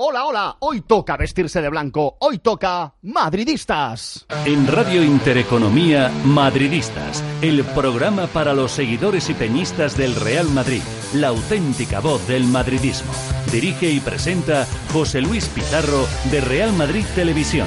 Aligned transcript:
Hola, 0.00 0.26
hola, 0.26 0.56
hoy 0.60 0.82
toca 0.82 1.16
vestirse 1.16 1.60
de 1.60 1.68
blanco, 1.68 2.18
hoy 2.20 2.38
toca 2.38 2.94
Madridistas. 3.02 4.26
En 4.44 4.68
Radio 4.68 5.02
Intereconomía, 5.02 6.12
Madridistas, 6.24 7.20
el 7.42 7.64
programa 7.64 8.28
para 8.28 8.54
los 8.54 8.70
seguidores 8.70 9.28
y 9.28 9.34
peñistas 9.34 9.96
del 9.96 10.14
Real 10.14 10.48
Madrid, 10.50 10.82
la 11.14 11.28
auténtica 11.28 11.98
voz 11.98 12.28
del 12.28 12.44
madridismo. 12.44 13.10
Dirige 13.50 13.90
y 13.90 13.98
presenta 13.98 14.68
José 14.92 15.20
Luis 15.20 15.48
Pizarro 15.48 16.06
de 16.30 16.42
Real 16.42 16.72
Madrid 16.74 17.04
Televisión. 17.16 17.66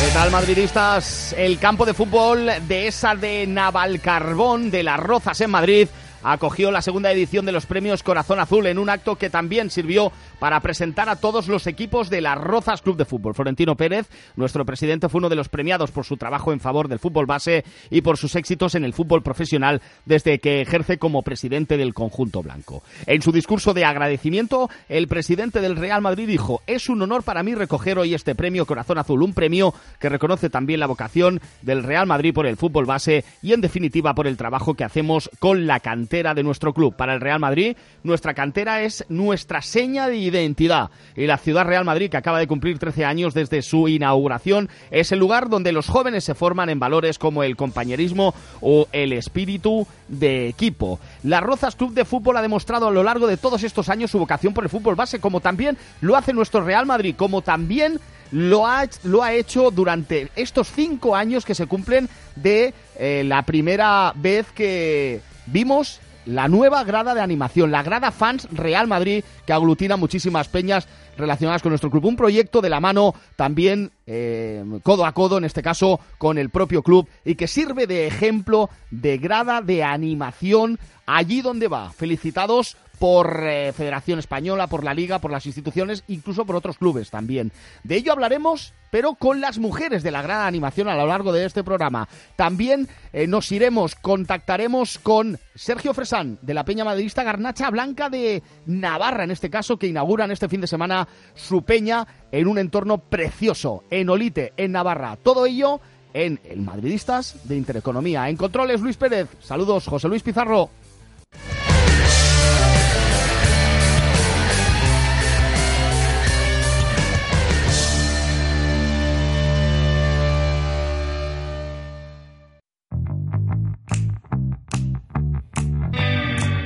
¿Qué 0.00 0.12
tal, 0.12 0.32
madridistas? 0.32 1.32
El 1.38 1.60
campo 1.60 1.86
de 1.86 1.94
fútbol 1.94 2.50
de 2.66 2.88
esa 2.88 3.14
de 3.14 3.46
Navalcarbón 3.46 4.72
de 4.72 4.82
las 4.82 4.98
Rozas 4.98 5.40
en 5.42 5.50
Madrid 5.52 5.86
acogió 6.22 6.70
la 6.70 6.82
segunda 6.82 7.10
edición 7.10 7.46
de 7.46 7.52
los 7.52 7.66
premios 7.66 8.02
Corazón 8.02 8.40
Azul 8.40 8.66
en 8.66 8.78
un 8.78 8.90
acto 8.90 9.16
que 9.16 9.30
también 9.30 9.70
sirvió 9.70 10.12
para 10.42 10.58
presentar 10.58 11.08
a 11.08 11.14
todos 11.14 11.46
los 11.46 11.68
equipos 11.68 12.10
de 12.10 12.20
las 12.20 12.36
Rozas 12.36 12.82
Club 12.82 12.96
de 12.96 13.04
Fútbol. 13.04 13.32
Florentino 13.32 13.76
Pérez, 13.76 14.08
nuestro 14.34 14.64
presidente, 14.64 15.08
fue 15.08 15.20
uno 15.20 15.28
de 15.28 15.36
los 15.36 15.48
premiados 15.48 15.92
por 15.92 16.04
su 16.04 16.16
trabajo 16.16 16.52
en 16.52 16.58
favor 16.58 16.88
del 16.88 16.98
fútbol 16.98 17.26
base 17.26 17.64
y 17.90 18.00
por 18.00 18.18
sus 18.18 18.34
éxitos 18.34 18.74
en 18.74 18.82
el 18.82 18.92
fútbol 18.92 19.22
profesional 19.22 19.80
desde 20.04 20.40
que 20.40 20.60
ejerce 20.60 20.98
como 20.98 21.22
presidente 21.22 21.76
del 21.76 21.94
conjunto 21.94 22.42
blanco. 22.42 22.82
En 23.06 23.22
su 23.22 23.30
discurso 23.30 23.72
de 23.72 23.84
agradecimiento, 23.84 24.68
el 24.88 25.06
presidente 25.06 25.60
del 25.60 25.76
Real 25.76 26.02
Madrid 26.02 26.26
dijo, 26.26 26.60
es 26.66 26.88
un 26.88 27.00
honor 27.02 27.22
para 27.22 27.44
mí 27.44 27.54
recoger 27.54 28.00
hoy 28.00 28.12
este 28.12 28.34
premio 28.34 28.66
Corazón 28.66 28.98
Azul, 28.98 29.22
un 29.22 29.34
premio 29.34 29.72
que 30.00 30.08
reconoce 30.08 30.50
también 30.50 30.80
la 30.80 30.88
vocación 30.88 31.40
del 31.60 31.84
Real 31.84 32.08
Madrid 32.08 32.34
por 32.34 32.46
el 32.46 32.56
fútbol 32.56 32.84
base 32.84 33.24
y 33.42 33.52
en 33.52 33.60
definitiva 33.60 34.12
por 34.16 34.26
el 34.26 34.36
trabajo 34.36 34.74
que 34.74 34.82
hacemos 34.82 35.30
con 35.38 35.68
la 35.68 35.78
cantidad 35.78 36.34
de 36.34 36.42
nuestro 36.42 36.74
club. 36.74 36.96
Para 36.96 37.14
el 37.14 37.20
Real 37.20 37.38
Madrid, 37.38 37.76
nuestra 38.02 38.34
cantera 38.34 38.82
es 38.82 39.04
nuestra 39.08 39.62
seña 39.62 40.08
de 40.08 40.31
identidad. 40.40 40.90
Y 41.16 41.26
la 41.26 41.38
ciudad 41.38 41.66
Real 41.66 41.84
Madrid, 41.84 42.10
que 42.10 42.16
acaba 42.16 42.38
de 42.38 42.46
cumplir 42.46 42.78
13 42.78 43.04
años 43.04 43.34
desde 43.34 43.62
su 43.62 43.88
inauguración, 43.88 44.68
es 44.90 45.12
el 45.12 45.18
lugar 45.18 45.48
donde 45.48 45.72
los 45.72 45.88
jóvenes 45.88 46.24
se 46.24 46.34
forman 46.34 46.70
en 46.70 46.80
valores 46.80 47.18
como 47.18 47.42
el 47.42 47.56
compañerismo 47.56 48.34
o 48.60 48.88
el 48.92 49.12
espíritu 49.12 49.86
de 50.08 50.48
equipo. 50.48 51.00
La 51.22 51.40
Rozas 51.40 51.76
Club 51.76 51.94
de 51.94 52.04
Fútbol 52.04 52.36
ha 52.36 52.42
demostrado 52.42 52.88
a 52.88 52.90
lo 52.90 53.02
largo 53.02 53.26
de 53.26 53.36
todos 53.36 53.62
estos 53.62 53.88
años 53.88 54.10
su 54.10 54.18
vocación 54.18 54.54
por 54.54 54.64
el 54.64 54.70
fútbol 54.70 54.94
base, 54.94 55.20
como 55.20 55.40
también 55.40 55.76
lo 56.00 56.16
hace 56.16 56.32
nuestro 56.32 56.62
Real 56.62 56.86
Madrid, 56.86 57.14
como 57.16 57.42
también 57.42 58.00
lo 58.30 58.66
ha, 58.66 58.86
lo 59.04 59.22
ha 59.22 59.32
hecho 59.34 59.70
durante 59.70 60.30
estos 60.36 60.70
cinco 60.70 61.14
años 61.14 61.44
que 61.44 61.54
se 61.54 61.66
cumplen 61.66 62.08
de 62.34 62.74
eh, 62.98 63.22
la 63.24 63.42
primera 63.42 64.12
vez 64.16 64.46
que 64.52 65.20
vimos 65.46 66.00
la 66.26 66.48
nueva 66.48 66.84
grada 66.84 67.14
de 67.14 67.20
animación, 67.20 67.70
la 67.70 67.82
grada 67.82 68.10
Fans 68.10 68.48
Real 68.50 68.86
Madrid, 68.86 69.24
que 69.46 69.52
aglutina 69.52 69.96
muchísimas 69.96 70.48
peñas 70.48 70.86
relacionadas 71.16 71.62
con 71.62 71.70
nuestro 71.70 71.90
club. 71.90 72.04
Un 72.04 72.16
proyecto 72.16 72.60
de 72.60 72.70
la 72.70 72.80
mano 72.80 73.14
también 73.36 73.90
eh, 74.06 74.64
codo 74.82 75.04
a 75.04 75.12
codo, 75.12 75.38
en 75.38 75.44
este 75.44 75.62
caso, 75.62 76.00
con 76.18 76.38
el 76.38 76.50
propio 76.50 76.82
club 76.82 77.08
y 77.24 77.34
que 77.34 77.46
sirve 77.46 77.86
de 77.86 78.06
ejemplo 78.06 78.70
de 78.90 79.18
grada 79.18 79.60
de 79.60 79.84
animación 79.84 80.78
allí 81.06 81.42
donde 81.42 81.68
va. 81.68 81.90
Felicitados 81.90 82.76
por 83.02 83.42
eh, 83.48 83.72
Federación 83.72 84.20
Española, 84.20 84.68
por 84.68 84.84
la 84.84 84.94
Liga, 84.94 85.18
por 85.18 85.32
las 85.32 85.44
instituciones, 85.44 86.04
incluso 86.06 86.44
por 86.44 86.54
otros 86.54 86.78
clubes 86.78 87.10
también. 87.10 87.50
De 87.82 87.96
ello 87.96 88.12
hablaremos, 88.12 88.74
pero 88.92 89.16
con 89.16 89.40
las 89.40 89.58
mujeres 89.58 90.04
de 90.04 90.12
la 90.12 90.22
gran 90.22 90.42
animación 90.42 90.86
a 90.86 90.94
lo 90.94 91.08
largo 91.08 91.32
de 91.32 91.44
este 91.44 91.64
programa. 91.64 92.08
También 92.36 92.86
eh, 93.12 93.26
nos 93.26 93.50
iremos, 93.50 93.96
contactaremos 93.96 95.00
con 95.00 95.40
Sergio 95.56 95.94
Fresán, 95.94 96.38
de 96.42 96.54
la 96.54 96.64
Peña 96.64 96.84
Madridista 96.84 97.24
Garnacha 97.24 97.70
Blanca 97.70 98.08
de 98.08 98.40
Navarra, 98.66 99.24
en 99.24 99.32
este 99.32 99.50
caso, 99.50 99.80
que 99.80 99.88
inauguran 99.88 100.30
este 100.30 100.48
fin 100.48 100.60
de 100.60 100.68
semana 100.68 101.08
su 101.34 101.62
peña 101.62 102.06
en 102.30 102.46
un 102.46 102.56
entorno 102.56 102.98
precioso, 102.98 103.82
en 103.90 104.10
Olite, 104.10 104.52
en 104.56 104.70
Navarra. 104.70 105.18
Todo 105.20 105.46
ello 105.46 105.80
en 106.14 106.38
el 106.44 106.60
Madridistas 106.60 107.48
de 107.48 107.56
Intereconomía. 107.56 108.28
En 108.28 108.36
controles, 108.36 108.80
Luis 108.80 108.96
Pérez. 108.96 109.28
Saludos, 109.40 109.88
José 109.88 110.06
Luis 110.06 110.22
Pizarro. 110.22 110.70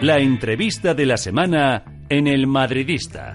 La 0.03 0.19
entrevista 0.19 0.93
de 0.93 1.07
la 1.07 1.17
semana 1.17 1.83
en 2.11 2.27
el 2.27 2.47
Madridista. 2.47 3.35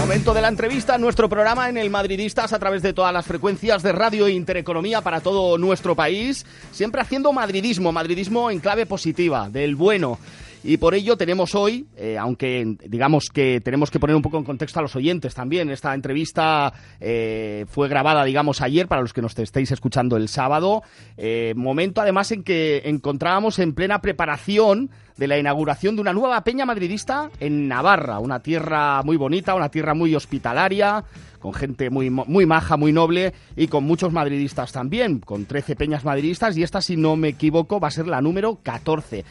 Momento 0.00 0.32
de 0.32 0.40
la 0.40 0.48
entrevista 0.48 0.94
en 0.94 1.02
nuestro 1.02 1.28
programa 1.28 1.68
en 1.68 1.76
el 1.76 1.90
Madridistas 1.90 2.54
a 2.54 2.58
través 2.58 2.80
de 2.80 2.94
todas 2.94 3.12
las 3.12 3.26
frecuencias 3.26 3.82
de 3.82 3.92
radio 3.92 4.26
e 4.26 4.32
intereconomía 4.32 5.02
para 5.02 5.20
todo 5.20 5.58
nuestro 5.58 5.94
país, 5.94 6.46
siempre 6.72 7.02
haciendo 7.02 7.30
madridismo, 7.34 7.92
madridismo 7.92 8.50
en 8.50 8.60
clave 8.60 8.86
positiva, 8.86 9.50
del 9.50 9.76
bueno. 9.76 10.18
Y 10.64 10.76
por 10.76 10.94
ello 10.94 11.16
tenemos 11.16 11.54
hoy, 11.54 11.86
eh, 11.96 12.18
aunque 12.18 12.76
digamos 12.86 13.26
que 13.32 13.60
tenemos 13.60 13.90
que 13.90 14.00
poner 14.00 14.16
un 14.16 14.22
poco 14.22 14.38
en 14.38 14.44
contexto 14.44 14.80
a 14.80 14.82
los 14.82 14.96
oyentes 14.96 15.34
también, 15.34 15.70
esta 15.70 15.94
entrevista 15.94 16.72
eh, 17.00 17.64
fue 17.68 17.88
grabada, 17.88 18.24
digamos, 18.24 18.60
ayer 18.60 18.88
para 18.88 19.00
los 19.00 19.12
que 19.12 19.22
nos 19.22 19.38
estéis 19.38 19.70
escuchando 19.70 20.16
el 20.16 20.28
sábado, 20.28 20.82
eh, 21.16 21.54
momento 21.56 22.00
además 22.00 22.32
en 22.32 22.42
que 22.42 22.82
encontrábamos 22.86 23.58
en 23.60 23.72
plena 23.72 24.00
preparación 24.00 24.90
de 25.16 25.28
la 25.28 25.38
inauguración 25.38 25.96
de 25.96 26.02
una 26.02 26.12
nueva 26.12 26.42
peña 26.44 26.64
madridista 26.64 27.30
en 27.40 27.68
Navarra, 27.68 28.18
una 28.18 28.40
tierra 28.40 29.02
muy 29.02 29.16
bonita, 29.16 29.54
una 29.54 29.68
tierra 29.68 29.94
muy 29.94 30.14
hospitalaria, 30.14 31.04
con 31.38 31.54
gente 31.54 31.90
muy, 31.90 32.10
muy 32.10 32.46
maja, 32.46 32.76
muy 32.76 32.92
noble 32.92 33.32
y 33.56 33.68
con 33.68 33.84
muchos 33.84 34.12
madridistas 34.12 34.72
también, 34.72 35.20
con 35.20 35.44
13 35.44 35.76
peñas 35.76 36.04
madridistas 36.04 36.56
y 36.56 36.62
esta, 36.62 36.80
si 36.80 36.96
no 36.96 37.16
me 37.16 37.28
equivoco, 37.28 37.80
va 37.80 37.88
a 37.88 37.92
ser 37.92 38.06
la 38.06 38.20
número 38.20 38.58
14. 38.62 39.24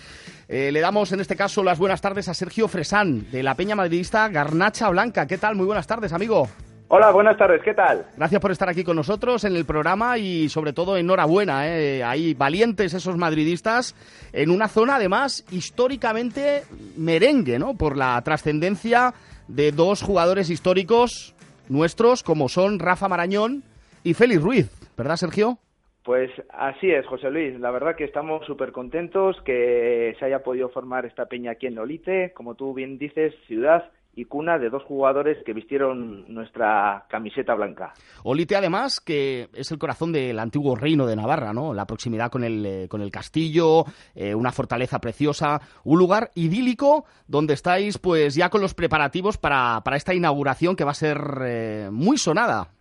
Eh, 0.50 0.72
le 0.72 0.80
damos 0.80 1.12
en 1.12 1.20
este 1.20 1.36
caso 1.36 1.62
las 1.62 1.78
buenas 1.78 2.00
tardes 2.00 2.30
a 2.30 2.34
Sergio 2.34 2.68
Fresán, 2.68 3.30
de 3.32 3.44
la 3.44 3.56
Peña 3.56 3.76
Madridista 3.76 4.30
Garnacha 4.30 4.90
Blanca. 4.90 5.28
¿Qué 5.28 5.38
tal? 5.38 5.56
Muy 5.56 5.66
buenas 5.66 5.88
tardes, 5.88 6.14
amigo. 6.14 6.48
Hola, 6.90 7.12
buenas 7.12 7.38
tardes, 7.38 7.62
¿qué 7.66 7.74
tal? 7.74 8.06
Gracias 8.16 8.40
por 8.40 8.52
estar 8.52 8.70
aquí 8.70 8.86
con 8.86 8.96
nosotros 8.96 9.44
en 9.44 9.58
el 9.58 9.66
programa 9.66 10.18
y 10.18 10.48
sobre 10.48 10.72
todo 10.72 10.96
enhorabuena, 10.96 11.68
¿eh? 11.68 12.02
hay 12.02 12.34
valientes 12.34 12.94
esos 12.94 13.18
madridistas 13.18 13.94
en 14.32 14.50
una 14.50 14.70
zona 14.70 14.96
además 14.96 15.44
históricamente 15.52 16.64
merengue, 16.96 17.60
¿no? 17.60 17.74
Por 17.74 17.98
la 17.98 18.22
trascendencia 18.22 19.14
de 19.50 19.74
dos 19.74 20.02
jugadores 20.02 20.50
históricos 20.50 21.36
nuestros 21.68 22.24
como 22.24 22.48
son 22.48 22.80
Rafa 22.80 23.10
Marañón 23.10 23.64
y 24.06 24.14
Félix 24.14 24.42
Ruiz, 24.42 24.70
¿verdad 24.96 25.18
Sergio? 25.18 25.60
Pues 26.08 26.32
así 26.54 26.90
es, 26.90 27.06
José 27.06 27.30
Luis. 27.30 27.60
La 27.60 27.70
verdad 27.70 27.98
que 27.98 28.06
estamos 28.06 28.46
súper 28.46 28.72
contentos 28.72 29.36
que 29.44 30.16
se 30.18 30.24
haya 30.24 30.42
podido 30.42 30.70
formar 30.70 31.06
esta 31.06 31.26
peña 31.26 31.52
aquí 31.52 31.68
en 31.68 31.78
Olite, 31.78 32.32
como 32.34 32.56
tú 32.56 32.74
bien 32.74 32.98
dices, 32.98 33.34
ciudad 33.46 33.92
y 34.16 34.24
cuna 34.24 34.58
de 34.58 34.70
dos 34.70 34.84
jugadores 34.84 35.38
que 35.46 35.52
vistieron 35.52 36.24
nuestra 36.34 37.04
camiseta 37.10 37.56
blanca. 37.56 37.92
Olite, 38.24 38.56
además, 38.56 39.02
que 39.02 39.50
es 39.54 39.70
el 39.70 39.80
corazón 39.80 40.14
del 40.14 40.40
antiguo 40.40 40.78
reino 40.78 41.06
de 41.06 41.18
Navarra, 41.18 41.52
¿no? 41.52 41.74
La 41.74 41.86
proximidad 41.86 42.32
con 42.32 42.46
el, 42.46 42.66
eh, 42.66 42.88
con 42.88 43.02
el 43.02 43.12
castillo, 43.12 43.84
eh, 44.16 44.34
una 44.34 44.54
fortaleza 44.54 45.00
preciosa, 45.00 45.60
un 45.84 46.00
lugar 46.00 46.32
idílico 46.36 47.04
donde 47.28 47.54
estáis, 47.54 47.98
pues, 47.98 48.34
ya 48.34 48.50
con 48.50 48.62
los 48.62 48.74
preparativos 48.74 49.38
para, 49.38 49.82
para 49.84 49.98
esta 49.98 50.14
inauguración 50.14 50.78
que 50.78 50.86
va 50.86 50.92
a 50.92 50.94
ser 50.94 51.18
eh, 51.44 51.90
muy 51.92 52.18
sonada. 52.18 52.77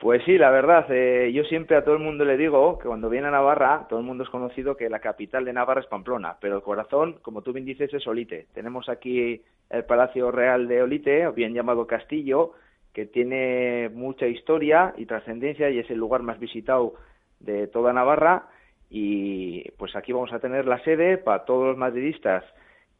Pues 0.00 0.22
sí, 0.24 0.38
la 0.38 0.50
verdad, 0.50 0.86
eh, 0.88 1.30
yo 1.30 1.44
siempre 1.44 1.76
a 1.76 1.84
todo 1.84 1.94
el 1.94 2.00
mundo 2.00 2.24
le 2.24 2.38
digo 2.38 2.78
que 2.78 2.88
cuando 2.88 3.10
viene 3.10 3.28
a 3.28 3.32
Navarra, 3.32 3.86
todo 3.86 3.98
el 3.98 4.06
mundo 4.06 4.24
es 4.24 4.30
conocido 4.30 4.74
que 4.74 4.88
la 4.88 5.00
capital 5.00 5.44
de 5.44 5.52
Navarra 5.52 5.82
es 5.82 5.86
Pamplona, 5.88 6.38
pero 6.40 6.56
el 6.56 6.62
corazón, 6.62 7.18
como 7.20 7.42
tú 7.42 7.52
bien 7.52 7.66
dices, 7.66 7.92
es 7.92 8.06
Olite. 8.06 8.46
Tenemos 8.54 8.88
aquí 8.88 9.42
el 9.68 9.84
Palacio 9.84 10.30
Real 10.30 10.68
de 10.68 10.82
Olite, 10.82 11.26
o 11.26 11.34
bien 11.34 11.52
llamado 11.52 11.86
Castillo, 11.86 12.52
que 12.94 13.04
tiene 13.04 13.90
mucha 13.92 14.26
historia 14.26 14.94
y 14.96 15.04
trascendencia 15.04 15.68
y 15.68 15.80
es 15.80 15.90
el 15.90 15.98
lugar 15.98 16.22
más 16.22 16.40
visitado 16.40 16.94
de 17.38 17.66
toda 17.66 17.92
Navarra. 17.92 18.46
Y 18.88 19.70
pues 19.72 19.94
aquí 19.96 20.14
vamos 20.14 20.32
a 20.32 20.40
tener 20.40 20.66
la 20.66 20.82
sede 20.82 21.18
para 21.18 21.44
todos 21.44 21.66
los 21.68 21.76
madridistas 21.76 22.42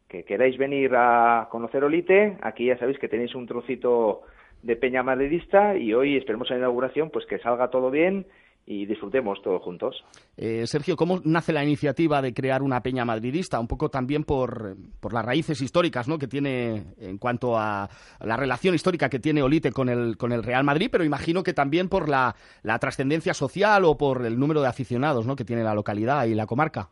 que 0.07 0.23
queráis 0.23 0.55
venir 0.55 0.91
a 0.95 1.47
conocer 1.49 1.83
Olite. 1.83 2.37
Aquí 2.43 2.67
ya 2.67 2.77
sabéis 2.77 2.99
que 2.99 3.09
tenéis 3.09 3.33
un 3.33 3.47
trocito 3.47 4.21
de 4.63 4.75
Peña 4.75 5.03
Madridista 5.03 5.77
y 5.77 5.93
hoy 5.93 6.17
esperemos 6.17 6.49
en 6.49 6.57
la 6.57 6.65
inauguración 6.65 7.09
pues 7.09 7.25
que 7.25 7.39
salga 7.39 7.69
todo 7.69 7.89
bien 7.91 8.25
y 8.65 8.85
disfrutemos 8.85 9.41
todos 9.41 9.61
juntos. 9.61 10.03
Eh, 10.37 10.65
Sergio, 10.67 10.95
¿cómo 10.95 11.19
nace 11.25 11.51
la 11.51 11.63
iniciativa 11.63 12.21
de 12.21 12.33
crear 12.33 12.61
una 12.61 12.81
peña 12.81 13.05
madridista? 13.05 13.59
Un 13.59 13.67
poco 13.67 13.89
también 13.89 14.23
por, 14.23 14.75
por 14.99 15.13
las 15.13 15.25
raíces 15.25 15.61
históricas 15.61 16.07
¿no? 16.07 16.17
que 16.17 16.27
tiene 16.27 16.83
en 16.99 17.17
cuanto 17.17 17.57
a 17.57 17.89
la 18.21 18.37
relación 18.37 18.75
histórica 18.75 19.09
que 19.09 19.19
tiene 19.19 19.41
Olite 19.41 19.71
con 19.71 19.89
el, 19.89 20.15
con 20.17 20.31
el 20.31 20.43
Real 20.43 20.63
Madrid, 20.63 20.89
pero 20.91 21.03
imagino 21.03 21.43
que 21.43 21.53
también 21.53 21.89
por 21.89 22.07
la, 22.07 22.35
la 22.63 22.79
trascendencia 22.79 23.33
social 23.33 23.83
o 23.85 23.97
por 23.97 24.25
el 24.25 24.39
número 24.39 24.61
de 24.61 24.67
aficionados 24.67 25.25
¿no? 25.25 25.35
que 25.35 25.45
tiene 25.45 25.63
la 25.63 25.73
localidad 25.73 26.25
y 26.25 26.35
la 26.35 26.45
comarca. 26.45 26.89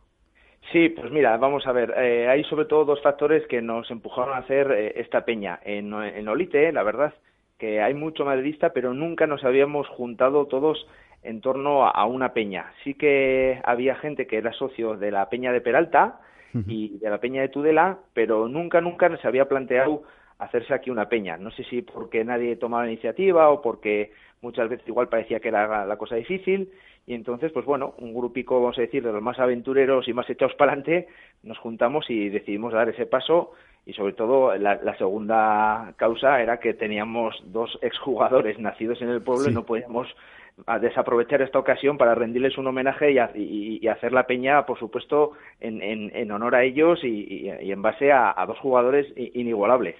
Sí, 0.72 0.90
pues 0.90 1.10
mira, 1.10 1.36
vamos 1.36 1.66
a 1.66 1.72
ver, 1.72 1.94
eh, 1.96 2.28
hay 2.28 2.44
sobre 2.44 2.66
todo 2.66 2.84
dos 2.84 3.02
factores 3.02 3.46
que 3.48 3.62
nos 3.62 3.90
empujaron 3.90 4.34
a 4.34 4.38
hacer 4.38 4.70
eh, 4.70 4.92
esta 5.00 5.24
peña. 5.24 5.58
En, 5.64 5.92
en 5.94 6.28
Olite, 6.28 6.70
la 6.70 6.82
verdad, 6.82 7.12
que 7.60 7.80
hay 7.80 7.94
mucho 7.94 8.24
madridista, 8.24 8.72
pero 8.72 8.94
nunca 8.94 9.26
nos 9.26 9.44
habíamos 9.44 9.86
juntado 9.88 10.46
todos 10.46 10.88
en 11.22 11.42
torno 11.42 11.86
a, 11.86 12.04
una 12.06 12.32
peña. 12.32 12.72
Sí 12.82 12.94
que 12.94 13.60
había 13.64 13.94
gente 13.96 14.26
que 14.26 14.38
era 14.38 14.52
socio 14.54 14.96
de 14.96 15.10
la 15.10 15.28
peña 15.28 15.52
de 15.52 15.60
Peralta 15.60 16.20
y 16.66 16.98
de 16.98 17.10
la 17.10 17.18
peña 17.18 17.42
de 17.42 17.50
Tudela, 17.50 17.98
pero 18.14 18.48
nunca, 18.48 18.80
nunca 18.80 19.14
se 19.18 19.28
había 19.28 19.46
planteado 19.46 20.02
hacerse 20.38 20.72
aquí 20.72 20.90
una 20.90 21.08
peña. 21.08 21.36
No 21.36 21.50
sé 21.50 21.62
si 21.64 21.82
porque 21.82 22.24
nadie 22.24 22.56
tomaba 22.56 22.84
la 22.84 22.90
iniciativa 22.90 23.50
o 23.50 23.60
porque 23.60 24.12
muchas 24.40 24.68
veces 24.70 24.88
igual 24.88 25.08
parecía 25.08 25.38
que 25.38 25.48
era 25.48 25.84
la 25.84 25.96
cosa 25.98 26.16
difícil 26.16 26.70
y 27.06 27.14
entonces, 27.14 27.52
pues 27.52 27.66
bueno, 27.66 27.94
un 27.98 28.14
grupico, 28.14 28.60
vamos 28.60 28.78
a 28.78 28.82
decir, 28.82 29.02
de 29.02 29.12
los 29.12 29.22
más 29.22 29.38
aventureros 29.38 30.08
y 30.08 30.12
más 30.12 30.28
echados 30.30 30.54
para 30.54 30.72
adelante, 30.72 31.08
nos 31.42 31.58
juntamos 31.58 32.08
y 32.08 32.28
decidimos 32.28 32.72
dar 32.72 32.88
ese 32.88 33.04
paso 33.04 33.52
y 33.86 33.92
sobre 33.92 34.12
todo 34.12 34.56
la, 34.56 34.96
segunda 34.98 35.94
causa 35.96 36.40
era 36.40 36.60
que 36.60 36.74
teníamos 36.74 37.34
dos 37.46 37.78
exjugadores 37.82 38.58
nacidos 38.58 39.00
en 39.02 39.08
el 39.08 39.22
pueblo 39.22 39.50
y 39.50 39.54
no 39.54 39.64
podíamos 39.64 40.08
a 40.66 40.78
desaprovechar 40.78 41.42
esta 41.42 41.58
ocasión 41.58 41.96
para 41.96 42.14
rendirles 42.14 42.58
un 42.58 42.66
homenaje 42.66 43.12
y, 43.34 43.86
hacer 43.88 44.12
la 44.12 44.26
peña, 44.26 44.66
por 44.66 44.78
supuesto, 44.78 45.32
en, 45.58 45.80
en, 45.82 46.30
honor 46.30 46.54
a 46.54 46.64
ellos 46.64 47.00
y, 47.02 47.48
en 47.48 47.82
base 47.82 48.12
a, 48.12 48.34
dos 48.46 48.58
jugadores 48.58 49.06
inigualables. 49.16 49.96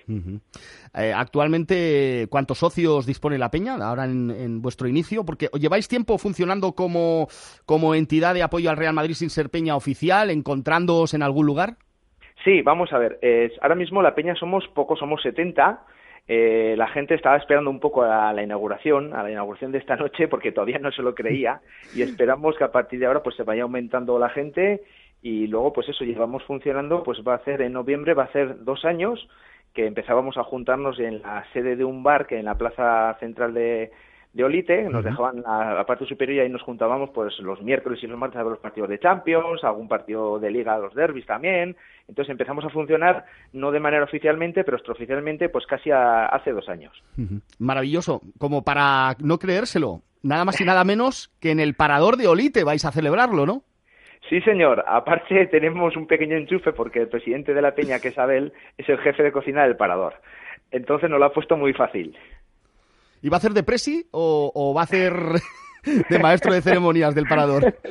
Eh, 0.95 1.13
actualmente, 1.15 2.27
¿cuántos 2.31 2.59
socios 2.59 3.07
dispone 3.07 3.39
la 3.39 3.51
peña 3.51 3.77
ahora 3.77 4.05
en, 4.05 4.63
vuestro 4.63 4.87
inicio? 4.87 5.25
Porque 5.25 5.49
lleváis 5.59 5.89
tiempo 5.89 6.19
funcionando 6.19 6.73
como, 6.73 7.29
como 7.67 7.95
entidad 7.95 8.35
de 8.35 8.43
apoyo 8.43 8.71
al 8.71 8.77
Real 8.77 8.95
Madrid 8.95 9.15
sin 9.15 9.31
ser 9.31 9.51
peña 9.51 9.77
oficial, 9.77 10.31
encontrándoos 10.31 11.15
en 11.15 11.23
algún 11.23 11.47
lugar. 11.47 11.77
Sí, 12.45 12.63
vamos 12.63 12.93
a 12.93 12.99
ver. 12.99 13.19
ahora 13.61 13.75
mismo 13.75 14.03
la 14.03 14.15
peña 14.15 14.35
somos 14.35 14.67
pocos, 14.69 14.99
somos 14.99 15.23
70 15.23 15.85
eh, 16.33 16.77
la 16.77 16.87
gente 16.87 17.17
estaba 17.17 17.37
esperando 17.37 17.71
un 17.71 17.81
poco 17.81 18.05
a 18.05 18.33
la 18.33 18.45
inauguración, 18.45 19.15
a 19.15 19.25
la 19.25 19.33
inauguración 19.33 19.73
de 19.73 19.79
esta 19.79 19.97
noche, 19.97 20.29
porque 20.29 20.53
todavía 20.53 20.79
no 20.79 20.93
se 20.93 21.03
lo 21.03 21.13
creía 21.13 21.61
y 21.93 22.03
esperamos 22.03 22.57
que 22.57 22.63
a 22.63 22.71
partir 22.71 23.01
de 23.01 23.07
ahora 23.07 23.21
pues 23.21 23.35
se 23.35 23.43
vaya 23.43 23.65
aumentando 23.65 24.17
la 24.17 24.29
gente 24.29 24.81
y 25.23 25.49
luego 25.49 25.73
pues 25.73 25.89
eso 25.89 26.05
llevamos 26.05 26.45
funcionando, 26.45 27.03
pues 27.03 27.19
va 27.27 27.35
a 27.35 27.45
ser 27.45 27.63
en 27.63 27.73
noviembre, 27.73 28.15
va 28.15 28.25
a 28.25 28.33
ser 28.33 28.63
dos 28.63 28.85
años 28.85 29.29
que 29.75 29.87
empezábamos 29.87 30.37
a 30.37 30.45
juntarnos 30.45 31.01
en 31.01 31.21
la 31.21 31.45
sede 31.53 31.75
de 31.75 31.85
un 31.85 32.05
bar 32.05 32.29
que 32.29 32.39
en 32.39 32.45
la 32.45 32.57
plaza 32.57 33.17
central 33.19 33.53
de, 33.53 33.91
de 34.33 34.45
Olite, 34.45 34.85
nos 34.85 35.05
dejaban 35.05 35.43
la, 35.43 35.85
parte 35.87 36.07
superior 36.07 36.37
y 36.37 36.41
ahí 36.41 36.49
nos 36.49 36.63
juntábamos 36.63 37.11
pues 37.11 37.37
los 37.41 37.61
miércoles 37.63 37.99
y 38.03 38.07
los 38.07 38.19
martes 38.19 38.39
a 38.39 38.45
ver 38.45 38.53
los 38.53 38.61
partidos 38.61 38.89
de 38.89 39.01
Champions, 39.01 39.65
algún 39.65 39.89
partido 39.89 40.39
de 40.39 40.51
Liga, 40.51 40.79
los 40.79 40.95
derbis 40.95 41.27
también. 41.27 41.77
Entonces 42.07 42.31
empezamos 42.31 42.65
a 42.65 42.71
funcionar 42.71 43.25
no 43.53 43.73
de 43.73 43.81
manera 43.81 44.05
oficialmente, 44.05 44.63
pero 44.63 44.77
extraoficialmente 44.77 45.49
pues 45.49 45.67
casi 45.67 45.91
hace 45.91 46.53
dos 46.53 46.69
años. 46.69 46.93
Maravilloso, 47.59 48.21
como 48.39 48.63
para 48.63 49.17
no 49.19 49.39
creérselo, 49.39 50.03
nada 50.23 50.45
más 50.45 50.61
y 50.61 50.65
nada 50.65 50.85
menos 50.85 51.33
que 51.41 51.51
en 51.51 51.59
el 51.59 51.75
parador 51.75 52.17
de 52.17 52.29
Olite 52.29 52.63
vais 52.63 52.85
a 52.85 52.93
celebrarlo, 52.93 53.47
¿no? 53.47 53.63
Sí, 54.29 54.41
señor. 54.43 54.85
Aparte 54.87 55.47
tenemos 55.51 55.97
un 55.97 56.07
pequeño 56.07 56.37
enchufe 56.37 56.73
porque 56.73 57.01
el 57.01 57.09
presidente 57.09 57.53
de 57.53 57.63
la 57.63 57.75
Peña, 57.75 57.99
que 57.99 58.09
es 58.09 58.19
Abel, 58.19 58.53
es 58.79 58.89
el 58.89 58.99
jefe 58.99 59.25
de 59.25 59.33
cocina 59.33 59.65
del 59.65 59.77
parador. 59.77 60.15
Entonces 60.71 61.11
nos 61.11 61.19
lo 61.19 61.27
ha 61.27 61.33
puesto 61.33 61.57
muy 61.57 61.73
fácil. 61.73 62.17
¿Y 63.23 63.29
va 63.29 63.37
a 63.37 63.39
hacer 63.39 63.53
de 63.53 63.63
presi 63.63 64.07
o, 64.13 64.73
va 64.75 64.83
a 64.83 64.85
hacer 64.85 65.13
de 66.09 66.19
maestro 66.19 66.53
de 66.53 66.63
ceremonias 66.63 67.15
del 67.15 67.27
parador? 67.27 67.75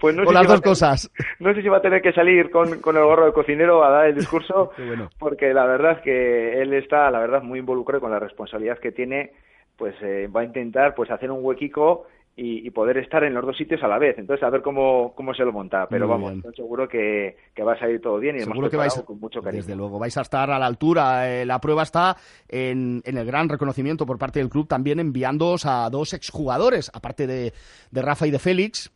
Pues 0.00 0.14
no 0.14 0.22
las 0.30 0.46
dos 0.46 0.60
cosas. 0.60 1.10
No 1.40 1.52
sé 1.52 1.60
si 1.60 1.68
va 1.68 1.78
a 1.78 1.82
tener 1.82 2.00
que 2.00 2.12
salir 2.12 2.52
con, 2.52 2.68
el 2.68 2.80
gorro 2.80 3.26
de 3.26 3.32
cocinero 3.32 3.82
a 3.82 3.90
dar 3.90 4.06
el 4.06 4.14
discurso, 4.14 4.70
porque 5.18 5.52
la 5.52 5.66
verdad 5.66 5.96
es 5.96 6.02
que 6.02 6.62
él 6.62 6.72
está, 6.74 7.10
la 7.10 7.18
verdad, 7.18 7.42
muy 7.42 7.58
involucrado 7.58 8.00
con 8.00 8.12
la 8.12 8.20
responsabilidad 8.20 8.78
que 8.78 8.92
tiene, 8.92 9.32
pues 9.76 9.96
eh, 10.02 10.28
va 10.28 10.42
a 10.42 10.44
intentar 10.44 10.94
pues 10.94 11.10
hacer 11.10 11.32
un 11.32 11.44
huequico 11.44 12.06
y, 12.40 12.70
poder 12.70 12.98
estar 12.98 13.24
en 13.24 13.34
los 13.34 13.44
dos 13.44 13.56
sitios 13.56 13.82
a 13.82 13.88
la 13.88 13.98
vez. 13.98 14.16
Entonces, 14.16 14.44
a 14.44 14.50
ver 14.50 14.62
cómo, 14.62 15.12
cómo 15.16 15.34
se 15.34 15.44
lo 15.44 15.52
monta. 15.52 15.88
Pero 15.88 16.06
vamos, 16.06 16.34
seguro 16.54 16.88
que, 16.88 17.36
va 17.66 17.72
a 17.72 17.78
salir 17.78 18.00
todo 18.00 18.18
bien 18.18 18.36
y 18.36 18.40
seguro 18.40 18.70
que 18.70 18.76
vais, 18.76 18.94
con 19.04 19.18
mucho 19.18 19.42
cariño. 19.42 19.62
Desde 19.62 19.74
luego, 19.74 19.98
vais 19.98 20.16
a 20.16 20.20
estar 20.20 20.48
a 20.48 20.58
la 20.58 20.66
altura. 20.66 21.28
Eh, 21.28 21.44
la 21.44 21.60
prueba 21.60 21.82
está 21.82 22.16
en, 22.48 23.02
el 23.04 23.26
gran 23.26 23.48
reconocimiento 23.48 24.06
por 24.06 24.18
parte 24.18 24.38
del 24.38 24.48
club, 24.48 24.68
también 24.68 25.00
enviándoos 25.00 25.66
a 25.66 25.90
dos 25.90 26.14
exjugadores, 26.14 26.90
aparte 26.94 27.26
de, 27.26 27.52
Rafa 27.90 28.26
y 28.28 28.30
de 28.30 28.38
Félix. 28.38 28.92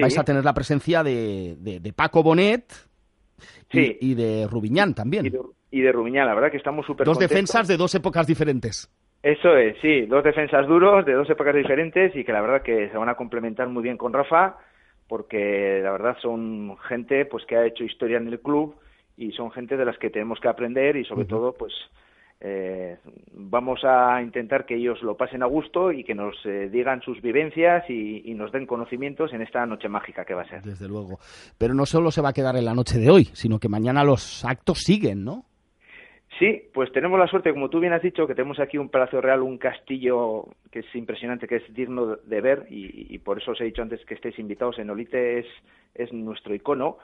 Vais 0.00 0.16
a 0.16 0.22
tener 0.22 0.44
la 0.44 0.54
presencia 0.54 1.02
de, 1.02 1.56
de, 1.58 1.92
Paco 1.92 2.22
Bonet 2.22 2.72
y, 3.72 4.14
de 4.14 4.46
Rubiñán 4.48 4.94
también. 4.94 5.26
Y 5.72 5.80
de, 5.80 5.90
Rubiñán, 5.90 6.26
la 6.26 6.34
verdad 6.34 6.52
que 6.52 6.58
estamos 6.58 6.86
súper 6.86 7.04
Dos 7.04 7.18
defensas 7.18 7.66
de 7.66 7.76
dos 7.76 7.92
épocas 7.96 8.28
diferentes. 8.28 8.88
Eso 9.22 9.54
es, 9.56 9.76
sí, 9.82 10.06
dos 10.06 10.24
defensas 10.24 10.66
duros 10.66 11.04
de 11.04 11.12
dos 11.12 11.28
épocas 11.28 11.54
diferentes 11.54 12.16
y 12.16 12.24
que 12.24 12.32
la 12.32 12.40
verdad 12.40 12.62
que 12.62 12.88
se 12.88 12.96
van 12.96 13.10
a 13.10 13.16
complementar 13.16 13.68
muy 13.68 13.82
bien 13.82 13.98
con 13.98 14.12
Rafa 14.12 14.56
porque 15.08 15.80
la 15.82 15.90
verdad 15.90 16.16
son 16.22 16.78
gente 16.88 17.26
pues 17.26 17.44
que 17.44 17.56
ha 17.56 17.66
hecho 17.66 17.84
historia 17.84 18.16
en 18.16 18.28
el 18.28 18.40
club 18.40 18.76
y 19.16 19.32
son 19.32 19.50
gente 19.50 19.76
de 19.76 19.84
las 19.84 19.98
que 19.98 20.08
tenemos 20.08 20.40
que 20.40 20.48
aprender 20.48 20.96
y 20.96 21.04
sobre 21.04 21.26
todo 21.26 21.52
pues 21.52 21.72
eh, 22.40 22.96
vamos 23.34 23.80
a 23.84 24.22
intentar 24.22 24.64
que 24.64 24.76
ellos 24.76 25.02
lo 25.02 25.16
pasen 25.16 25.42
a 25.42 25.46
gusto 25.46 25.92
y 25.92 26.04
que 26.04 26.14
nos 26.14 26.34
eh, 26.46 26.70
digan 26.70 27.02
sus 27.02 27.20
vivencias 27.20 27.84
y, 27.90 28.22
y, 28.24 28.32
nos 28.32 28.50
den 28.50 28.64
conocimientos 28.64 29.34
en 29.34 29.42
esta 29.42 29.66
noche 29.66 29.90
mágica 29.90 30.24
que 30.24 30.32
va 30.32 30.42
a 30.42 30.48
ser. 30.48 30.62
Desde 30.62 30.88
luego. 30.88 31.18
Pero 31.58 31.74
no 31.74 31.84
solo 31.84 32.10
se 32.10 32.22
va 32.22 32.30
a 32.30 32.32
quedar 32.32 32.56
en 32.56 32.64
la 32.64 32.72
noche 32.72 32.98
de 32.98 33.10
hoy, 33.10 33.24
sino 33.34 33.58
que 33.58 33.68
mañana 33.68 34.04
los 34.04 34.42
actos 34.46 34.78
siguen, 34.78 35.22
¿no? 35.22 35.44
Sí, 36.40 36.70
pues 36.72 36.90
tenemos 36.90 37.20
la 37.20 37.26
suerte, 37.26 37.52
como 37.52 37.68
tú 37.68 37.80
bien 37.80 37.92
has 37.92 38.00
dicho, 38.00 38.26
que 38.26 38.34
tenemos 38.34 38.58
aquí 38.60 38.78
un 38.78 38.88
Palacio 38.88 39.20
Real, 39.20 39.42
un 39.42 39.58
castillo 39.58 40.46
que 40.70 40.78
es 40.78 40.94
impresionante, 40.94 41.46
que 41.46 41.56
es 41.56 41.74
digno 41.74 42.16
de 42.16 42.40
ver 42.40 42.66
y, 42.70 43.18
por 43.18 43.36
eso 43.36 43.50
os 43.50 43.60
he 43.60 43.64
dicho 43.64 43.82
antes 43.82 44.02
que 44.06 44.14
estéis 44.14 44.38
invitados. 44.38 44.78
En 44.78 44.88
Olite 44.88 45.40
es, 45.40 46.12
nuestro 46.14 46.54
icono. 46.54 46.96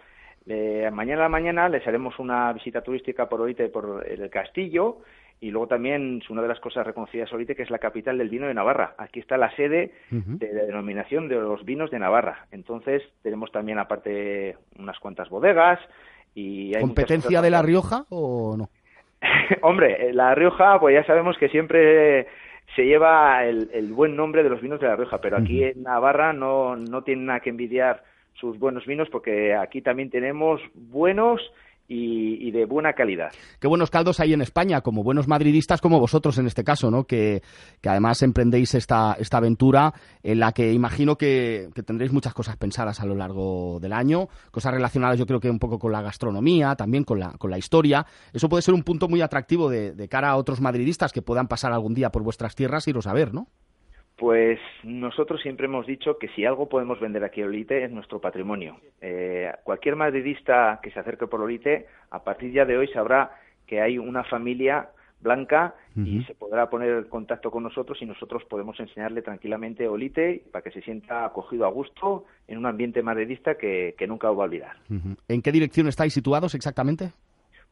Eh, 0.46 0.88
mañana 0.90 1.20
a 1.20 1.24
la 1.24 1.28
mañana 1.28 1.68
les 1.68 1.86
haremos 1.86 2.18
una 2.18 2.50
visita 2.54 2.80
turística 2.80 3.28
por 3.28 3.42
Olite, 3.42 3.68
por 3.68 4.06
el 4.08 4.30
castillo 4.30 5.00
y 5.38 5.50
luego 5.50 5.66
también 5.66 6.20
es 6.22 6.30
una 6.30 6.40
de 6.40 6.48
las 6.48 6.60
cosas 6.60 6.86
reconocidas 6.86 7.30
Olite, 7.30 7.54
que 7.54 7.64
es 7.64 7.70
la 7.70 7.78
capital 7.78 8.16
del 8.16 8.30
vino 8.30 8.46
de 8.46 8.54
Navarra. 8.54 8.94
Aquí 8.96 9.20
está 9.20 9.36
la 9.36 9.54
sede 9.54 9.92
de 10.10 10.52
la 10.54 10.62
denominación 10.62 11.28
de 11.28 11.34
los 11.34 11.62
vinos 11.62 11.90
de 11.90 11.98
Navarra. 11.98 12.46
Entonces 12.52 13.02
tenemos 13.22 13.52
también 13.52 13.78
aparte 13.78 14.56
unas 14.78 14.98
cuantas 14.98 15.28
bodegas 15.28 15.78
y 16.34 16.74
hay 16.74 16.80
¿Competencia 16.80 17.42
de 17.42 17.50
La 17.50 17.60
Rioja 17.60 18.06
o 18.08 18.56
no? 18.56 18.70
Hombre, 19.62 20.12
La 20.12 20.34
Rioja, 20.34 20.78
pues 20.80 20.94
ya 20.94 21.04
sabemos 21.04 21.36
que 21.38 21.48
siempre 21.48 22.26
se 22.74 22.84
lleva 22.84 23.44
el, 23.44 23.92
buen 23.92 24.16
nombre 24.16 24.42
de 24.42 24.50
los 24.50 24.60
vinos 24.60 24.80
de 24.80 24.86
La 24.86 24.96
Rioja, 24.96 25.20
pero 25.20 25.36
aquí 25.36 25.64
en 25.64 25.82
Navarra 25.82 26.32
no, 26.32 26.76
no 26.76 27.02
tienen 27.02 27.26
nada 27.26 27.40
que 27.40 27.50
envidiar 27.50 28.02
sus 28.34 28.58
buenos 28.58 28.84
vinos 28.86 29.08
porque 29.10 29.54
aquí 29.54 29.80
también 29.80 30.10
tenemos 30.10 30.60
buenos 30.74 31.40
y, 31.88 32.50
de 32.50 32.64
buena 32.64 32.92
calidad. 32.94 33.32
Qué 33.60 33.68
buenos 33.68 33.90
caldos 33.90 34.20
hay 34.20 34.32
en 34.32 34.42
España, 34.42 34.80
como 34.80 35.02
buenos 35.02 35.28
madridistas 35.28 35.80
como 35.80 36.00
vosotros 36.00 36.38
en 36.38 36.46
este 36.46 36.64
caso, 36.64 36.90
¿no? 36.90 37.04
Que, 37.04 37.42
además 37.84 38.22
emprendéis 38.22 38.74
esta, 38.74 39.16
esta 39.18 39.38
aventura 39.38 39.94
en 40.22 40.40
la 40.40 40.52
que 40.52 40.72
imagino 40.72 41.16
que, 41.16 41.68
tendréis 41.86 42.12
muchas 42.12 42.34
cosas 42.34 42.56
pensadas 42.56 43.00
a 43.00 43.06
lo 43.06 43.14
largo 43.14 43.78
del 43.80 43.92
año, 43.92 44.28
cosas 44.50 44.74
relacionadas 44.74 45.18
yo 45.18 45.26
creo 45.26 45.40
que 45.40 45.50
un 45.50 45.58
poco 45.58 45.78
con 45.78 45.92
la 45.92 46.02
gastronomía, 46.02 46.74
también 46.76 47.04
con 47.04 47.20
la, 47.20 47.32
con 47.32 47.50
la 47.50 47.58
historia. 47.58 48.06
Eso 48.32 48.48
puede 48.48 48.62
ser 48.62 48.74
un 48.74 48.82
punto 48.82 49.08
muy 49.08 49.20
atractivo 49.20 49.70
de, 49.70 49.92
de 49.92 50.08
cara 50.08 50.30
a 50.30 50.36
otros 50.36 50.60
madridistas 50.60 51.12
que 51.12 51.22
puedan 51.22 51.48
pasar 51.48 51.72
algún 51.72 51.94
día 51.94 52.10
por 52.10 52.22
vuestras 52.22 52.54
tierras 52.54 52.86
y 52.86 52.90
iros 52.90 53.06
a 53.06 53.12
ver, 53.12 53.32
¿no? 53.34 53.48
Pues 54.16 54.58
nosotros 54.82 55.42
siempre 55.42 55.66
hemos 55.66 55.86
dicho 55.86 56.16
que 56.18 56.28
si 56.28 56.46
algo 56.46 56.70
podemos 56.70 56.98
vender 56.98 57.22
aquí 57.22 57.42
en 57.42 57.48
Olite 57.48 57.84
es 57.84 57.90
nuestro 57.90 58.18
patrimonio. 58.18 58.78
Eh, 59.02 59.52
cualquier 59.62 59.94
madridista 59.94 60.80
que 60.82 60.90
se 60.90 61.00
acerque 61.00 61.26
por 61.26 61.42
Olite, 61.42 61.86
a 62.10 62.24
partir 62.24 62.50
ya 62.50 62.64
de 62.64 62.78
hoy 62.78 62.88
sabrá 62.88 63.32
que 63.66 63.82
hay 63.82 63.98
una 63.98 64.24
familia 64.24 64.88
blanca 65.20 65.74
y 65.96 66.22
se 66.24 66.34
podrá 66.34 66.68
poner 66.68 66.90
en 66.90 67.04
contacto 67.04 67.50
con 67.50 67.62
nosotros 67.62 68.00
y 68.02 68.06
nosotros 68.06 68.44
podemos 68.44 68.78
enseñarle 68.78 69.22
tranquilamente 69.22 69.88
Olite 69.88 70.44
para 70.52 70.62
que 70.62 70.70
se 70.70 70.82
sienta 70.82 71.24
acogido 71.24 71.64
a 71.64 71.70
gusto 71.70 72.26
en 72.48 72.58
un 72.58 72.66
ambiente 72.66 73.02
madridista 73.02 73.56
que, 73.56 73.94
nunca 74.06 74.30
va 74.30 74.44
a 74.44 74.46
olvidar. 74.46 74.76
¿En 75.28 75.42
qué 75.42 75.52
dirección 75.52 75.88
estáis 75.88 76.12
situados 76.12 76.54
exactamente? 76.54 77.12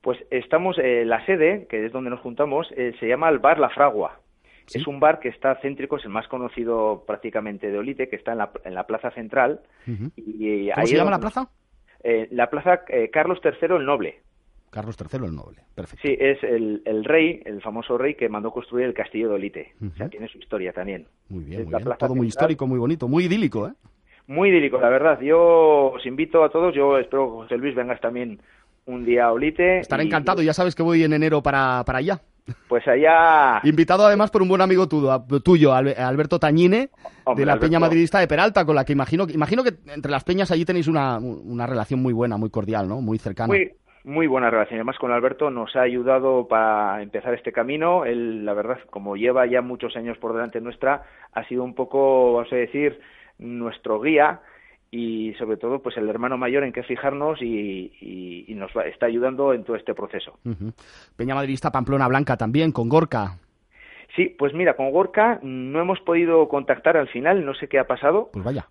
Pues 0.01 0.19
estamos, 0.31 0.79
eh, 0.79 1.05
la 1.05 1.25
sede, 1.27 1.67
que 1.69 1.85
es 1.85 1.93
donde 1.93 2.11
nos 2.11 2.21
juntamos, 2.21 2.67
eh, 2.77 2.95
se 2.99 3.09
llama 3.09 3.29
el 3.29 3.39
Bar 3.39 3.59
La 3.59 3.71
Fragua 3.71 4.21
Es 4.73 4.87
un 4.87 5.01
bar 5.01 5.21
que 5.21 5.29
está 5.29 5.57
céntrico, 5.61 5.97
es 5.97 6.05
el 6.05 6.11
más 6.11 6.29
conocido 6.29 7.05
prácticamente 7.07 7.71
de 7.71 7.79
Olite, 7.79 8.09
que 8.09 8.17
está 8.17 8.33
en 8.33 8.39
la, 8.39 8.51
en 8.65 8.75
la 8.75 8.87
plaza 8.87 9.11
central. 9.11 9.61
y, 10.17 10.71
¿Cómo 10.71 10.87
se 10.87 10.97
llama 10.97 11.11
la 11.11 11.21
plaza? 11.21 11.49
Eh, 12.03 12.29
la 12.33 12.51
plaza 12.51 12.83
eh, 12.89 13.11
Carlos 13.11 13.39
III 13.43 13.77
el 13.77 13.87
Noble. 13.87 14.21
Carlos 14.71 14.97
III 15.01 15.27
el 15.27 15.35
Noble, 15.35 15.63
perfecto. 15.75 16.07
Sí, 16.07 16.17
es 16.19 16.43
el, 16.43 16.83
el, 16.85 17.05
rey, 17.05 17.41
el 17.45 17.63
famoso 17.63 17.97
rey 17.97 18.15
que 18.15 18.29
mandó 18.29 18.51
construir 18.51 18.87
el 18.87 18.95
castillo 18.95 19.29
de 19.29 19.35
Olite. 19.35 19.75
O 19.81 19.97
sea, 19.97 20.09
tiene 20.09 20.29
su 20.29 20.39
historia 20.39 20.73
también. 20.73 21.07
Muy 21.29 21.45
bien, 21.45 21.65
muy 21.65 21.75
bien. 21.75 21.97
Todo 21.99 22.15
muy 22.15 22.27
histórico, 22.27 22.67
muy 22.67 22.79
bonito, 22.79 23.09
muy 23.09 23.25
idílico, 23.25 23.69
¿eh? 23.69 23.73
Muy 24.27 24.49
idílico, 24.49 24.79
la 24.81 24.89
verdad. 24.89 25.21
Yo 25.21 25.93
os 25.95 26.05
invito 26.07 26.43
a 26.45 26.51
todos, 26.51 26.75
yo 26.75 26.99
espero 26.99 27.27
que 27.27 27.33
José 27.45 27.57
Luis 27.57 27.75
vengas 27.75 28.01
también 28.01 28.41
un 28.87 29.05
día 29.05 29.27
a 29.27 29.33
Olite. 29.33 29.79
Estaré 29.79 30.03
encantado, 30.03 30.43
ya 30.43 30.53
sabes 30.53 30.75
que 30.75 30.83
voy 30.83 31.05
en 31.05 31.13
enero 31.13 31.43
para, 31.43 31.85
para 31.87 31.99
allá. 31.99 32.21
Pues 32.69 32.87
allá... 32.87 33.61
Invitado 33.65 34.07
además 34.07 34.31
por 34.31 34.43
un 34.43 34.49
buen 34.49 34.61
amigo 34.61 34.87
tuyo, 34.89 35.73
Alberto 35.73 36.39
Tañine, 36.39 36.91
de 37.37 37.47
la 37.47 37.59
Peña 37.59 37.79
Madridista 37.79 38.19
de 38.19 38.29
Peralta, 38.29 38.65
con 38.65 38.77
la 38.77 38.85
que 38.85 38.93
imagino, 38.93 39.27
imagino 39.29 39.65
que 39.65 39.75
entre 39.93 40.11
las 40.11 40.25
peñas 40.25 40.51
allí 40.51 40.65
tenéis 40.65 40.89
una, 40.89 41.19
una 41.19 41.67
relación 41.67 42.03
muy 42.03 42.13
buena, 42.13 42.37
muy 42.37 42.51
cordial, 42.51 42.89
¿no? 42.89 43.01
Muy 43.01 43.19
cercana. 43.19 43.49
Muy, 43.49 43.73
muy 44.05 44.27
buena 44.27 44.51
relación. 44.51 44.77
Además, 44.79 44.99
con 44.99 45.13
Alberto 45.13 45.51
nos 45.51 45.75
ha 45.77 45.83
ayudado 45.83 46.47
para 46.47 47.03
empezar 47.03 47.33
este 47.33 47.53
camino. 47.53 48.05
Él, 48.05 48.45
la 48.45 48.53
verdad, 48.53 48.79
como 48.91 49.17
lleva 49.17 49.47
ya 49.47 49.63
muchos 49.63 49.97
años 49.97 50.19
por 50.19 50.35
delante 50.35 50.61
nuestra, 50.61 51.03
ha 51.33 51.45
sido 51.49 51.65
un 51.65 51.75
poco, 51.75 52.35
vamos 52.35 52.53
a 52.53 52.57
decir, 52.57 53.01
nuestro 53.39 54.01
guía 54.01 54.41
y 54.95 55.35
sobre 55.35 55.57
todo 55.57 55.81
pues 55.81 55.97
el 55.97 56.09
hermano 56.09 56.39
mayor 56.39 56.63
en 56.63 56.73
qué 56.73 56.85
fijarnos 56.85 57.43
y, 57.43 58.47
nos 58.55 58.71
está 58.87 59.07
ayudando 59.07 59.53
en 59.53 59.65
todo 59.65 59.75
este 59.75 59.93
proceso. 59.93 60.39
Peña 61.17 61.35
Madridista 61.35 61.73
Pamplona 61.73 62.07
Blanca 62.07 62.37
también, 62.37 62.71
con 62.71 62.89
Gorka. 62.89 63.37
Sí, 64.15 64.27
pues 64.39 64.55
mira, 64.55 64.77
con 64.77 64.93
Gorka 64.93 65.41
no 65.43 65.81
hemos 65.81 65.99
podido 66.01 66.49
contactar 66.49 66.97
al 66.97 67.09
final, 67.09 67.45
no 67.45 67.55
sé 67.55 67.67
qué 67.67 67.81
ha 67.81 67.89
pasado. 67.89 68.31
Pues 68.33 68.45
vaya. 68.45 68.69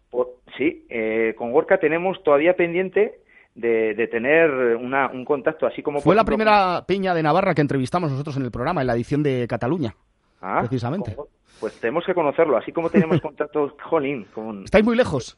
sí, 0.58 0.86
eh, 0.90 1.36
con 1.38 1.52
Gorka 1.52 1.78
tenemos 1.80 2.24
todavía 2.24 2.56
pendiente 2.56 3.20
de, 3.54 4.08
tener 4.10 4.78
una, 4.78 5.12
un 5.12 5.26
contacto 5.26 5.68
así 5.68 5.84
como... 5.84 6.00
Fue 6.00 6.16
la 6.16 6.24
primera 6.24 6.86
peña 6.88 7.14
de 7.14 7.22
Navarra 7.22 7.54
que 7.54 7.62
entrevistamos 7.62 8.12
nosotros 8.12 8.38
en 8.38 8.44
el 8.44 8.52
programa, 8.52 8.80
en 8.80 8.88
la 8.88 8.96
edición 8.96 9.24
de 9.24 9.46
Cataluña. 9.50 9.94
Ah, 10.42 10.60
precisamente. 10.62 11.18
Pues 11.60 11.78
tenemos 11.82 12.06
que 12.06 12.14
conocerlo, 12.14 12.58
así 12.58 12.72
como 12.72 12.90
tenemos 12.90 13.20
contacto, 13.22 13.76
jolín. 13.84 14.26
Con... 14.34 14.64
¿Estáis 14.64 14.86
muy 14.86 14.96
lejos? 14.96 15.38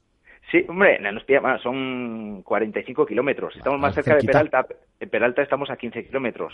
Sí, 0.51 0.63
hombre, 0.67 0.99
nos 0.99 1.23
pilla, 1.23 1.57
son 1.59 2.41
45 2.43 3.05
kilómetros. 3.05 3.55
Estamos 3.55 3.79
más 3.79 3.95
cerca 3.95 4.15
de 4.15 4.23
Peralta. 4.23 4.65
En 4.99 5.09
Peralta 5.09 5.41
estamos 5.41 5.69
a 5.69 5.77
15 5.77 6.05
kilómetros. 6.05 6.53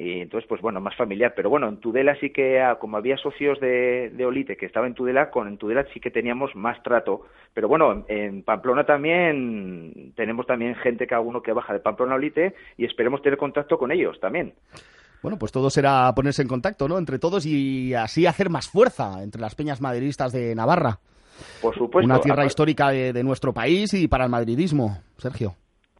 Y 0.00 0.20
entonces, 0.20 0.48
pues 0.48 0.60
bueno, 0.60 0.80
más 0.80 0.94
familiar. 0.94 1.32
Pero 1.34 1.50
bueno, 1.50 1.68
en 1.68 1.78
Tudela 1.78 2.14
sí 2.20 2.30
que, 2.30 2.60
ah, 2.60 2.76
como 2.76 2.96
había 2.96 3.16
socios 3.16 3.58
de, 3.58 4.12
Olite 4.24 4.56
que 4.56 4.66
estaba 4.66 4.86
en 4.86 4.94
Tudela, 4.94 5.30
con 5.30 5.48
en 5.48 5.58
Tudela 5.58 5.84
sí 5.92 5.98
que 5.98 6.12
teníamos 6.12 6.54
más 6.54 6.80
trato. 6.84 7.22
Pero 7.52 7.66
bueno, 7.66 8.04
en, 8.06 8.44
Pamplona 8.44 8.86
también 8.86 10.12
tenemos 10.14 10.46
también 10.46 10.76
gente 10.76 11.08
que 11.08 11.16
alguno 11.16 11.42
que 11.42 11.52
baja 11.52 11.72
de 11.72 11.80
Pamplona 11.80 12.12
a 12.12 12.16
Olite 12.16 12.54
y 12.76 12.84
esperemos 12.84 13.22
tener 13.22 13.36
contacto 13.36 13.76
con 13.76 13.90
ellos 13.90 14.20
también. 14.20 14.54
Bueno, 15.20 15.36
pues 15.36 15.50
todo 15.50 15.68
será 15.68 16.12
ponerse 16.14 16.42
en 16.42 16.48
contacto, 16.48 16.86
¿no? 16.86 16.96
Entre 16.96 17.18
todos 17.18 17.44
y 17.44 17.92
así 17.94 18.26
hacer 18.26 18.50
más 18.50 18.68
fuerza 18.68 19.24
entre 19.24 19.40
las 19.40 19.56
peñas 19.56 19.80
maderistas 19.80 20.32
de 20.32 20.54
Navarra. 20.54 21.00
Por 21.60 21.74
supuesto. 21.74 22.06
Una 22.06 22.20
tierra 22.20 22.44
histórica 22.44 22.90
de, 22.90 23.22
nuestro 23.22 23.52
país 23.52 23.92
y 23.94 24.08
para 24.08 24.24
el 24.24 24.30
madridismo, 24.30 24.98
Sergio. 25.16 25.54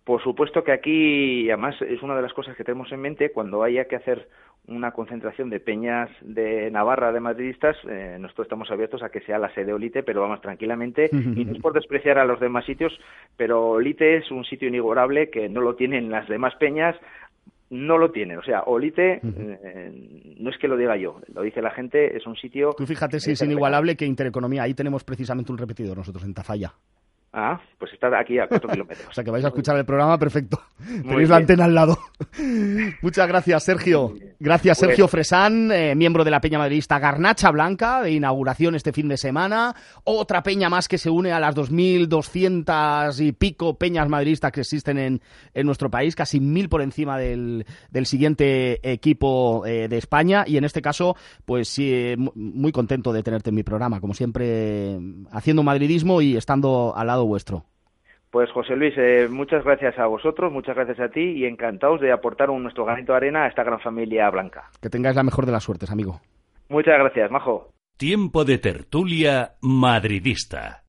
Por 0.04 0.23
supuesto 0.23 0.64
que 0.64 0.73
aquí, 0.73 1.50
además, 1.50 1.75
es 1.83 2.02
una 2.02 2.16
de 2.16 2.23
las 2.23 2.33
cosas 2.33 2.57
que 2.57 2.64
tenemos 2.64 2.90
en 2.92 3.00
mente 3.00 3.30
cuando 3.30 3.62
haya 3.62 3.85
que 3.85 3.97
hacer 3.97 4.28
una 4.68 4.92
concentración 4.92 5.49
de 5.50 5.61
peñas 5.61 6.11
de 6.21 6.71
Navarra 6.71 7.11
de 7.11 7.21
madridistas, 7.21 7.76
eh, 7.88 8.16
nosotros 8.21 8.47
estamos 8.47 8.71
abiertos 8.71 9.02
a 9.02 9.09
que 9.09 9.21
sea 9.21 9.38
la 9.38 9.52
sede 9.54 9.73
Olite, 9.73 10.02
pero 10.02 10.21
vamos 10.21 10.40
tranquilamente, 10.40 11.09
y 11.12 11.45
no 11.45 11.52
es 11.52 11.61
por 11.61 11.73
despreciar 11.73 12.18
a 12.18 12.26
los 12.26 12.38
demás 12.38 12.66
sitios, 12.66 12.92
pero 13.37 13.71
Olite 13.71 14.18
es 14.18 14.30
un 14.30 14.45
sitio 14.45 14.68
inigualable 14.68 15.30
que 15.30 15.49
no 15.49 15.62
lo 15.62 15.75
tienen 15.75 16.11
las 16.11 16.28
demás 16.28 16.54
peñas, 16.57 16.97
no 17.71 17.99
lo 17.99 18.11
tiene. 18.11 18.37
O 18.39 18.43
sea, 18.43 18.63
Olite, 18.63 19.21
eh, 19.23 20.35
no 20.39 20.51
es 20.51 20.59
que 20.59 20.69
lo 20.69 20.77
diga 20.77 20.97
yo, 20.97 21.21
lo 21.33 21.43
dice 21.43 21.63
la 21.63 21.71
gente, 21.71 22.17
es 22.17 22.27
un 22.27 22.37
sitio... 22.37 22.75
Tú 22.77 22.87
fíjate 22.87 23.21
si 23.21 23.33
es 23.33 23.43
inigualable 23.43 23.97
que 23.97 24.07
Intereconomía, 24.07 24.63
ahí 24.63 24.75
tenemos 24.75 25.05
precisamente 25.05 25.53
un 25.53 25.59
repetidor 25.59 25.97
nosotros 25.97 26.25
en 26.25 26.35
Tafalla. 26.35 26.73
Ah, 27.30 27.61
pues 27.78 27.92
está 27.92 28.08
aquí 28.18 28.38
a 28.38 28.49
cuatro 28.49 28.70
kilómetros. 28.70 29.06
o 29.11 29.12
sea 29.12 29.23
que 29.23 29.30
vais 29.30 29.44
a 29.44 29.49
escuchar 29.49 29.76
el 29.76 29.85
programa 29.85 30.18
perfecto. 30.18 30.61
Tenéis 30.78 31.28
la 31.28 31.37
antena 31.37 31.66
al 31.66 31.75
lado. 31.75 31.99
Muchas 33.02 33.28
gracias, 33.28 33.64
Sergio. 33.64 34.14
Gracias, 34.40 34.78
pues 34.78 34.88
Sergio 34.88 35.08
Fresán, 35.08 35.70
eh, 35.70 35.94
miembro 35.94 36.25
de 36.25 36.30
la 36.30 36.40
Peña 36.40 36.58
Madridista 36.58 36.99
Garnacha 36.99 37.50
Blanca, 37.50 38.02
de 38.02 38.12
inauguración 38.12 38.75
este 38.75 38.92
fin 38.92 39.08
de 39.08 39.18
semana. 39.18 39.75
Otra 40.04 40.42
peña 40.42 40.70
más 40.70 40.88
que 40.88 40.97
se 40.97 41.11
une 41.11 41.32
a 41.32 41.40
las 41.40 41.54
2.200 41.54 43.20
y 43.20 43.32
pico 43.32 43.78
peñas 43.78 44.08
madridistas 44.08 44.50
que 44.50 44.61
existen 44.61 44.97
en, 44.97 45.20
en 45.52 45.66
nuestro 45.66 45.90
país, 45.90 46.16
casi 46.16 46.40
mil 46.40 46.70
por 46.70 46.80
encima 46.80 47.18
del, 47.18 47.66
del 47.90 48.06
siguiente 48.06 48.80
equipo 48.90 49.66
eh, 49.66 49.88
de 49.88 49.99
España. 49.99 50.44
Y 50.47 50.56
en 50.56 50.64
este 50.64 50.80
caso, 50.80 51.14
pues 51.44 51.68
sí, 51.68 51.92
eh, 51.92 52.16
muy 52.16 52.73
contento 52.73 53.12
de 53.12 53.23
tenerte 53.23 53.50
en 53.50 53.56
mi 53.56 53.64
programa, 53.64 54.00
como 54.00 54.14
siempre, 54.14 54.99
haciendo 55.30 55.62
madridismo 55.62 56.23
y 56.23 56.37
estando 56.37 56.94
al 56.97 57.06
lado 57.06 57.18
vuestro. 57.25 57.65
Pues 58.31 58.51
José 58.53 58.77
Luis, 58.77 58.93
eh, 58.99 59.27
muchas 59.31 59.65
gracias 59.65 59.99
a 59.99 60.07
vosotros, 60.07 60.53
muchas 60.53 60.77
gracias 60.77 61.01
a 61.01 61.09
ti 61.09 61.21
y 61.21 61.47
encantados 61.47 62.01
de 62.01 62.13
aportar 62.13 62.51
un, 62.51 62.63
nuestro 62.63 62.85
granito 62.85 63.13
de 63.13 63.17
arena 63.17 63.45
a 63.45 63.49
esta 63.49 63.65
gran 63.65 63.81
familia 63.81 64.29
blanca. 64.29 64.69
Que 64.83 64.91
tengáis 64.91 65.17
la 65.17 65.23
mejor 65.23 65.47
de 65.47 65.53
las 65.53 65.65
suertes, 65.65 65.91
amigo. 65.91 66.21
Muchas 66.69 66.99
gracias, 66.99 67.31
Majo. 67.31 67.73
Tiempo 67.97 68.45
de 68.45 68.59
tertulia 68.59 69.53
madridista. 69.63 70.85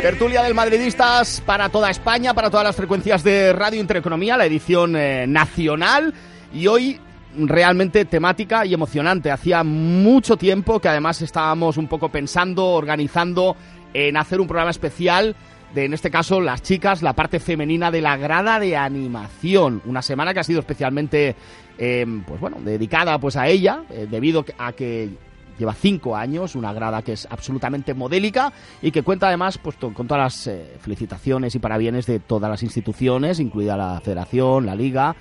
Tertulia 0.00 0.42
del 0.42 0.54
Madridistas 0.54 1.42
para 1.46 1.70
toda 1.70 1.90
España, 1.90 2.34
para 2.34 2.50
todas 2.50 2.64
las 2.64 2.76
frecuencias 2.76 3.24
de 3.24 3.52
Radio 3.54 3.80
Intereconomía, 3.80 4.36
la 4.36 4.44
edición 4.44 4.96
eh, 4.96 5.26
nacional. 5.26 6.12
Y 6.52 6.66
hoy 6.66 7.00
realmente 7.36 8.04
temática 8.04 8.64
y 8.66 8.74
emocionante. 8.74 9.30
Hacía 9.30 9.64
mucho 9.64 10.36
tiempo 10.36 10.80
que 10.80 10.88
además 10.88 11.22
estábamos 11.22 11.76
un 11.76 11.88
poco 11.88 12.08
pensando, 12.08 12.66
organizando 12.66 13.56
en 13.92 14.16
hacer 14.16 14.40
un 14.40 14.46
programa 14.46 14.70
especial 14.70 15.36
de, 15.74 15.84
en 15.86 15.94
este 15.94 16.10
caso, 16.10 16.40
las 16.40 16.62
chicas, 16.62 17.02
la 17.02 17.14
parte 17.14 17.40
femenina 17.40 17.90
de 17.90 18.00
la 18.00 18.16
grada 18.16 18.60
de 18.60 18.76
animación. 18.76 19.82
Una 19.86 20.02
semana 20.02 20.32
que 20.32 20.40
ha 20.40 20.44
sido 20.44 20.60
especialmente, 20.60 21.34
em, 21.78 22.22
pues 22.22 22.40
bueno, 22.40 22.58
dedicada 22.60 23.18
pues 23.18 23.36
a 23.36 23.48
ella, 23.48 23.82
eh, 23.90 24.06
debido 24.08 24.44
a 24.56 24.72
que 24.72 25.10
lleva 25.58 25.74
cinco 25.74 26.16
años, 26.16 26.54
una 26.54 26.72
grada 26.72 27.02
que 27.02 27.12
es 27.12 27.26
absolutamente 27.30 27.94
modélica 27.94 28.52
y 28.82 28.90
que 28.90 29.02
cuenta 29.02 29.28
además 29.28 29.58
pues, 29.58 29.76
con 29.76 29.94
todas 29.94 30.22
las 30.22 30.46
eh, 30.46 30.76
felicitaciones 30.80 31.54
y 31.54 31.58
parabienes 31.58 32.06
de 32.06 32.20
todas 32.20 32.50
las 32.50 32.62
instituciones, 32.62 33.40
incluida 33.40 33.76
la 33.76 34.00
Federación, 34.00 34.66
la 34.66 34.74
Liga 34.74 35.14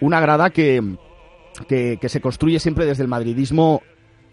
una 0.00 0.20
grada 0.20 0.50
que, 0.50 0.96
que, 1.68 2.08
se 2.08 2.20
construye 2.20 2.58
siempre 2.58 2.86
desde 2.86 3.02
el 3.02 3.08
madridismo 3.08 3.82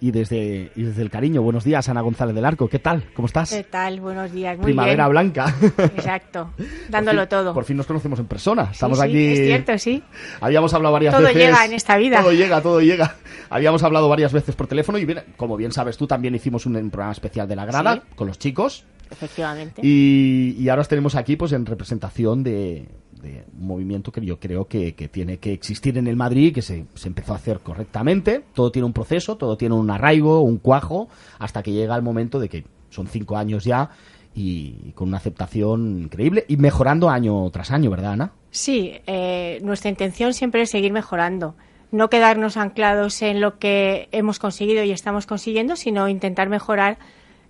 y 0.02 0.12
desde, 0.12 0.72
y 0.76 0.84
desde 0.84 1.02
el 1.02 1.10
cariño. 1.10 1.42
Buenos 1.42 1.64
días, 1.64 1.90
Ana 1.90 2.02
González 2.02 2.34
del 2.34 2.46
Arco. 2.46 2.70
¿Qué 2.70 2.80
tal? 2.80 3.04
¿Cómo 3.14 3.26
estás? 3.26 3.50
¿Qué 3.52 3.64
tal? 3.64 4.00
Buenos 4.00 4.32
días. 4.32 4.58
Muy 4.58 4.68
Primavera 4.68 5.08
blanca. 5.08 5.54
Exacto. 5.78 6.54
Dándolo 6.90 7.28
todo. 7.28 7.54
Por 7.54 7.66
fin 7.66 7.78
nos 7.78 7.86
conocemos 7.86 8.20
en 8.20 8.28
persona. 8.28 8.70
Estamos 8.72 8.98
sí, 9.00 9.04
aquí. 9.04 9.28
Es 9.28 9.40
cierto, 9.40 9.78
sí. 9.78 10.04
Habíamos 10.40 10.74
hablado 10.74 10.94
varias 10.94 11.14
veces. 11.14 11.34
Todo 11.34 11.40
llega 11.40 11.66
en 11.66 11.74
esta 11.74 11.98
vida. 11.98 12.22
Todo 12.22 12.32
llega, 12.32 12.62
todo 12.62 12.82
llega. 12.82 13.16
Habíamos 13.50 13.84
hablado 13.84 14.08
varias 14.08 14.32
veces 14.32 14.56
por 14.56 14.68
teléfono 14.68 14.98
y, 14.98 15.08
como 15.36 15.58
bien 15.58 15.72
sabes 15.72 15.98
tú, 15.98 16.08
también 16.08 16.34
hicimos 16.36 16.66
un, 16.66 16.90
programa 16.90 17.12
especial 17.12 17.48
de 17.48 17.56
la 17.56 17.66
grada 17.66 18.04
con 18.16 18.28
los 18.28 18.40
chicos. 18.40 18.86
Efectivamente. 19.12 19.82
Y, 19.84 20.56
y 20.58 20.70
ahora 20.70 20.82
os 20.82 20.88
tenemos 20.88 21.16
aquí 21.16 21.36
pues 21.36 21.52
en 21.52 21.66
representación 21.66 22.44
de, 22.44 22.88
de 23.22 23.44
un 23.60 23.68
movimiento 23.68 24.12
que 24.12 24.26
yo 24.26 24.40
creo 24.40 24.66
que, 24.66 24.92
tiene 25.12 25.38
que 25.38 25.54
existir 25.54 25.98
en 25.98 26.08
el 26.08 26.16
Madrid, 26.16 26.54
que 26.54 26.62
se, 26.62 26.86
empezó 27.06 27.34
a 27.34 27.38
hacer 27.38 27.60
correctamente. 27.60 28.44
Todo 28.54 28.72
tiene 28.72 28.86
un 28.86 28.94
proceso, 28.94 29.38
todo 29.38 29.58
tiene 29.58 29.76
un 29.76 29.90
arraigo, 29.90 30.42
un 30.42 30.58
cuajo, 30.58 31.10
hasta 31.38 31.64
que 31.64 31.72
llega 31.72 31.96
el 31.96 32.02
momento 32.02 32.40
de 32.40 32.50
que 32.50 32.66
son 32.90 33.08
cinco 33.08 33.38
años 33.38 33.64
ya 33.64 33.90
y 34.34 34.92
con 34.96 35.10
una 35.10 35.18
aceptación 35.18 36.00
increíble 36.00 36.46
y 36.48 36.58
mejorando 36.58 37.10
año 37.10 37.50
tras 37.50 37.72
año, 37.72 37.90
¿verdad, 37.90 38.14
Ana? 38.14 38.32
Sí, 38.52 38.94
eh, 39.06 39.60
nuestra 39.64 39.90
intención 39.90 40.34
siempre 40.34 40.62
es 40.62 40.70
seguir 40.70 40.92
mejorando. 40.92 41.56
No 41.92 42.10
quedarnos 42.10 42.56
anclados 42.56 43.22
en 43.22 43.42
lo 43.42 43.58
que 43.58 44.08
hemos 44.12 44.40
conseguido 44.40 44.84
y 44.84 44.92
estamos 44.92 45.26
consiguiendo, 45.26 45.76
sino 45.76 46.08
intentar 46.08 46.48
mejorar, 46.48 47.00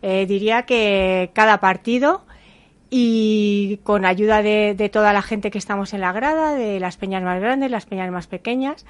eh, 0.02 0.26
diría 0.26 0.64
que 0.64 1.32
cada 1.34 1.60
partido 1.60 2.24
y 2.90 3.80
con 3.84 4.06
ayuda 4.06 4.42
de, 4.42 4.90
toda 4.92 5.14
la 5.14 5.22
gente 5.22 5.52
que 5.52 5.58
estamos 5.58 5.94
en 5.94 6.02
la 6.02 6.12
grada, 6.12 6.54
de 6.54 6.80
las 6.80 6.98
peñas 6.98 7.24
más 7.24 7.40
grandes, 7.40 7.70
las 7.72 7.86
peñas 7.86 8.12
más 8.12 8.28
pequeñas. 8.28 8.86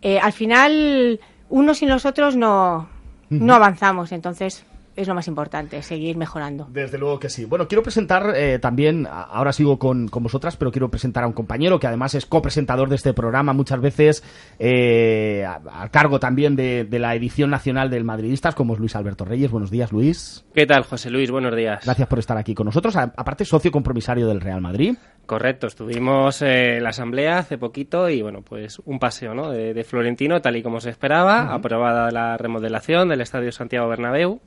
Eh, 0.00 0.18
al 0.18 0.32
final, 0.32 1.20
unos 1.48 1.82
y 1.82 1.86
nosotros 1.86 2.36
no, 2.36 2.88
no 3.30 3.54
avanzamos, 3.54 4.12
entonces 4.12 4.64
es 4.96 5.08
lo 5.08 5.14
más 5.14 5.28
importante, 5.28 5.82
seguir 5.82 6.16
mejorando. 6.16 6.66
Desde 6.70 6.98
luego 6.98 7.18
que 7.18 7.28
sí. 7.28 7.44
Bueno, 7.44 7.68
quiero 7.68 7.82
presentar 7.82 8.34
eh, 8.36 8.58
también, 8.58 9.06
ahora 9.10 9.52
sigo 9.52 9.78
con, 9.78 10.06
vosotras, 10.06 10.56
pero 10.56 10.70
quiero 10.70 10.90
presentar 10.90 11.24
a 11.24 11.26
un 11.26 11.32
compañero 11.32 11.80
que 11.80 11.86
además 11.86 12.14
es 12.14 12.26
copresentador 12.26 12.88
de 12.88 12.96
este 12.96 13.12
programa, 13.12 13.52
muchas 13.52 13.80
veces 13.80 14.22
eh, 14.58 15.44
a, 15.46 15.88
cargo 15.88 16.20
también 16.20 16.56
de, 16.56 16.86
la 16.90 17.14
edición 17.14 17.50
nacional 17.50 17.90
del 17.90 18.04
Madridistas, 18.04 18.54
como 18.54 18.74
es 18.74 18.80
Luis 18.80 18.94
Alberto 18.94 19.24
Reyes. 19.24 19.50
Buenos 19.50 19.70
días, 19.70 19.92
Luis. 19.92 20.44
¿Qué 20.54 20.66
tal, 20.66 20.84
José 20.84 21.10
Luis? 21.10 21.30
Buenos 21.30 21.56
días. 21.56 21.84
Gracias 21.84 22.08
por 22.08 22.18
estar 22.18 22.36
aquí 22.36 22.54
con 22.54 22.66
nosotros. 22.66 22.96
aparte, 22.96 23.44
socio 23.44 23.72
compromisario 23.72 24.26
del 24.28 24.40
Real 24.40 24.60
Madrid. 24.60 24.94
Correcto, 25.26 25.68
estuvimos 25.68 26.42
en 26.42 26.82
la 26.82 26.90
asamblea 26.90 27.38
hace 27.38 27.56
poquito 27.56 28.08
y 28.08 28.22
bueno, 28.22 28.42
pues 28.42 28.80
un 28.84 28.98
paseo 28.98 29.34
¿no? 29.34 29.50
de, 29.50 29.84
Florentino, 29.84 30.42
tal 30.42 30.56
y 30.56 30.62
como 30.62 30.80
se 30.80 30.90
esperaba, 30.90 31.54
aprobada 31.54 32.10
la 32.10 32.36
remodelación 32.36 33.08
del 33.08 33.20
Estadio 33.20 33.52
Santiago 33.52 33.88
Bernabéu 33.88 34.40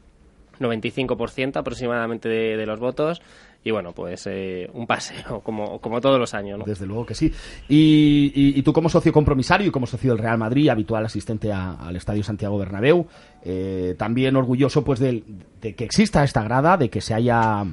95% 0.60 1.58
aproximadamente 1.58 2.30
de, 2.30 2.66
los 2.66 2.80
votos 2.80 3.22
y 3.64 3.72
bueno, 3.72 3.94
pues 3.94 4.28
eh, 4.28 4.70
un 4.74 4.86
paseo, 4.86 5.42
como, 5.44 5.80
como 5.80 6.00
todos 6.00 6.20
los 6.20 6.34
años. 6.34 6.62
Desde 6.66 6.86
luego 6.86 7.06
que 7.06 7.16
sí. 7.16 7.34
Y, 7.68 8.62
tú 8.62 8.74
como 8.74 8.90
socio 8.90 9.12
compromisario 9.12 9.68
y 9.68 9.72
como 9.72 9.88
socio 9.88 10.12
del 10.12 10.20
Real 10.20 10.38
Madrid, 10.38 10.70
habitual 10.70 11.06
asistente 11.06 11.52
al 11.52 11.96
Estadio 11.96 12.24
Santiago 12.24 12.58
Bernabéu, 12.58 13.08
eh, 13.44 13.96
también 13.98 14.36
orgulloso 14.36 14.84
pues 14.84 15.00
de, 15.00 15.24
que 15.62 15.84
exista 15.84 16.24
esta 16.24 16.44
grada, 16.44 16.78
de 16.78 16.90
que 16.90 17.02
se 17.02 17.14
haya 17.14 17.66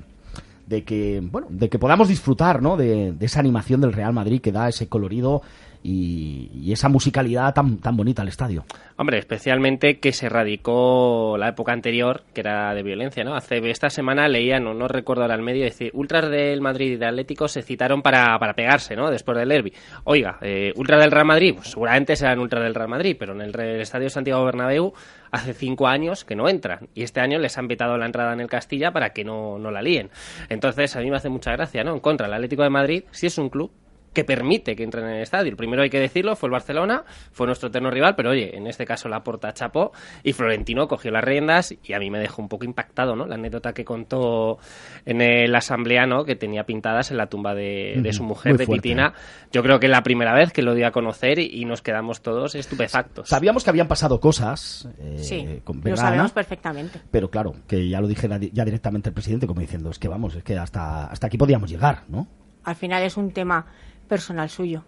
de 0.66 0.84
que 0.84 1.20
bueno 1.20 1.48
de 1.50 1.68
que 1.68 1.78
podamos 1.78 2.08
disfrutar 2.08 2.62
¿no? 2.62 2.76
de, 2.76 3.12
de, 3.12 3.26
esa 3.26 3.40
animación 3.40 3.80
del 3.80 3.92
Real 3.92 4.12
Madrid 4.12 4.40
que 4.40 4.52
da 4.52 4.68
ese 4.68 4.88
colorido 4.88 5.42
y, 5.82 6.72
esa 6.72 6.88
musicalidad 6.88 7.52
tan, 7.52 7.78
tan 7.78 7.96
bonita 7.96 8.22
al 8.22 8.28
estadio. 8.28 8.64
Hombre, 8.96 9.18
especialmente 9.18 9.98
que 9.98 10.12
se 10.12 10.28
radicó 10.28 11.36
la 11.38 11.48
época 11.48 11.72
anterior, 11.72 12.22
que 12.32 12.40
era 12.40 12.72
de 12.72 12.82
violencia, 12.82 13.24
¿no? 13.24 13.34
Hace 13.34 13.58
esta 13.70 13.90
semana 13.90 14.28
leía, 14.28 14.58
no, 14.60 14.88
recuerdo 14.88 15.22
ahora 15.22 15.34
el 15.34 15.42
medio, 15.42 15.64
decir, 15.64 15.90
ultras 15.94 16.30
del 16.30 16.60
Madrid 16.60 16.92
y 16.92 16.96
del 16.96 17.10
Atlético 17.10 17.48
se 17.48 17.62
citaron 17.62 18.00
para, 18.00 18.38
para 18.38 18.54
pegarse, 18.54 18.96
¿no? 18.96 19.10
Después 19.10 19.36
del 19.36 19.48
derby. 19.48 19.72
Oiga, 20.04 20.38
eh, 20.40 20.72
ultras 20.76 21.00
del 21.00 21.10
Real 21.10 21.26
Madrid, 21.26 21.54
pues 21.56 21.68
seguramente 21.68 22.16
serán 22.16 22.38
ultras 22.38 22.62
del 22.62 22.74
Real 22.74 22.88
Madrid, 22.88 23.16
pero 23.18 23.34
en 23.34 23.40
el, 23.40 23.80
Estadio 23.80 24.08
Santiago 24.08 24.44
Bernabéu 24.44 24.92
hace 25.30 25.54
cinco 25.54 25.88
años 25.88 26.24
que 26.24 26.36
no 26.36 26.48
entran 26.48 26.88
y 26.94 27.02
este 27.02 27.20
año 27.20 27.38
les 27.38 27.56
han 27.58 27.66
vetado 27.66 27.96
la 27.96 28.06
entrada 28.06 28.32
en 28.32 28.40
el 28.40 28.48
Castilla 28.48 28.92
para 28.92 29.10
que 29.10 29.24
no, 29.24 29.58
no 29.58 29.70
la 29.70 29.82
líen. 29.82 30.10
Entonces 30.48 30.94
a 30.96 31.00
mí 31.00 31.10
me 31.10 31.16
hace 31.16 31.28
mucha 31.28 31.52
gracia, 31.52 31.84
¿no? 31.84 31.92
En 31.94 32.00
contra, 32.00 32.26
el 32.26 32.34
Atlético 32.34 32.62
de 32.62 32.70
Madrid 32.70 33.04
si 33.10 33.26
es 33.26 33.38
un 33.38 33.48
club 33.48 33.70
que 34.12 34.24
permite 34.24 34.76
que 34.76 34.84
entren 34.84 35.04
en 35.06 35.16
el 35.16 35.22
estadio. 35.22 35.50
El 35.50 35.56
primero 35.56 35.82
hay 35.82 35.90
que 35.90 36.00
decirlo, 36.00 36.36
fue 36.36 36.48
el 36.48 36.52
Barcelona, 36.52 37.04
fue 37.32 37.46
nuestro 37.46 37.68
eterno 37.68 37.90
rival, 37.90 38.14
pero 38.16 38.30
oye, 38.30 38.56
en 38.56 38.66
este 38.66 38.84
caso 38.84 39.08
la 39.08 39.22
porta 39.22 39.52
chapó 39.52 39.92
y 40.22 40.32
Florentino 40.32 40.86
cogió 40.88 41.10
las 41.10 41.24
riendas 41.24 41.74
y 41.82 41.92
a 41.92 41.98
mí 41.98 42.10
me 42.10 42.18
dejó 42.18 42.42
un 42.42 42.48
poco 42.48 42.64
impactado, 42.64 43.16
¿no? 43.16 43.26
La 43.26 43.36
anécdota 43.36 43.72
que 43.72 43.84
contó 43.84 44.58
en 45.04 45.50
la 45.50 45.58
asamblea, 45.58 46.06
¿no? 46.06 46.24
Que 46.24 46.36
tenía 46.36 46.64
pintadas 46.64 47.10
en 47.10 47.16
la 47.16 47.26
tumba 47.26 47.54
de, 47.54 48.10
su 48.12 48.24
mujer, 48.24 48.56
de 48.56 48.66
Titina. 48.66 49.14
Yo 49.50 49.62
creo 49.62 49.78
que 49.78 49.86
es 49.86 49.92
la 49.92 50.02
primera 50.02 50.34
vez 50.34 50.52
que 50.52 50.62
lo 50.62 50.74
di 50.74 50.82
a 50.82 50.90
conocer 50.90 51.38
y, 51.38 51.62
nos 51.62 51.80
quedamos 51.80 52.22
todos 52.22 52.56
estupefactos. 52.56 53.28
Sabíamos 53.28 53.62
que 53.62 53.70
habían 53.70 53.86
pasado 53.86 54.18
cosas 54.18 54.88
eh, 54.98 55.16
sí, 55.18 55.62
lo 55.84 55.96
sabemos 55.96 56.32
perfectamente. 56.32 57.00
Pero 57.10 57.30
claro, 57.30 57.54
que 57.66 57.88
ya 57.88 58.00
lo 58.00 58.08
dije 58.08 58.28
ya 58.52 58.64
directamente 58.64 59.08
el 59.08 59.14
presidente 59.14 59.46
como 59.46 59.60
diciendo, 59.60 59.90
es 59.90 59.98
que 59.98 60.08
vamos, 60.08 60.34
es 60.34 60.42
que 60.42 60.58
hasta, 60.58 61.06
hasta 61.06 61.28
aquí 61.28 61.38
podíamos 61.38 61.70
llegar, 61.70 62.02
¿no? 62.08 62.26
Al 62.64 62.76
final 62.76 63.02
es 63.02 63.16
un 63.16 63.32
tema 63.32 63.66
personal 64.12 64.50
suyo. 64.50 64.84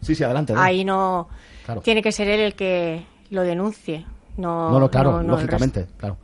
sí, 0.00 0.14
sí, 0.14 0.24
adelante. 0.24 0.54
Ahí 0.56 0.86
no 0.86 1.28
tiene 1.82 2.00
que 2.00 2.12
ser 2.12 2.28
él 2.28 2.40
el 2.40 2.54
que 2.54 3.04
lo 3.28 3.42
denuncie. 3.42 4.06
No, 4.38 4.80
no, 4.80 4.90
claro, 4.90 5.22
lógicamente, 5.22 5.86
claro. 5.98 6.16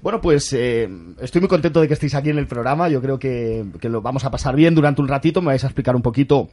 Bueno, 0.00 0.20
pues 0.20 0.52
eh, 0.52 0.88
estoy 1.20 1.40
muy 1.40 1.48
contento 1.48 1.80
de 1.80 1.88
que 1.88 1.94
estéis 1.94 2.14
aquí 2.14 2.30
en 2.30 2.38
el 2.38 2.46
programa. 2.46 2.88
Yo 2.88 3.00
creo 3.00 3.18
que, 3.18 3.66
que, 3.80 3.88
lo 3.88 4.00
vamos 4.00 4.24
a 4.24 4.30
pasar 4.30 4.54
bien 4.54 4.76
durante 4.76 5.02
un 5.02 5.08
ratito. 5.08 5.42
Me 5.42 5.48
vais 5.48 5.64
a 5.64 5.66
explicar 5.66 5.96
un 5.96 6.02
poquito 6.02 6.48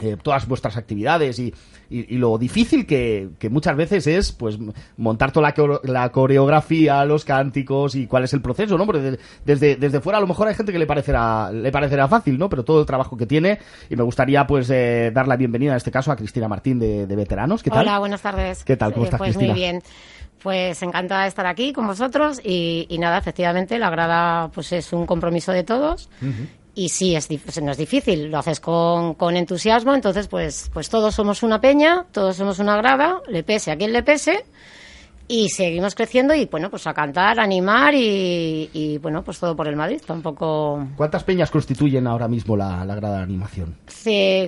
eh, 0.00 0.16
todas 0.20 0.48
vuestras 0.48 0.76
actividades 0.76 1.38
y, 1.38 1.54
lo 1.90 2.38
difícil 2.38 2.86
que, 2.86 3.28
muchas 3.50 3.76
veces 3.76 4.06
es 4.08 4.32
pues 4.32 4.58
montar 4.96 5.30
toda 5.30 5.54
la, 5.84 6.08
coreografía, 6.10 7.04
los 7.04 7.24
cánticos 7.24 7.94
y 7.94 8.06
cuál 8.08 8.24
es 8.24 8.32
el 8.32 8.40
proceso, 8.40 8.76
¿no? 8.76 8.86
Porque 8.86 9.18
desde, 9.44 9.76
desde 9.76 10.00
fuera 10.00 10.18
a 10.18 10.20
lo 10.20 10.26
mejor 10.26 10.48
hay 10.48 10.54
gente 10.54 10.72
que 10.72 10.78
le 10.78 10.86
parecerá, 10.86 11.52
le 11.52 11.70
parecerá 11.70 12.08
fácil, 12.08 12.36
¿no? 12.38 12.48
Pero 12.48 12.64
todo 12.64 12.80
el 12.80 12.86
trabajo 12.86 13.16
que 13.16 13.26
tiene 13.26 13.60
y 13.88 13.94
me 13.94 14.02
gustaría 14.02 14.44
pues 14.46 14.68
eh, 14.70 15.12
dar 15.14 15.28
la 15.28 15.36
bienvenida 15.36 15.72
en 15.72 15.76
este 15.76 15.92
caso 15.92 16.10
a 16.10 16.16
Cristina 16.16 16.48
Martín 16.48 16.80
de, 16.80 17.06
Veteranos. 17.06 17.62
¿Qué 17.62 17.70
tal? 17.70 17.82
Hola, 17.82 17.98
buenas 18.00 18.22
tardes. 18.22 18.64
¿Qué 18.64 18.76
tal? 18.76 18.92
¿Cómo 18.92 19.04
estás, 19.04 19.18
pues 19.18 19.36
muy 19.36 19.52
bien. 19.52 19.80
Pues 20.42 20.82
encantada 20.82 21.22
de 21.22 21.28
estar 21.28 21.46
aquí 21.46 21.72
con 21.72 21.86
vosotros 21.86 22.40
y, 22.42 22.88
nada, 22.98 23.18
efectivamente, 23.18 23.78
la 23.78 23.90
grada 23.90 24.50
pues 24.52 24.72
es 24.72 24.92
un 24.92 25.06
compromiso 25.06 25.52
de 25.52 25.62
todos 25.62 26.10
y 26.74 26.88
sí, 26.88 27.14
es, 27.14 27.28
no 27.62 27.70
es 27.70 27.78
difícil, 27.78 28.30
lo 28.30 28.38
haces 28.38 28.60
con, 28.60 29.14
con, 29.14 29.36
entusiasmo, 29.36 29.94
entonces 29.94 30.28
pues, 30.28 30.70
pues 30.72 30.88
todos 30.88 31.14
somos 31.14 31.42
una 31.42 31.60
peña, 31.60 32.06
todos 32.12 32.36
somos 32.36 32.58
una 32.58 32.76
grada, 32.76 33.20
le 33.28 33.42
pese 33.42 33.70
a 33.70 33.76
quien 33.76 33.92
le 33.92 34.02
pese, 34.02 34.44
y 35.26 35.48
seguimos 35.48 35.94
creciendo 35.94 36.34
y 36.34 36.46
bueno 36.46 36.70
pues 36.70 36.86
a 36.86 36.94
cantar 36.94 37.40
a 37.40 37.42
animar 37.42 37.94
y, 37.94 38.98
bueno 39.02 39.22
pues 39.22 39.38
todo 39.38 39.56
por 39.56 39.68
el 39.68 39.76
Madrid 39.76 40.00
tampoco 40.06 40.86
cuántas 40.96 41.24
peñas 41.24 41.50
constituyen 41.50 42.06
ahora 42.06 42.28
mismo 42.28 42.56
la, 42.56 42.84
la 42.84 42.94
grada 42.94 43.18
de 43.18 43.22
animación 43.24 43.76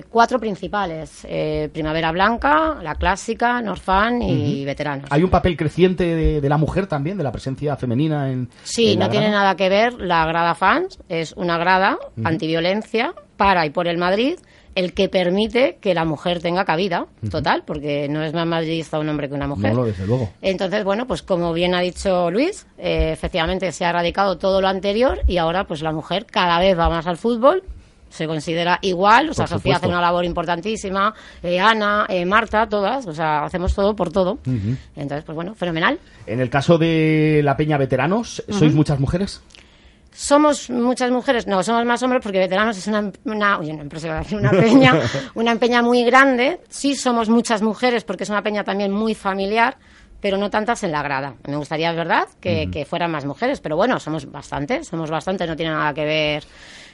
cuatro 0.09 0.39
principales 0.39 1.25
eh, 1.27 1.69
Primavera 1.73 2.11
Blanca 2.11 2.77
la 2.81 2.95
clásica 2.95 3.61
Norfan 3.61 4.21
y 4.21 4.65
veteranos. 4.65 5.09
Hay 5.11 5.23
un 5.23 5.29
papel 5.29 5.57
creciente 5.57 6.03
de, 6.41 6.47
la 6.47 6.57
mujer 6.57 6.87
también 6.87 7.17
de 7.17 7.23
la 7.23 7.31
presencia 7.31 7.75
femenina 7.75 8.31
en 8.31 8.49
sí 8.63 8.95
no 8.95 9.09
tiene 9.09 9.29
nada 9.29 9.55
que 9.55 9.69
ver 9.69 9.93
la 9.93 10.25
grada 10.25 10.55
fans 10.55 10.99
es 11.09 11.33
una 11.33 11.57
grada 11.57 11.97
antiviolencia 12.23 13.13
para 13.35 13.65
y 13.65 13.69
por 13.69 13.87
el 13.87 13.97
Madrid 13.97 14.37
el 14.77 14.93
que 14.93 15.09
permite 15.09 15.79
que 15.81 15.95
la 15.95 16.05
mujer 16.05 16.39
tenga 16.39 16.63
cabida, 16.63 17.07
total, 17.31 17.63
porque 17.65 18.07
no 18.07 18.23
es 18.23 18.31
más 18.35 18.45
madridista 18.45 18.99
un 18.99 19.09
hombre 19.09 19.27
que 19.27 19.33
una 19.33 19.47
mujer. 19.47 19.73
No, 19.73 19.83
desde 19.83 20.05
luego. 20.05 20.29
Entonces, 20.39 20.83
bueno, 20.83 21.07
pues 21.07 21.23
como 21.23 21.51
bien 21.51 21.73
ha 21.73 21.81
dicho 21.81 22.29
Luis, 22.29 22.67
eh, 22.77 23.09
efectivamente 23.11 23.71
se 23.71 23.85
ha 23.85 23.89
erradicado 23.89 24.37
todo 24.37 24.61
lo 24.61 24.67
anterior 24.67 25.21
y 25.25 25.37
ahora 25.37 25.63
pues 25.63 25.81
la 25.81 25.91
mujer 25.91 26.27
cada 26.27 26.59
vez 26.59 26.77
va 26.77 26.89
más 26.89 27.07
al 27.07 27.17
fútbol, 27.17 27.63
se 28.09 28.27
considera 28.27 28.77
igual, 28.83 29.31
o 29.31 29.33
sea, 29.33 29.47
Sofía 29.47 29.77
hace 29.77 29.87
una 29.87 29.99
labor 29.99 30.25
importantísima, 30.25 31.11
eh, 31.41 31.59
Ana, 31.59 32.05
eh, 32.07 32.23
Marta, 32.23 32.69
todas, 32.69 33.07
o 33.07 33.13
sea, 33.13 33.45
hacemos 33.45 33.73
todo 33.73 33.95
por 33.95 34.11
todo. 34.11 34.37
Entonces, 34.95 35.23
pues 35.25 35.35
bueno, 35.35 35.55
fenomenal. 35.55 35.97
En 36.27 36.39
el 36.39 36.51
caso 36.51 36.77
de 36.77 37.41
la 37.43 37.57
Peña 37.57 37.79
Veteranos, 37.79 38.43
¿sois 38.47 38.75
muchas 38.75 38.99
mujeres? 38.99 39.41
Somos 40.19 40.71
muchas 40.71 41.11
mujeres, 41.11 41.45
no, 41.45 41.61
somos 41.61 41.85
más 41.85 42.01
hombres 42.01 42.23
porque 42.23 42.39
veteranos 42.39 42.75
es 42.75 42.87
una, 42.87 43.11
una, 43.25 43.59
una 43.59 43.81
empresa, 43.83 44.23
una 44.31 44.49
peña, 44.49 44.99
una 45.35 45.55
peña 45.57 45.83
muy 45.83 46.03
grande. 46.03 46.59
Sí 46.69 46.95
somos 46.95 47.29
muchas 47.29 47.61
mujeres 47.61 48.03
porque 48.03 48.23
es 48.23 48.29
una 48.31 48.41
peña 48.41 48.63
también 48.63 48.91
muy 48.91 49.13
familiar, 49.13 49.77
pero 50.19 50.39
no 50.39 50.49
tantas 50.49 50.81
en 50.81 50.91
la 50.91 51.03
grada. 51.03 51.35
Me 51.47 51.55
gustaría, 51.55 51.91
¿verdad?, 51.91 52.27
que, 52.41 52.67
que 52.71 52.83
fueran 52.83 53.11
más 53.11 53.25
mujeres, 53.25 53.61
pero 53.61 53.75
bueno, 53.75 53.99
somos 53.99 54.25
bastantes, 54.31 54.87
somos 54.87 55.11
bastantes, 55.11 55.47
no 55.47 55.55
tiene 55.55 55.71
nada 55.71 55.93
que 55.93 56.05
ver 56.05 56.43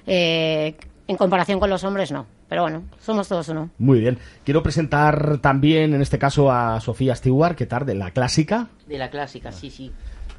eh, 0.06 0.76
en 1.08 1.16
comparación 1.16 1.62
con 1.62 1.70
los 1.70 1.82
hombres, 1.86 2.12
no. 2.12 2.26
Pero 2.50 2.64
bueno, 2.64 2.84
somos 3.00 3.30
todos 3.30 3.48
uno. 3.48 3.70
Muy 3.78 4.02
bien. 4.02 4.20
Quiero 4.44 4.62
presentar 4.62 5.38
también, 5.38 5.94
en 5.94 6.02
este 6.02 6.20
caso, 6.20 6.52
a 6.52 6.82
Sofía 6.82 7.16
Stewart, 7.16 7.56
¿qué 7.56 7.68
tal? 7.68 7.86
De 7.86 7.96
la 7.96 8.12
clásica. 8.12 8.68
De 8.86 8.98
la 8.98 9.10
clásica, 9.10 9.54
sí, 9.54 9.70
sí. 9.70 9.94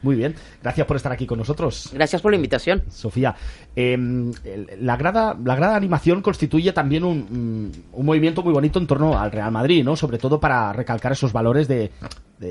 Muy 0.04 0.16
bien, 0.16 0.34
gracias 0.62 0.86
por 0.86 0.98
estar 0.98 1.10
aquí 1.12 1.24
con 1.24 1.38
nosotros. 1.38 1.88
Gracias 1.94 2.20
por 2.20 2.30
la 2.30 2.36
invitación. 2.36 2.82
Sofía, 2.90 3.34
em, 3.74 4.30
la, 4.78 4.98
grada, 4.98 5.34
la 5.42 5.56
grada 5.56 5.72
de 5.72 5.78
animación 5.78 6.20
constituye 6.20 6.74
también 6.74 7.04
un, 7.04 7.72
un, 7.90 8.04
movimiento 8.04 8.42
muy 8.42 8.52
bonito 8.52 8.78
en 8.78 8.86
torno 8.86 9.18
al 9.18 9.32
Real 9.32 9.50
Madrid, 9.50 9.82
¿no? 9.82 9.96
Sobre 9.96 10.18
todo 10.18 10.38
para 10.38 10.74
recalcar 10.74 11.12
esos 11.12 11.32
valores 11.32 11.68
de, 11.68 11.90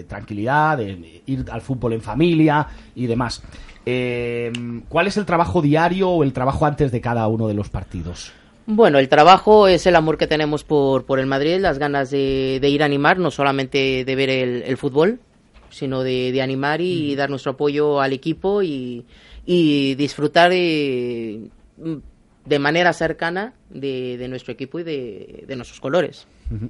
tranquilidad, 0.07 0.79
de 0.79 1.21
ir 1.27 1.45
al 1.51 1.61
fútbol 1.61 1.93
en 1.93 2.01
familia 2.01 2.65
y 2.95 3.05
demás. 3.05 3.43
Em, 3.85 4.81
¿Cuál 4.89 5.05
es 5.05 5.17
el 5.17 5.25
trabajo 5.27 5.61
diario 5.61 6.09
o 6.09 6.23
el 6.23 6.33
trabajo 6.33 6.65
antes 6.65 6.91
de 6.91 7.01
cada 7.01 7.27
uno 7.27 7.47
de 7.47 7.53
los 7.53 7.69
partidos? 7.69 8.33
Bueno, 8.65 8.97
el 8.97 9.09
trabajo 9.09 9.67
es 9.67 9.85
el 9.85 9.95
amor 9.95 10.17
que 10.17 10.25
tenemos 10.25 10.63
por, 10.63 11.05
por 11.05 11.19
el 11.19 11.27
Madrid, 11.27 11.59
las 11.59 11.77
ganas 11.77 12.09
de, 12.09 12.59
ir 12.63 12.81
a 12.81 12.85
animar, 12.85 13.19
no 13.19 13.29
solamente 13.29 14.03
de 14.05 14.15
ver 14.15 14.31
el 14.31 14.77
fútbol, 14.77 15.19
sino 15.73 16.03
de, 16.03 16.39
animar 16.41 16.81
y 16.81 17.15
dar 17.15 17.29
nuestro 17.29 17.53
apoyo 17.53 17.99
al 17.99 18.13
equipo 18.13 18.61
y, 18.61 19.05
disfrutar 19.45 20.51
de, 20.51 21.49
de, 22.45 22.59
manera 22.59 22.93
cercana 22.93 23.53
de, 23.69 24.25
nuestro 24.29 24.53
equipo 24.53 24.79
y 24.79 24.83
de, 24.83 25.53
nuestros 25.55 25.79
colores. 25.79 26.27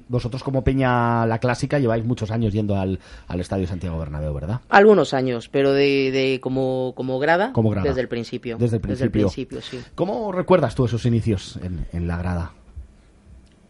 Vosotros 0.08 0.42
como 0.42 0.64
Peña 0.64 1.26
La 1.26 1.38
Clásica 1.38 1.78
lleváis 1.78 2.04
muchos 2.04 2.30
años 2.30 2.52
yendo 2.52 2.76
al, 2.76 2.98
Estadio 3.38 3.66
Santiago 3.66 3.98
Bernabéu, 3.98 4.32
¿verdad? 4.32 4.60
Algunos 4.68 5.12
años, 5.12 5.48
pero 5.48 5.72
de, 5.72 6.38
como, 6.40 6.92
como, 6.96 7.18
grada, 7.18 7.52
desde 7.82 8.00
el 8.00 8.08
principio. 8.08 8.56
Desde 8.56 8.76
el 8.76 9.10
principio. 9.10 9.60
sí. 9.60 9.80
¿Cómo 9.94 10.32
recuerdas 10.32 10.74
tú 10.74 10.86
esos 10.86 11.04
inicios 11.04 11.58
en, 11.62 11.86
en 11.92 12.06
la 12.06 12.16
grada? 12.16 12.52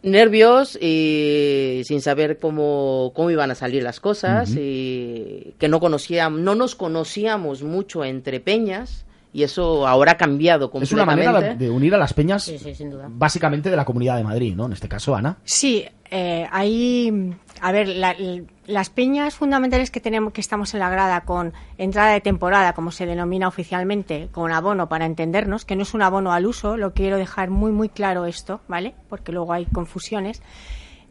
Nervios 0.05 0.77
y 0.81 1.83
sin 1.85 2.01
saber 2.01 2.38
cómo, 2.38 3.12
cómo 3.14 3.31
iban 3.31 3.51
a 3.51 3.55
salir 3.55 3.83
las 3.83 4.01
cosas 4.01 4.51
y 4.57 5.55
que 5.59 5.69
no 5.69 5.81
conocíamos, 5.81 6.40
no 6.40 6.55
nos 6.55 6.75
conocíamos 6.75 7.62
mucho 7.62 8.05
entre 8.05 8.40
peñas 8.40 9.05
y 9.33 9.43
eso 9.43 9.87
ahora 9.88 10.12
ha 10.12 10.17
cambiado 10.17 10.67
Es 10.81 10.93
una 10.93 11.05
completamente. 11.05 11.27
manera 11.33 11.55
de 11.57 11.71
unir 11.71 11.95
a 11.95 11.99
las 11.99 12.12
peñas 12.12 12.45
Sí, 12.45 12.59
sí, 12.59 12.75
sin 12.75 12.90
duda. 12.90 13.07
básicamente 13.11 13.69
de 13.71 13.77
la 13.77 13.85
Comunidad 13.85 14.17
de 14.17 14.23
Madrid, 14.25 14.55
¿no? 14.55 14.67
En 14.67 14.73
este 14.75 14.88
caso, 14.88 15.17
Ana. 15.17 15.38
Sí, 15.43 15.85
eh, 16.11 16.47
ahí, 16.53 17.35
a 17.61 17.73
ver, 17.73 17.88
la- 17.88 18.17
las 18.67 18.90
peñas 18.90 19.35
fundamentales 19.35 19.90
que 19.90 20.01
tenemos, 20.01 20.33
que 20.33 20.40
estamos 20.40 20.75
en 20.75 20.81
la 20.81 20.90
grada 20.90 21.21
con 21.23 21.53
entrada 21.79 22.12
de 22.12 22.21
temporada, 22.21 22.73
como 22.73 22.90
se 22.90 23.07
denomina 23.07 23.49
oficialmente, 23.49 24.29
con 24.33 24.53
abono 24.53 24.88
para 24.88 25.07
entendernos, 25.07 25.64
que 25.64 25.77
no 25.77 25.83
es 25.83 25.95
un 25.95 26.03
abono 26.03 26.33
al 26.33 26.47
uso, 26.47 26.77
lo 26.77 26.93
quiero 26.93 27.17
dejar 27.17 27.51
muy, 27.51 27.73
muy 27.73 27.88
claro 27.88 28.27
esto, 28.27 28.61
¿vale? 28.69 28.95
Porque 29.09 29.33
luego 29.33 29.53
hay 29.53 29.67
confusiones. 29.67 30.43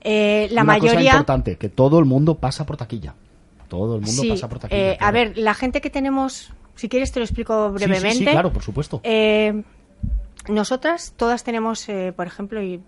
Eh, 0.02 0.48
la 0.52 0.64
una 0.64 0.78
cosa 0.80 1.02
importante, 1.02 1.56
que 1.58 1.70
todo 1.70 1.98
el 2.00 2.06
mundo 2.06 2.36
pasa 2.36 2.66
por 2.66 2.78
taquilla. 2.78 3.14
Todo 3.70 3.96
el 3.96 4.02
mundo 4.02 4.22
Sí, 4.22 4.30
pasa 4.30 4.48
por 4.50 4.60
taquilla. 4.60 4.92
eh, 4.94 4.98
claro. 4.98 5.08
A 5.10 5.12
ver, 5.12 5.38
la 5.38 5.54
gente 5.54 5.80
que 5.82 5.90
tenemos, 5.90 6.54
si 6.76 6.90
quieres 6.90 7.12
te 7.12 7.20
lo 7.20 7.26
explico 7.26 7.70
Sí, 7.70 7.80
sí, 7.80 7.86
brevemente. 7.86 8.18
Sí, 8.18 8.26
claro, 8.26 8.52
por 8.52 8.62
supuesto. 8.64 9.00
Eh, 9.04 9.64
nosotras 10.50 11.14
todas 11.16 11.44
tenemos, 11.44 11.88
eh, 11.90 12.14
por 12.16 12.28
ejemplo, 12.28 12.62
y 12.62 12.82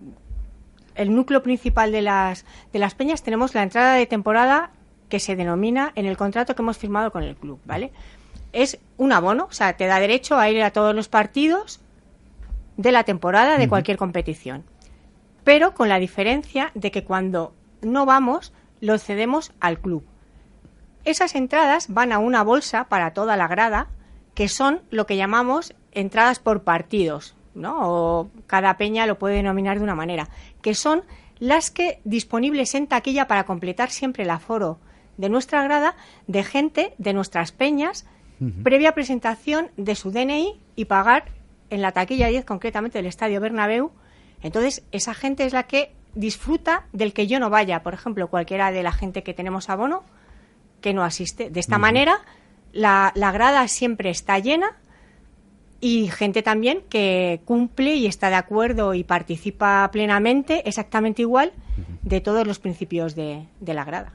el 0.95 1.13
núcleo 1.13 1.43
principal 1.43 1.91
de 1.91 2.01
las, 2.01 2.45
de 2.73 2.79
las 2.79 2.95
peñas 2.95 3.23
tenemos 3.23 3.53
la 3.53 3.63
entrada 3.63 3.93
de 3.93 4.05
temporada 4.05 4.71
que 5.10 5.19
se 5.19 5.36
denomina 5.36 5.91
en 5.95 6.05
el 6.05 6.17
contrato 6.17 6.55
que 6.55 6.62
hemos 6.62 6.77
firmado 6.77 7.12
con 7.12 7.23
el 7.23 7.36
club, 7.36 7.60
¿vale? 7.65 7.91
Es 8.53 8.79
un 8.97 9.12
abono, 9.12 9.47
o 9.49 9.53
sea, 9.53 9.77
te 9.77 9.86
da 9.86 9.99
derecho 9.99 10.38
a 10.38 10.49
ir 10.49 10.63
a 10.63 10.71
todos 10.71 10.95
los 10.95 11.10
partidos 11.10 11.81
de 12.77 12.91
la 12.91 13.03
temporada 13.03 13.58
de 13.58 13.69
cualquier 13.69 13.97
competición. 13.97 14.63
Pero 15.43 15.73
con 15.73 15.89
la 15.89 15.99
diferencia 15.99 16.71
de 16.73 16.91
que 16.91 17.03
cuando 17.03 17.53
no 17.81 18.05
vamos, 18.05 18.53
lo 18.81 18.97
cedemos 18.97 19.51
al 19.60 19.79
club. 19.79 20.03
Esas 21.03 21.36
entradas 21.36 21.93
van 21.93 22.12
a 22.12 22.17
una 22.17 22.43
bolsa 22.43 22.86
para 22.86 23.13
toda 23.13 23.38
la 23.38 23.47
grada, 23.47 23.88
que 24.34 24.47
son 24.47 24.81
lo 24.89 25.05
que 25.05 25.17
llamamos 25.17 25.75
entradas 25.91 26.39
por 26.39 26.63
partidos, 26.63 27.36
¿no? 27.56 27.78
O 27.82 28.30
cada 28.48 28.78
peña 28.78 29.08
lo 29.08 29.18
puede 29.18 29.36
denominar 29.36 29.78
de 29.78 29.84
una 29.84 29.96
manera, 29.96 30.30
que 30.62 30.76
son 30.76 31.04
las 31.39 31.72
que 31.72 32.00
disponibles 32.04 32.76
en 32.76 32.88
taquilla 32.88 33.28
para 33.28 33.46
completar 33.46 33.89
siempre 33.89 34.24
el 34.24 34.30
aforo 34.30 34.78
de 35.18 35.30
nuestra 35.30 35.63
grada 35.63 35.96
de 36.28 36.44
gente 36.44 36.94
de 36.98 37.13
nuestras 37.13 37.52
peñas 37.52 38.06
previa 38.63 38.94
presentación 38.94 39.70
de 39.78 39.96
su 39.96 40.12
DNI 40.12 40.60
y 40.76 40.86
pagar 40.86 41.26
en 41.70 41.82
la 41.82 41.94
taquilla 41.94 42.28
10 42.28 42.46
concretamente 42.46 42.98
del 42.98 43.06
Estadio 43.06 43.39
Bernabéu. 43.39 43.91
Entonces, 44.41 44.84
esa 44.91 45.13
gente 45.13 45.46
es 45.46 45.54
la 45.54 45.63
que 45.63 45.94
disfruta 46.15 46.86
del 46.91 47.13
que 47.13 47.28
yo 47.28 47.39
no 47.39 47.50
vaya, 47.50 47.82
por 47.82 47.94
ejemplo, 47.94 48.28
cualquiera 48.28 48.72
de 48.72 48.84
la 48.84 48.91
gente 48.91 49.24
que 49.24 49.34
tenemos 49.34 49.70
abono 49.70 50.04
que 50.82 50.94
no 50.94 51.04
asiste. 51.04 51.50
De 51.50 51.60
esta 51.60 51.78
manera, 51.78 52.20
la, 52.74 53.12
la 53.15 53.32
grada 53.32 53.68
siempre 53.68 54.10
está 54.10 54.38
llena 54.39 54.78
y 55.81 56.07
gente 56.07 56.41
también 56.41 56.79
que 56.89 57.41
cumple 57.45 57.95
y 57.95 58.05
está 58.07 58.29
de 58.29 58.35
acuerdo 58.35 58.93
y 58.93 59.03
participa 59.03 59.89
plenamente, 59.91 60.67
exactamente 60.67 61.21
igual, 61.21 61.51
de 62.01 62.21
todos 62.21 62.45
los 62.47 62.59
principios 62.59 63.15
de, 63.15 63.45
de 63.59 63.73
la 63.73 63.83
grada. 63.85 64.13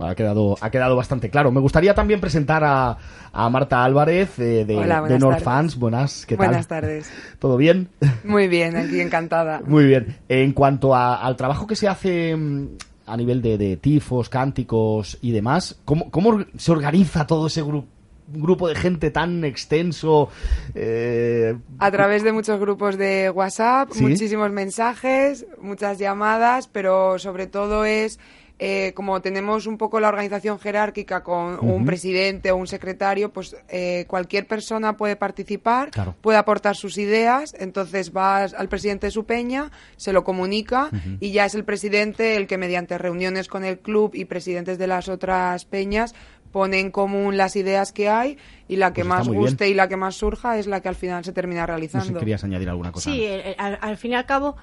Ha 0.00 0.14
quedado, 0.14 0.56
ha 0.60 0.70
quedado 0.70 0.94
bastante 0.94 1.28
claro. 1.28 1.50
Me 1.50 1.60
gustaría 1.60 1.92
también 1.92 2.20
presentar 2.20 2.62
a, 2.62 2.96
a 3.32 3.50
Marta 3.50 3.82
Álvarez 3.82 4.38
eh, 4.38 4.64
de, 4.64 4.76
Hola, 4.76 4.96
de 4.96 5.00
buenas 5.00 5.20
North 5.20 5.32
tardes. 5.34 5.44
Fans. 5.44 5.76
Buenas, 5.76 6.24
¿qué 6.26 6.36
tal? 6.36 6.46
Buenas 6.46 6.68
tardes. 6.68 7.10
¿Todo 7.40 7.56
bien? 7.56 7.88
Muy 8.22 8.46
bien, 8.46 8.76
aquí 8.76 9.00
encantada. 9.00 9.60
Muy 9.66 9.86
bien. 9.86 10.16
En 10.28 10.52
cuanto 10.52 10.94
a- 10.94 11.16
al 11.16 11.34
trabajo 11.34 11.66
que 11.66 11.74
se 11.74 11.88
hace 11.88 12.36
mm, 12.36 12.68
a 13.06 13.16
nivel 13.16 13.42
de, 13.42 13.58
de 13.58 13.76
tifos, 13.76 14.28
cánticos 14.28 15.18
y 15.20 15.32
demás, 15.32 15.80
¿cómo, 15.84 16.10
cómo 16.12 16.44
se 16.56 16.70
organiza 16.70 17.26
todo 17.26 17.48
ese 17.48 17.62
grupo? 17.62 17.88
Grupo 18.28 18.68
de 18.68 18.74
gente 18.74 19.10
tan 19.10 19.44
extenso 19.44 20.28
eh, 20.74 21.56
A 21.78 21.90
través 21.90 22.22
de 22.22 22.32
muchos 22.32 22.60
grupos 22.60 22.96
de 22.96 23.30
WhatsApp, 23.30 23.90
¿Sí? 23.92 24.02
muchísimos 24.02 24.50
mensajes, 24.50 25.46
muchas 25.60 25.98
llamadas, 25.98 26.68
pero 26.68 27.18
sobre 27.18 27.46
todo 27.46 27.84
es 27.84 28.18
eh, 28.60 28.92
como 28.96 29.20
tenemos 29.22 29.68
un 29.68 29.78
poco 29.78 30.00
la 30.00 30.08
organización 30.08 30.58
jerárquica 30.58 31.22
con 31.22 31.64
un 31.64 31.84
presidente 31.84 32.50
o 32.50 32.56
un 32.56 32.66
secretario, 32.66 33.32
pues 33.32 33.54
eh, 33.68 34.04
cualquier 34.08 34.48
persona 34.48 34.96
puede 34.96 35.14
participar, 35.14 35.92
Claro. 35.92 36.16
puede 36.20 36.38
aportar 36.38 36.74
sus 36.74 36.98
ideas, 36.98 37.54
entonces 37.56 38.12
va 38.12 38.38
al 38.42 38.68
presidente 38.68 39.06
de 39.06 39.10
su 39.12 39.26
peña, 39.26 39.70
se 39.96 40.12
lo 40.12 40.24
comunica 40.24 40.90
y 41.20 41.30
ya 41.30 41.44
es 41.44 41.54
el 41.54 41.64
presidente 41.64 42.34
el 42.36 42.48
que 42.48 42.58
mediante 42.58 42.98
reuniones 42.98 43.46
con 43.46 43.64
el 43.64 43.78
club 43.78 44.10
y 44.14 44.24
presidentes 44.24 44.76
de 44.76 44.88
las 44.88 45.08
otras 45.08 45.64
peñas 45.64 46.16
pone 46.52 46.80
en 46.80 46.90
común 46.90 47.36
las 47.36 47.56
ideas 47.56 47.92
que 47.92 48.08
hay 48.08 48.38
y 48.68 48.76
la 48.76 48.92
que 48.92 49.02
Pues 49.02 49.08
más 49.08 49.28
bien. 49.28 49.40
guste 49.42 49.68
y 49.68 49.74
la 49.74 49.88
que 49.88 49.96
más 49.96 50.14
surja 50.16 50.58
es 50.58 50.66
la 50.66 50.80
que 50.80 50.88
al 50.88 50.94
final 50.94 51.24
se 51.24 51.32
termina 51.32 51.60
no 51.62 51.66
realizando. 51.66 52.06
sé, 52.14 52.18
querías 52.18 52.42
añadir 52.44 52.68
alguna 52.68 52.92
cosa. 52.92 53.10
Sí, 53.10 53.24
el- 53.24 53.40
el- 53.40 53.54
al, 53.58 53.78
al 53.80 53.96
fin 53.96 54.12
y 54.12 54.14
al 54.14 54.26
cabo, 54.26 54.56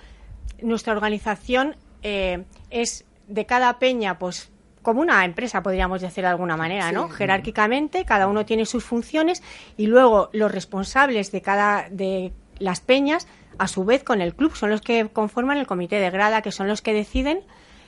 nuestra 0.61 0.93
organización 0.93 1.75
eh, 2.03 2.43
es 2.69 3.05
de 3.27 3.45
cada 3.45 3.79
peña, 3.79 4.19
pues 4.19 4.51
como 4.83 5.01
una 5.01 5.25
empresa, 5.25 5.63
podríamos 5.63 6.01
decir 6.01 6.23
de 6.23 6.29
alguna 6.29 6.55
manera, 6.57 6.91
¿no? 6.91 7.09
Jerárquicamente, 7.09 8.05
cada 8.05 8.27
uno 8.27 8.45
tiene 8.45 8.65
sus 8.67 8.83
funciones 8.83 9.41
y 9.77 9.87
luego 9.87 10.29
los 10.31 10.51
responsables 10.51 11.31
de 11.31 11.41
cada 11.41 11.89
de 11.89 12.31
las 12.59 12.81
peñas, 12.81 13.27
a 13.57 13.67
su 13.67 13.83
vez 13.85 14.03
con 14.03 14.21
el 14.21 14.35
club, 14.35 14.55
son 14.55 14.69
los 14.69 14.81
que 14.81 15.07
conforman 15.11 15.57
el 15.57 15.65
comité 15.65 15.95
de 15.99 16.11
grada, 16.11 16.41
que 16.43 16.51
son 16.51 16.67
los 16.67 16.81
que 16.83 16.93
deciden 16.93 17.39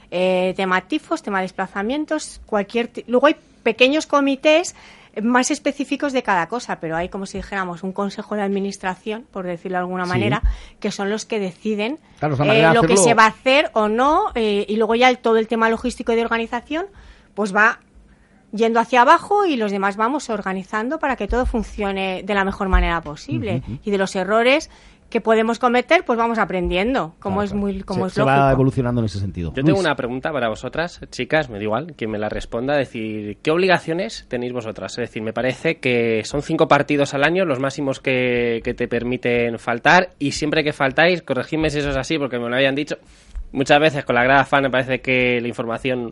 eh, 0.09 0.53
tema 0.57 0.87
tifos, 0.87 1.21
tema 1.21 1.41
desplazamientos, 1.41 2.41
cualquier. 2.47 2.87
ti- 2.87 3.03
Luego 3.07 3.27
hay 3.27 3.35
pequeños 3.71 4.05
comités 4.07 4.75
más 5.21 5.49
específicos 5.51 6.13
de 6.13 6.21
cada 6.21 6.47
cosa, 6.47 6.79
pero 6.79 6.95
hay 6.95 7.09
como 7.09 7.25
si 7.25 7.37
dijéramos 7.39 7.81
un 7.83 7.91
consejo 7.91 8.35
de 8.35 8.43
administración, 8.43 9.25
por 9.31 9.45
decirlo 9.45 9.77
de 9.77 9.81
alguna 9.85 10.05
Sí. 10.05 10.09
manera, 10.11 10.41
que 10.79 10.91
son 10.91 11.09
los 11.09 11.25
que 11.25 11.39
deciden 11.39 11.97
Claro, 12.19 12.35
eh, 12.45 12.69
lo 12.73 12.83
que 12.83 12.95
se 12.97 13.13
va 13.15 13.23
a 13.25 13.27
hacer 13.29 13.71
o 13.73 13.87
no, 13.89 14.31
eh, 14.35 14.65
y 14.69 14.75
luego 14.77 14.93
ya 14.95 15.09
el- 15.09 15.17
todo 15.17 15.37
el 15.37 15.47
tema 15.47 15.69
logístico 15.69 16.11
y 16.13 16.15
de 16.15 16.21
organización, 16.21 16.85
pues 17.33 17.53
va 17.53 17.79
yendo 18.53 18.79
hacia 18.79 19.01
abajo 19.01 19.45
y 19.45 19.57
los 19.57 19.71
demás 19.71 19.97
vamos 19.97 20.29
organizando 20.29 20.99
para 20.99 21.15
que 21.17 21.27
todo 21.27 21.45
funcione 21.45 22.21
de 22.23 22.33
la 22.33 22.45
mejor 22.45 22.69
manera 22.69 23.01
posible. 23.01 23.61
Y 23.83 23.91
de 23.91 23.97
los 23.97 24.15
errores 24.15 24.69
que 25.09 25.21
podemos 25.21 25.57
cometer, 25.59 26.03
pues 26.05 26.17
vamos 26.17 26.37
aprendiendo, 26.37 27.15
como 27.19 27.37
Claro, 27.37 27.45
es 27.45 27.53
muy 27.53 27.81
como 27.83 28.01
se, 28.01 28.07
es 28.07 28.13
se 28.15 28.19
lógico. 28.21 28.39
va 28.39 28.51
evolucionando 28.51 29.01
en 29.01 29.05
ese 29.05 29.19
sentido. 29.19 29.53
Yo 29.55 29.63
tengo 29.63 29.79
una 29.79 29.95
pregunta 29.95 30.31
para 30.31 30.49
vosotras, 30.49 30.99
chicas, 31.11 31.49
me 31.49 31.57
da 31.57 31.63
igual, 31.63 31.93
quien 31.95 32.11
me 32.11 32.17
la 32.19 32.29
responda, 32.29 32.75
decir, 32.75 33.37
¿qué 33.41 33.51
obligaciones 33.51 34.25
tenéis 34.27 34.51
vosotras? 34.53 34.91
Es 34.93 35.09
decir, 35.09 35.21
me 35.23 35.33
parece 35.33 35.77
que 35.77 36.23
son 36.25 36.41
cinco 36.41 36.67
partidos 36.67 37.13
al 37.13 37.23
año, 37.23 37.45
los 37.45 37.59
máximos 37.59 37.99
que, 37.99 38.61
que 38.63 38.73
te 38.73 38.87
permiten 38.87 39.59
faltar, 39.59 40.09
y 40.19 40.31
siempre 40.31 40.63
que 40.63 40.73
faltáis, 40.73 41.21
corregidme 41.21 41.69
si 41.69 41.79
eso 41.79 41.89
es 41.89 41.97
así, 41.97 42.17
porque 42.17 42.37
me 42.39 42.49
lo 42.49 42.55
habían 42.55 42.75
dicho, 42.75 42.97
muchas 43.53 43.79
veces 43.79 44.03
con 44.03 44.15
la 44.15 44.23
grada 44.23 44.43
fan 44.43 44.63
me 44.63 44.69
parece 44.69 44.99
que 44.99 45.39
la 45.41 45.47
información 45.47 46.11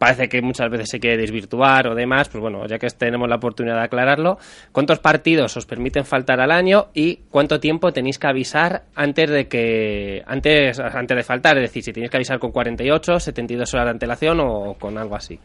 parece 0.00 0.30
que 0.30 0.40
muchas 0.40 0.70
veces 0.70 0.88
se 0.88 0.98
quiere 0.98 1.18
desvirtuar 1.18 1.86
o 1.86 1.94
demás, 1.94 2.30
pues 2.30 2.40
bueno, 2.40 2.66
ya 2.66 2.78
que 2.78 2.88
tenemos 2.88 3.28
la 3.28 3.36
oportunidad 3.36 3.76
de 3.76 3.82
aclararlo, 3.84 4.38
¿cuántos 4.72 4.98
partidos 4.98 5.54
os 5.58 5.66
permiten 5.66 6.06
faltar 6.06 6.40
al 6.40 6.50
año 6.50 6.88
y 6.94 7.16
cuánto 7.30 7.60
tiempo 7.60 7.92
tenéis 7.92 8.18
que 8.18 8.26
avisar 8.26 8.84
antes 8.94 9.28
de 9.28 9.46
que 9.46 10.22
antes 10.26 10.80
antes 10.80 11.16
de 11.16 11.22
faltar, 11.22 11.58
es 11.58 11.64
decir, 11.64 11.82
si 11.84 11.92
tenéis 11.92 12.10
que 12.10 12.16
avisar 12.16 12.38
con 12.38 12.50
48, 12.50 13.20
72 13.20 13.74
horas 13.74 13.84
de 13.84 13.90
antelación 13.90 14.40
o 14.40 14.74
con 14.80 14.96
algo 14.96 15.16
así? 15.16 15.38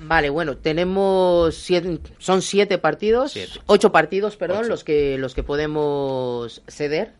Vale, 0.00 0.30
bueno, 0.30 0.56
tenemos 0.56 1.54
siete, 1.54 1.98
son 2.18 2.40
siete 2.40 2.78
partidos, 2.78 3.32
Siete. 3.32 3.52
ocho 3.66 3.92
partidos, 3.92 4.36
perdón, 4.36 4.60
Ocho. 4.60 4.68
los 4.70 4.82
que 4.84 5.18
los 5.18 5.34
que 5.34 5.42
podemos 5.42 6.62
ceder. 6.68 7.12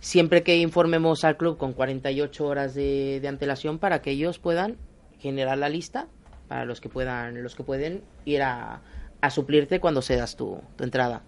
Siempre 0.00 0.42
que 0.42 0.56
informemos 0.56 1.24
al 1.24 1.36
club 1.36 1.58
con 1.58 1.72
48 1.74 2.44
horas 2.44 2.74
de, 2.74 3.18
de 3.20 3.28
antelación 3.28 3.78
para 3.78 4.00
que 4.00 4.10
ellos 4.12 4.38
puedan 4.38 4.76
generar 5.22 5.56
la 5.56 5.68
lista 5.68 6.06
para 6.48 6.64
los 6.64 6.80
que 6.80 6.88
puedan 6.88 7.42
los 7.42 7.54
que 7.54 7.62
pueden 7.62 8.02
ir 8.24 8.42
a, 8.42 8.80
a 9.20 9.30
suplirte 9.30 9.80
cuando 9.80 10.02
cedas 10.02 10.36
tu, 10.36 10.60
tu 10.76 10.84
entrada. 10.84 11.22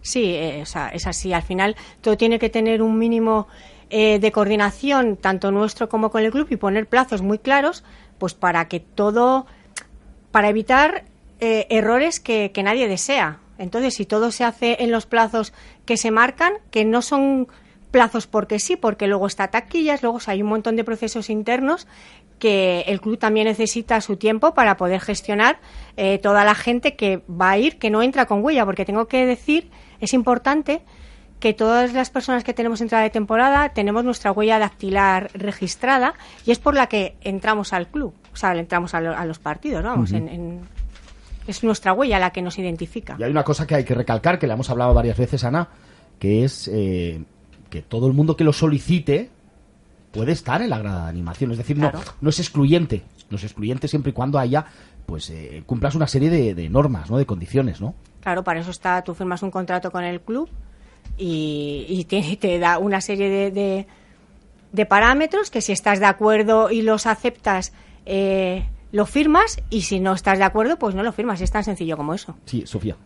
Sí, 0.00 0.34
eh, 0.34 0.60
o 0.62 0.66
sea, 0.66 0.88
es 0.88 1.06
así. 1.06 1.32
Al 1.32 1.42
final 1.42 1.76
todo 2.00 2.16
tiene 2.16 2.38
que 2.38 2.50
tener 2.50 2.82
un 2.82 2.98
mínimo 2.98 3.48
eh, 3.90 4.18
de 4.18 4.32
coordinación, 4.32 5.16
tanto 5.16 5.50
nuestro 5.50 5.88
como 5.88 6.10
con 6.10 6.22
el 6.22 6.30
club, 6.30 6.46
y 6.50 6.56
poner 6.56 6.86
plazos 6.86 7.22
muy 7.22 7.38
claros, 7.38 7.84
pues 8.18 8.34
para 8.34 8.68
que 8.68 8.80
todo, 8.80 9.46
para 10.30 10.48
evitar 10.48 11.04
eh, 11.40 11.66
errores 11.70 12.20
que, 12.20 12.50
que 12.52 12.62
nadie 12.62 12.86
desea. 12.86 13.40
Entonces, 13.56 13.94
si 13.94 14.04
todo 14.04 14.30
se 14.30 14.44
hace 14.44 14.82
en 14.82 14.90
los 14.90 15.06
plazos 15.06 15.52
que 15.86 15.96
se 15.96 16.10
marcan, 16.10 16.52
que 16.70 16.84
no 16.84 17.02
son 17.02 17.48
plazos 17.90 18.26
porque 18.26 18.58
sí, 18.58 18.76
porque 18.76 19.06
luego 19.06 19.28
está 19.28 19.48
taquillas, 19.48 20.02
luego 20.02 20.18
hay 20.26 20.42
un 20.42 20.48
montón 20.48 20.74
de 20.74 20.82
procesos 20.82 21.30
internos 21.30 21.86
que 22.38 22.82
el 22.86 23.00
club 23.00 23.18
también 23.18 23.46
necesita 23.46 24.00
su 24.00 24.16
tiempo 24.16 24.54
para 24.54 24.76
poder 24.76 25.00
gestionar 25.00 25.58
eh, 25.96 26.18
toda 26.18 26.44
la 26.44 26.54
gente 26.54 26.94
que 26.96 27.22
va 27.28 27.50
a 27.50 27.58
ir, 27.58 27.78
que 27.78 27.90
no 27.90 28.02
entra 28.02 28.26
con 28.26 28.44
huella, 28.44 28.64
porque 28.64 28.84
tengo 28.84 29.06
que 29.06 29.26
decir, 29.26 29.70
es 30.00 30.12
importante 30.12 30.82
que 31.40 31.52
todas 31.52 31.92
las 31.92 32.10
personas 32.10 32.44
que 32.44 32.54
tenemos 32.54 32.80
entrada 32.80 33.04
de 33.04 33.10
temporada 33.10 33.68
tenemos 33.70 34.04
nuestra 34.04 34.32
huella 34.32 34.58
dactilar 34.58 35.30
registrada 35.34 36.14
y 36.46 36.52
es 36.52 36.58
por 36.58 36.74
la 36.74 36.86
que 36.86 37.16
entramos 37.22 37.72
al 37.72 37.88
club, 37.88 38.14
o 38.32 38.36
sea, 38.36 38.54
entramos 38.54 38.94
a, 38.94 39.00
los 39.00 39.38
partidos, 39.38 39.82
vamos, 39.82 40.12
es 41.46 41.62
nuestra 41.62 41.92
huella 41.92 42.18
la 42.18 42.30
que 42.30 42.40
nos 42.40 42.58
identifica. 42.58 43.16
Y 43.18 43.22
hay 43.22 43.30
una 43.30 43.44
cosa 43.44 43.66
que 43.66 43.74
hay 43.74 43.84
que 43.84 43.94
recalcar, 43.94 44.38
que 44.38 44.46
le 44.46 44.54
hemos 44.54 44.70
hablado 44.70 44.94
varias 44.94 45.18
veces, 45.18 45.44
Ana, 45.44 45.68
que 46.18 46.44
es 46.44 46.70
eh, 46.72 47.22
que 47.68 47.82
todo 47.82 48.06
el 48.06 48.14
mundo 48.14 48.36
que 48.36 48.44
lo 48.44 48.52
solicite 48.52 49.28
puede 50.14 50.32
estar 50.32 50.62
en 50.62 50.70
la 50.70 50.78
grada 50.78 51.04
de 51.04 51.10
animación. 51.10 51.50
Es 51.50 51.58
decir, 51.58 51.76
no, 51.76 51.90
no 52.20 52.30
es 52.30 52.38
excluyente. 52.38 53.02
No 53.30 53.36
es 53.36 53.44
excluyente 53.44 53.88
siempre 53.88 54.10
y 54.10 54.12
cuando 54.12 54.38
haya, 54.38 54.64
pues, 55.06 55.28
eh, 55.30 55.62
cumplas 55.66 55.94
una 55.96 56.06
serie 56.06 56.30
de, 56.30 56.68
normas, 56.70 57.10
¿no? 57.10 57.18
De 57.18 57.26
condiciones, 57.26 57.80
¿no? 57.80 57.94
Claro, 58.20 58.44
para 58.44 58.60
eso 58.60 58.70
está, 58.70 59.02
tú 59.02 59.14
firmas 59.14 59.42
un 59.42 59.50
contrato 59.50 59.90
con 59.90 60.04
el 60.04 60.20
club 60.20 60.48
y, 61.18 62.06
te, 62.08 62.58
da 62.58 62.78
una 62.78 63.00
serie 63.00 63.50
de, 63.50 63.86
de, 64.72 64.86
parámetros 64.86 65.50
que 65.50 65.60
si 65.60 65.72
estás 65.72 66.00
de 66.00 66.06
acuerdo 66.06 66.70
y 66.70 66.82
los 66.82 67.06
aceptas, 67.06 67.72
eh, 68.06 68.66
lo 68.92 69.06
firmas 69.06 69.60
y 69.68 69.82
si 69.82 70.00
no 70.00 70.14
estás 70.14 70.38
de 70.38 70.44
acuerdo, 70.44 70.78
pues 70.78 70.94
no 70.94 71.02
lo 71.02 71.12
firmas. 71.12 71.40
Es 71.40 71.50
tan 71.50 71.64
sencillo 71.64 71.96
como 71.96 72.14
eso. 72.14 72.36
Sí, 72.46 72.64
Sofía. 72.66 72.96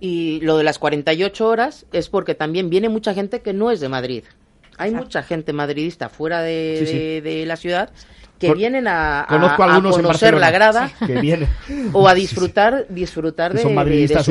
Y 0.00 0.40
lo 0.42 0.56
de 0.56 0.64
las 0.64 0.78
48 0.78 1.48
horas 1.48 1.86
es 1.92 2.08
porque 2.08 2.34
también 2.34 2.70
viene 2.70 2.88
mucha 2.88 3.14
gente 3.14 3.40
que 3.40 3.52
no 3.52 3.70
es 3.70 3.80
de 3.80 3.88
Madrid. 3.88 4.24
Hay 4.78 4.92
mucha 4.92 5.22
gente 5.22 5.52
madridista 5.52 6.08
fuera 6.08 6.42
de, 6.42 7.20
de 7.22 7.46
la 7.46 7.56
ciudad 7.56 7.90
que 8.38 8.54
vienen 8.54 8.86
a, 8.88 9.26
conocer 9.56 10.34
la 10.34 10.50
grada 10.50 10.90
o 11.92 12.08
a 12.08 12.14
disfrutar 12.14 12.86
disfrutar 12.88 13.52
de, 13.52 13.62
su 13.62 13.70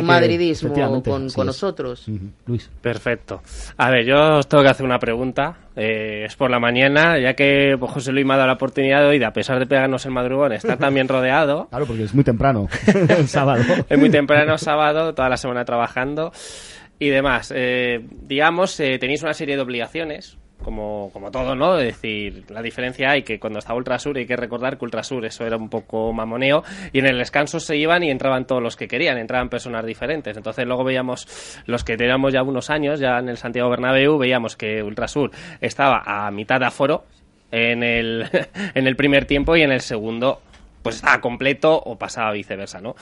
madridismo 0.03 0.73
con, 1.03 1.27
nosotros. 1.45 2.07
Luis. 2.45 2.69
Perfecto. 2.81 3.41
A 3.77 3.89
ver, 3.89 4.05
yo 4.05 4.37
os 4.37 4.47
tengo 4.47 4.63
que 4.63 4.69
hacer 4.69 4.85
una 4.85 4.99
pregunta. 4.99 5.57
Eh, 5.75 6.25
es 6.25 6.35
por 6.35 6.49
la 6.49 6.59
mañana, 6.59 7.19
ya 7.19 7.35
que 7.35 7.75
pues, 7.79 7.91
José 7.91 8.11
Luis 8.11 8.25
me 8.25 8.33
ha 8.33 8.37
dado 8.37 8.47
la 8.47 8.53
oportunidad 8.53 9.01
de 9.01 9.07
hoy, 9.07 9.23
a 9.23 9.31
pesar 9.31 9.59
de 9.59 9.67
pegarnos 9.67 10.05
el 10.05 10.11
madrugón, 10.11 10.53
estar 10.53 10.77
también 10.79 11.07
rodeado. 11.07 11.67
Claro, 11.69 11.85
porque 11.85 12.03
es 12.03 12.15
muy 12.15 12.23
temprano, 12.23 12.67
el 12.87 13.27
sábado. 13.27 13.63
es 13.87 13.99
muy 13.99 14.09
temprano, 14.09 14.57
sábado, 14.57 15.13
toda 15.13 15.29
la 15.29 15.37
semana 15.37 15.65
trabajando 15.65 16.31
y 16.99 17.09
demás. 17.09 17.53
Eh, 17.55 18.05
digamos, 18.11 18.79
eh, 18.79 18.97
tenéis 18.99 19.23
una 19.23 19.33
serie 19.33 19.55
de 19.55 19.61
obligaciones 19.61 20.37
como, 20.63 21.11
como 21.13 21.31
todo, 21.31 21.55
¿no? 21.55 21.77
Es 21.77 21.85
decir, 21.85 22.45
la 22.49 22.61
diferencia 22.61 23.11
hay 23.11 23.23
que 23.23 23.39
cuando 23.39 23.59
estaba 23.59 23.77
Ultrasur 23.77 24.17
hay 24.17 24.25
que 24.25 24.35
recordar 24.35 24.77
que 24.77 24.85
Ultrasur 24.85 25.25
eso 25.25 25.45
era 25.45 25.55
un 25.55 25.69
poco 25.69 26.11
mamoneo 26.13 26.63
y 26.91 26.99
en 26.99 27.05
el 27.05 27.17
descanso 27.19 27.59
se 27.59 27.77
iban 27.77 28.03
y 28.03 28.09
entraban 28.09 28.45
todos 28.45 28.61
los 28.61 28.75
que 28.75 28.87
querían, 28.87 29.17
entraban 29.17 29.49
personas 29.49 29.85
diferentes. 29.85 30.35
Entonces 30.35 30.65
luego 30.65 30.83
veíamos 30.83 31.61
los 31.67 31.83
que 31.83 31.95
teníamos 31.95 32.33
ya 32.33 32.43
unos 32.43 32.69
años, 32.69 32.99
ya 32.99 33.19
en 33.19 33.29
el 33.29 33.37
Santiago 33.37 33.69
Bernabéu, 33.69 34.17
veíamos 34.17 34.57
que 34.57 34.81
Ultrasur 34.83 35.31
estaba 35.61 36.03
a 36.05 36.29
mitad 36.31 36.59
de 36.59 36.65
aforo 36.65 37.05
en 37.51 37.83
el, 37.83 38.25
en 38.73 38.87
el 38.87 38.95
primer 38.95 39.25
tiempo 39.25 39.55
y 39.55 39.61
en 39.61 39.71
el 39.71 39.81
segundo 39.81 40.41
pues 40.81 40.95
estaba 40.97 41.21
completo 41.21 41.77
o 41.77 41.97
pasaba 41.97 42.31
viceversa, 42.31 42.81
¿no? 42.81 42.95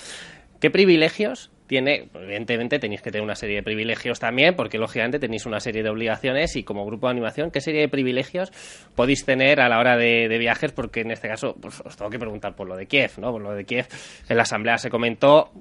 ¿Qué 0.59 0.69
privilegios 0.69 1.51
tiene, 1.67 2.09
evidentemente 2.13 2.79
tenéis 2.79 3.01
que 3.01 3.11
tener 3.11 3.23
una 3.23 3.35
serie 3.35 3.57
de 3.57 3.63
privilegios 3.63 4.19
también, 4.19 4.55
porque 4.55 4.77
lógicamente 4.77 5.19
tenéis 5.19 5.45
una 5.45 5.59
serie 5.59 5.83
de 5.83 5.89
obligaciones 5.89 6.55
y 6.55 6.63
como 6.63 6.85
grupo 6.85 7.07
de 7.07 7.11
animación, 7.11 7.51
¿qué 7.51 7.61
serie 7.61 7.81
de 7.81 7.89
privilegios 7.89 8.51
podéis 8.95 9.25
tener 9.25 9.59
a 9.59 9.69
la 9.69 9.79
hora 9.79 9.97
de, 9.97 10.35
viajes? 10.37 10.71
Porque 10.71 11.01
en 11.01 11.11
este 11.11 11.27
caso, 11.27 11.55
pues 11.59 11.81
os 11.81 11.95
tengo 11.95 12.11
que 12.11 12.19
preguntar 12.19 12.55
por 12.55 12.67
lo 12.67 12.75
de 12.75 12.87
Kiev, 12.87 13.11
¿no? 13.17 13.31
Por 13.31 13.41
lo 13.41 13.53
de 13.53 13.65
Kiev, 13.65 13.87
en 14.29 14.37
la 14.37 14.43
asamblea 14.43 14.77
se 14.77 14.89
comentó, 14.89 15.51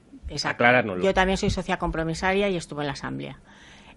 aclarárnoslo. 0.45 1.05
Yo 1.05 1.15
también 1.15 1.39
soy 1.39 1.51
socia 1.51 1.79
compromisaria 1.79 2.49
y 2.49 2.57
estuve 2.57 2.83
en 2.83 2.87
la 2.89 2.93
asamblea. 2.93 3.41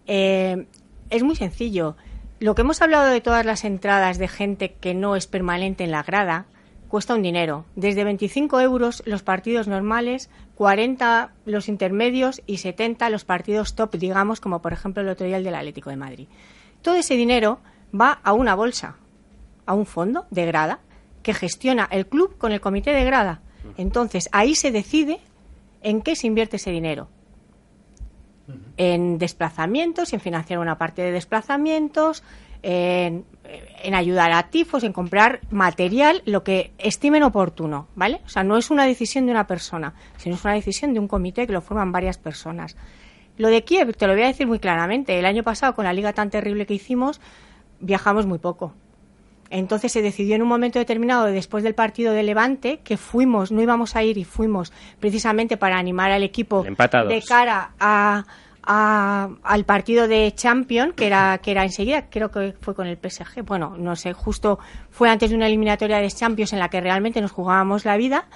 Eh, 0.05 0.65
es 1.09 1.23
muy 1.23 1.35
sencillo. 1.35 1.97
Lo 2.39 2.55
que 2.55 2.61
hemos 2.61 2.81
hablado 2.81 3.11
de 3.11 3.19
todas 3.19 3.45
las 3.45 3.65
entradas 3.65 4.17
de 4.17 4.27
gente 4.27 4.73
que 4.79 4.93
no 4.93 5.15
es 5.15 5.27
permanente 5.27 5.83
en 5.83 5.91
la 5.91 6.03
grada, 6.03 6.45
cuesta 6.87 7.15
un 7.15 7.23
dinero. 7.23 7.65
Desde 7.75 8.03
25 8.03 8.61
euros 8.61 9.03
los 9.05 9.23
partidos 9.23 9.67
normales, 9.67 10.29
40 10.57 11.33
los 11.45 11.69
intermedios 11.69 12.41
y 12.47 12.57
70 12.57 13.11
los 13.11 13.25
partidos 13.25 13.75
top, 13.75 13.95
digamos, 13.95 14.41
como 14.41 14.59
por 14.59 14.73
ejemplo 14.73 15.03
el 15.03 15.09
otro 15.09 15.27
día 15.27 15.37
el 15.37 15.43
del 15.43 15.53
Atlético 15.53 15.91
de 15.91 15.97
Madrid. 15.97 16.27
Todo 16.81 16.95
ese 16.95 17.15
dinero 17.15 17.59
va 17.93 18.19
a 18.23 18.33
una 18.33 18.55
bolsa, 18.55 18.95
a 19.67 19.75
un 19.75 19.85
fondo 19.85 20.25
de 20.31 20.47
grada 20.47 20.79
que 21.21 21.35
gestiona 21.35 21.87
el 21.91 22.07
club 22.07 22.39
con 22.39 22.51
el 22.51 22.59
comité 22.59 22.91
de 22.91 23.03
grada. 23.03 23.41
Entonces 23.77 24.29
ahí 24.31 24.55
se 24.55 24.71
decide 24.71 25.19
en 25.83 26.01
qué 26.01 26.15
se 26.15 26.25
invierte 26.25 26.55
ese 26.55 26.71
dinero. 26.71 27.07
En 28.77 29.19
desplazamientos, 29.19 30.11
en 30.11 30.21
financiar 30.21 30.57
una 30.57 30.79
parte 30.79 31.03
de 31.03 31.11
desplazamientos, 31.11 32.23
en, 32.63 33.25
ayudar 33.93 34.31
a 34.31 34.49
tifos, 34.49 34.83
en 34.83 34.93
comprar 34.93 35.41
material, 35.49 36.21
lo 36.25 36.43
que 36.43 36.71
estimen 36.77 37.23
oportuno, 37.23 37.87
¿vale? 37.95 38.21
O 38.25 38.29
sea, 38.29 38.43
no 38.43 38.57
es 38.57 38.69
una 38.69 38.85
decisión 38.85 39.25
de 39.25 39.31
una 39.31 39.47
persona, 39.47 39.93
sino 40.17 40.35
es 40.35 40.43
una 40.43 40.53
decisión 40.53 40.93
de 40.93 40.99
un 40.99 41.07
comité 41.07 41.47
que 41.47 41.53
lo 41.53 41.61
forman 41.61 41.91
varias 41.91 42.17
personas. 42.17 42.75
Lo 43.37 43.49
de 43.49 43.63
Kiev, 43.63 43.95
te 43.95 44.07
lo 44.07 44.13
voy 44.13 44.23
a 44.23 44.27
decir 44.27 44.47
muy 44.47 44.59
claramente, 44.59 45.17
el 45.17 45.25
año 45.25 45.43
pasado 45.43 45.75
con 45.75 45.85
la 45.85 45.93
liga 45.93 46.13
tan 46.13 46.29
terrible 46.29 46.65
que 46.65 46.73
hicimos, 46.73 47.21
viajamos 47.79 48.25
muy 48.25 48.39
poco. 48.39 48.73
Entonces 49.49 49.91
se 49.91 50.01
decidió 50.01 50.35
en 50.35 50.41
un 50.41 50.47
momento 50.47 50.79
determinado, 50.79 51.25
después 51.25 51.63
del 51.63 51.73
partido 51.75 52.13
de 52.13 52.23
Levante, 52.23 52.79
que 52.83 52.97
fuimos, 52.97 53.51
no 53.51 53.61
íbamos 53.61 53.95
a 53.95 54.03
ir 54.03 54.17
y 54.17 54.23
fuimos 54.23 54.73
precisamente 54.99 55.57
para 55.57 55.77
animar 55.77 56.11
al 56.11 56.23
equipo 56.23 56.63
de 56.63 57.23
cara 57.25 57.71
a, 57.79 58.25
al 58.69 59.63
partido 59.65 60.09
de 60.09 60.33
Champions, 60.35 60.93
que 60.93 61.07
era, 61.07 61.37
que 61.37 61.51
era 61.51 61.63
enseguida, 61.63 62.09
creo 62.09 62.31
que 62.31 62.53
fue 62.59 62.75
con 62.75 62.85
el 62.85 62.97
PSG. 62.97 63.43
Bueno, 63.43 63.75
no 63.77 63.95
sé, 63.95 64.11
justo 64.11 64.59
fue 64.89 65.09
antes 65.09 65.29
de 65.29 65.37
una 65.37 65.47
eliminatoria 65.47 65.99
de 65.99 66.11
Champions 66.11 66.51
en 66.51 66.59
la 66.59 66.69
que 66.69 66.81
realmente 66.81 67.21
nos 67.21 67.31
jugábamos 67.31 67.85
la 67.85 67.95
vida 67.95 68.27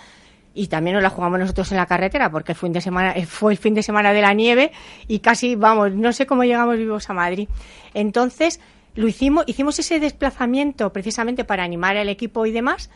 y 0.53 0.67
también 0.67 0.93
nos 0.93 1.03
la 1.03 1.09
jugamos 1.09 1.39
nosotros 1.39 1.71
en 1.71 1.77
la 1.77 1.85
carretera 1.85 2.31
porque 2.31 2.55
fue, 2.55 2.69
fin 2.69 2.73
de 2.73 2.81
semana, 2.81 3.11
eh, 3.11 3.25
fue 3.25 3.51
el 3.51 3.57
fin 3.57 3.73
de 3.73 3.83
semana 3.83 4.13
de 4.13 4.21
la 4.21 4.33
nieve 4.33 4.71
y 5.05 5.19
casi, 5.19 5.55
vamos, 5.55 5.91
no 5.91 6.13
sé 6.13 6.25
cómo 6.25 6.45
llegamos 6.45 6.77
vivos 6.77 7.09
a 7.09 7.13
Madrid. 7.13 7.49
Entonces, 7.93 8.61
lo 8.95 9.09
hicimos, 9.09 9.43
hicimos 9.47 9.79
ese 9.79 9.99
desplazamiento 9.99 10.93
precisamente 10.93 11.43
para 11.43 11.63
animar 11.63 11.97
al 11.97 12.07
equipo 12.07 12.45
y 12.45 12.51
demás 12.51 12.89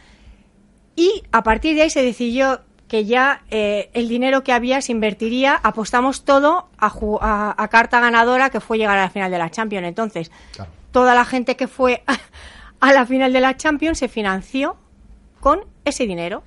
y 0.95 1.24
a 1.34 1.43
partir 1.43 1.76
de 1.76 1.82
ahí 1.82 1.89
se 1.89 2.02
decidió 2.02 2.62
que 2.88 3.06
ya 3.06 3.41
eh, 3.50 3.89
el 3.93 4.08
dinero 4.08 4.43
que 4.43 4.54
había 4.54 4.82
se 4.82 4.91
invertiría, 4.91 5.60
apostamos 5.63 6.24
todo 6.24 6.69
a, 6.78 7.67
carta 7.71 8.00
ganadora 8.00 8.50
que 8.50 8.60
fue 8.60 8.78
llegar 8.78 8.98
a 8.98 9.04
la 9.04 9.10
final 9.10 9.32
de 9.32 9.38
la 9.38 9.50
Champions. 9.50 9.88
Entonces, 9.88 10.32
toda 10.91 11.15
la 11.15 11.26
gente 11.26 11.56
que 11.56 11.67
fue 11.67 12.04
a, 12.80 12.93
la 12.93 13.06
final 13.06 13.34
de 13.34 13.41
la 13.41 13.58
Champions 13.58 13.98
se 14.00 14.08
financió 14.08 14.78
con 15.39 15.62
ese 15.84 16.06
dinero. 16.06 16.43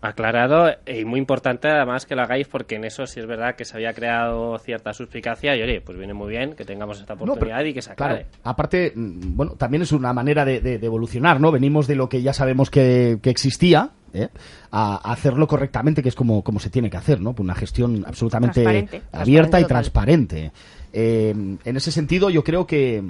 Aclarado 0.00 0.72
y 0.86 1.04
muy 1.04 1.20
importante 1.20 1.68
además 1.68 2.04
que 2.04 2.16
lo 2.16 2.22
hagáis 2.22 2.48
porque 2.48 2.74
en 2.74 2.84
eso 2.84 3.06
sí 3.06 3.20
es 3.20 3.26
verdad 3.26 3.54
que 3.54 3.64
se 3.64 3.76
había 3.76 3.92
creado 3.94 4.58
cierta 4.58 4.92
suspicacia 4.92 5.54
y 5.54 5.62
oye, 5.62 5.80
pues 5.80 5.96
viene 5.96 6.14
muy 6.14 6.30
bien 6.30 6.54
que 6.54 6.64
tengamos 6.64 6.98
esta 7.00 7.14
oportunidad 7.14 7.64
y 7.64 7.72
que 7.72 7.80
se 7.80 7.92
aclare. 7.92 8.26
aparte, 8.42 8.92
mm, 8.92 9.36
bueno, 9.36 9.52
también 9.52 9.82
es 9.82 9.92
una 9.92 10.12
manera 10.12 10.44
de, 10.44 10.74
evolucionar, 10.82 11.40
¿no? 11.40 11.52
Venimos 11.52 11.86
de 11.86 11.94
lo 11.94 12.08
que 12.08 12.22
ya 12.22 12.32
sabemos 12.32 12.70
que, 12.70 13.20
que 13.22 13.30
existía, 13.30 13.90
¿eh? 14.12 14.28
a, 14.70 15.12
hacerlo 15.12 15.46
correctamente, 15.46 16.02
que 16.02 16.08
es 16.08 16.14
como, 16.14 16.42
como 16.42 16.58
se 16.58 16.70
tiene 16.70 16.90
que 16.90 16.96
hacer, 16.96 17.20
¿no? 17.20 17.34
Una 17.38 17.54
gestión 17.54 18.04
absolutamente 18.06 19.02
abierta 19.12 19.60
y 19.60 19.64
transparente. 19.64 20.52
Eh, 20.92 21.30
en 21.30 21.76
ese 21.76 21.90
sentido, 21.90 22.28
yo 22.30 22.44
creo 22.44 22.66
que 22.66 23.02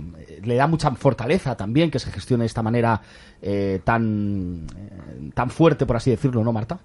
le 0.43 0.55
da 0.55 0.67
mucha 0.67 0.91
fortaleza 0.93 1.57
también 1.57 1.91
que 1.91 1.99
se 1.99 2.11
gestione 2.11 2.43
de 2.43 2.47
esta 2.47 2.63
manera 2.63 3.01
eh, 3.41 3.81
tan, 3.85 4.67
tan 5.35 5.51
fuerte, 5.51 5.87
por 5.87 5.97
así 5.97 6.11
decirlo, 6.11 6.45
¿no, 6.45 6.53
Marta? 6.53 6.79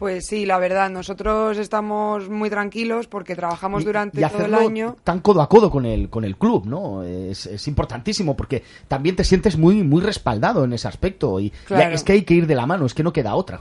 Pues 0.00 0.24
sí, 0.24 0.46
la 0.46 0.58
verdad, 0.58 0.88
nosotros 0.88 1.58
estamos 1.58 2.30
muy 2.30 2.48
tranquilos 2.48 3.06
porque 3.06 3.36
trabajamos 3.36 3.84
durante 3.84 4.26
todo 4.26 4.46
el 4.46 4.54
año. 4.54 4.96
Tan 5.04 5.20
codo 5.20 5.42
a 5.42 5.48
codo 5.50 5.70
con 5.70 5.84
el, 5.84 6.08
con 6.08 6.24
el 6.24 6.38
club, 6.38 6.64
¿no? 6.64 7.02
Es, 7.02 7.44
es 7.44 7.68
importantísimo 7.68 8.34
porque 8.34 8.62
también 8.88 9.14
te 9.14 9.24
sientes 9.24 9.58
muy, 9.58 9.82
muy 9.82 10.00
respaldado 10.00 10.64
en 10.64 10.72
ese 10.72 10.88
aspecto 10.88 11.38
y 11.38 11.52
es 11.68 12.02
que 12.02 12.12
hay 12.12 12.22
que 12.22 12.32
ir 12.32 12.46
de 12.46 12.54
la 12.54 12.64
mano, 12.64 12.86
es 12.86 12.94
que 12.94 13.02
no 13.02 13.12
queda 13.12 13.34
otra. 13.34 13.60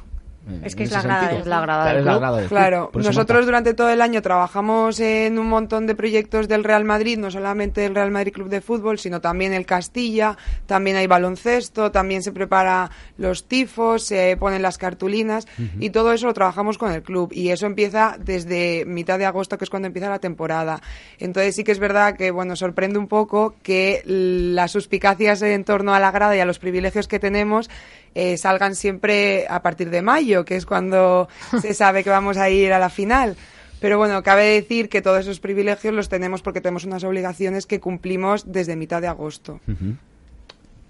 Es 0.64 0.76
que 0.76 0.84
es 0.84 0.92
la, 0.92 1.02
grada, 1.02 1.32
es 1.34 1.46
la, 1.46 1.62
grada, 1.62 2.48
Claro, 2.48 2.92
nosotros 2.94 3.46
durante 3.46 3.74
todo 3.74 3.90
el 3.90 4.02
año 4.02 4.22
trabajamos 4.22 5.00
en 5.00 5.38
un 5.40 5.48
montón 5.48 5.88
de 5.88 5.96
proyectos 5.96 6.48
del 6.48 6.64
Real 6.64 6.84
Madrid, 6.84 7.18
no 7.18 7.32
solamente 7.32 7.86
el 7.86 7.96
Real 7.96 8.12
Madrid 8.12 8.34
Club 8.34 8.50
de 8.50 8.62
Fútbol, 8.62 9.00
sino 9.00 9.22
también 9.22 9.54
el 9.54 9.66
Castilla, 9.66 10.38
también 10.66 10.98
hay 10.98 11.08
baloncesto, 11.08 11.92
también 11.92 12.24
se 12.24 12.32
prepara 12.32 12.90
los 13.18 13.48
tifos, 13.48 14.04
se 14.04 14.38
ponen 14.38 14.62
las 14.62 14.78
cartulinas 14.78 15.48
y 15.80 15.90
todo 15.92 16.14
eso 16.14 16.28
lo 16.28 16.34
trabajamos 16.34 16.78
con 16.78 16.92
el 16.92 17.04
club 17.04 17.32
y 17.34 17.50
eso 17.50 17.66
empieza 17.66 18.18
desde 18.20 18.86
mitad 18.86 19.20
de 19.20 19.26
agosto, 19.26 19.58
que 19.58 19.66
es 19.66 19.70
cuando 19.70 19.88
empieza 19.88 20.10
la 20.10 20.20
temporada. 20.20 20.82
Entonces 21.20 21.56
sí 21.56 21.64
que 21.64 21.72
es 21.72 21.80
verdad 21.80 22.16
que, 22.16 22.32
bueno, 22.32 22.56
sorprende 22.56 23.00
un 23.00 23.08
poco 23.08 23.56
que 23.64 24.02
las 24.06 24.72
suspicacias 24.72 25.42
en 25.42 25.64
torno 25.64 25.94
a 25.94 26.00
la 26.00 26.12
grada 26.12 26.36
y 26.36 26.40
a 26.40 26.46
los 26.46 26.60
privilegios 26.60 27.08
que 27.08 27.20
tenemos 27.20 27.70
eh, 28.16 28.38
salgan 28.38 28.76
siempre 28.76 29.46
a 29.50 29.62
partir 29.62 29.90
de 29.90 30.02
mayo, 30.02 30.46
que 30.46 30.56
es 30.56 30.66
cuando 30.66 31.28
se 31.62 31.74
sabe 31.74 32.04
que 32.04 32.10
vamos 32.10 32.38
a 32.38 32.50
ir 32.50 32.74
a 32.74 32.80
la 32.80 32.90
final. 32.90 33.36
Pero 33.82 33.98
bueno, 33.98 34.22
cabe 34.24 34.44
decir 34.46 34.90
que 34.90 35.02
todos 35.02 35.20
esos 35.22 35.40
privilegios 35.40 35.94
los 35.94 36.10
tenemos 36.10 36.42
porque 36.42 36.60
tenemos 36.60 36.84
unas 36.84 37.04
obligaciones 37.06 37.66
que 37.66 37.80
cumplimos 37.80 38.52
desde 38.52 38.76
mitad 38.76 39.02
de 39.02 39.08
agosto. 39.08 39.62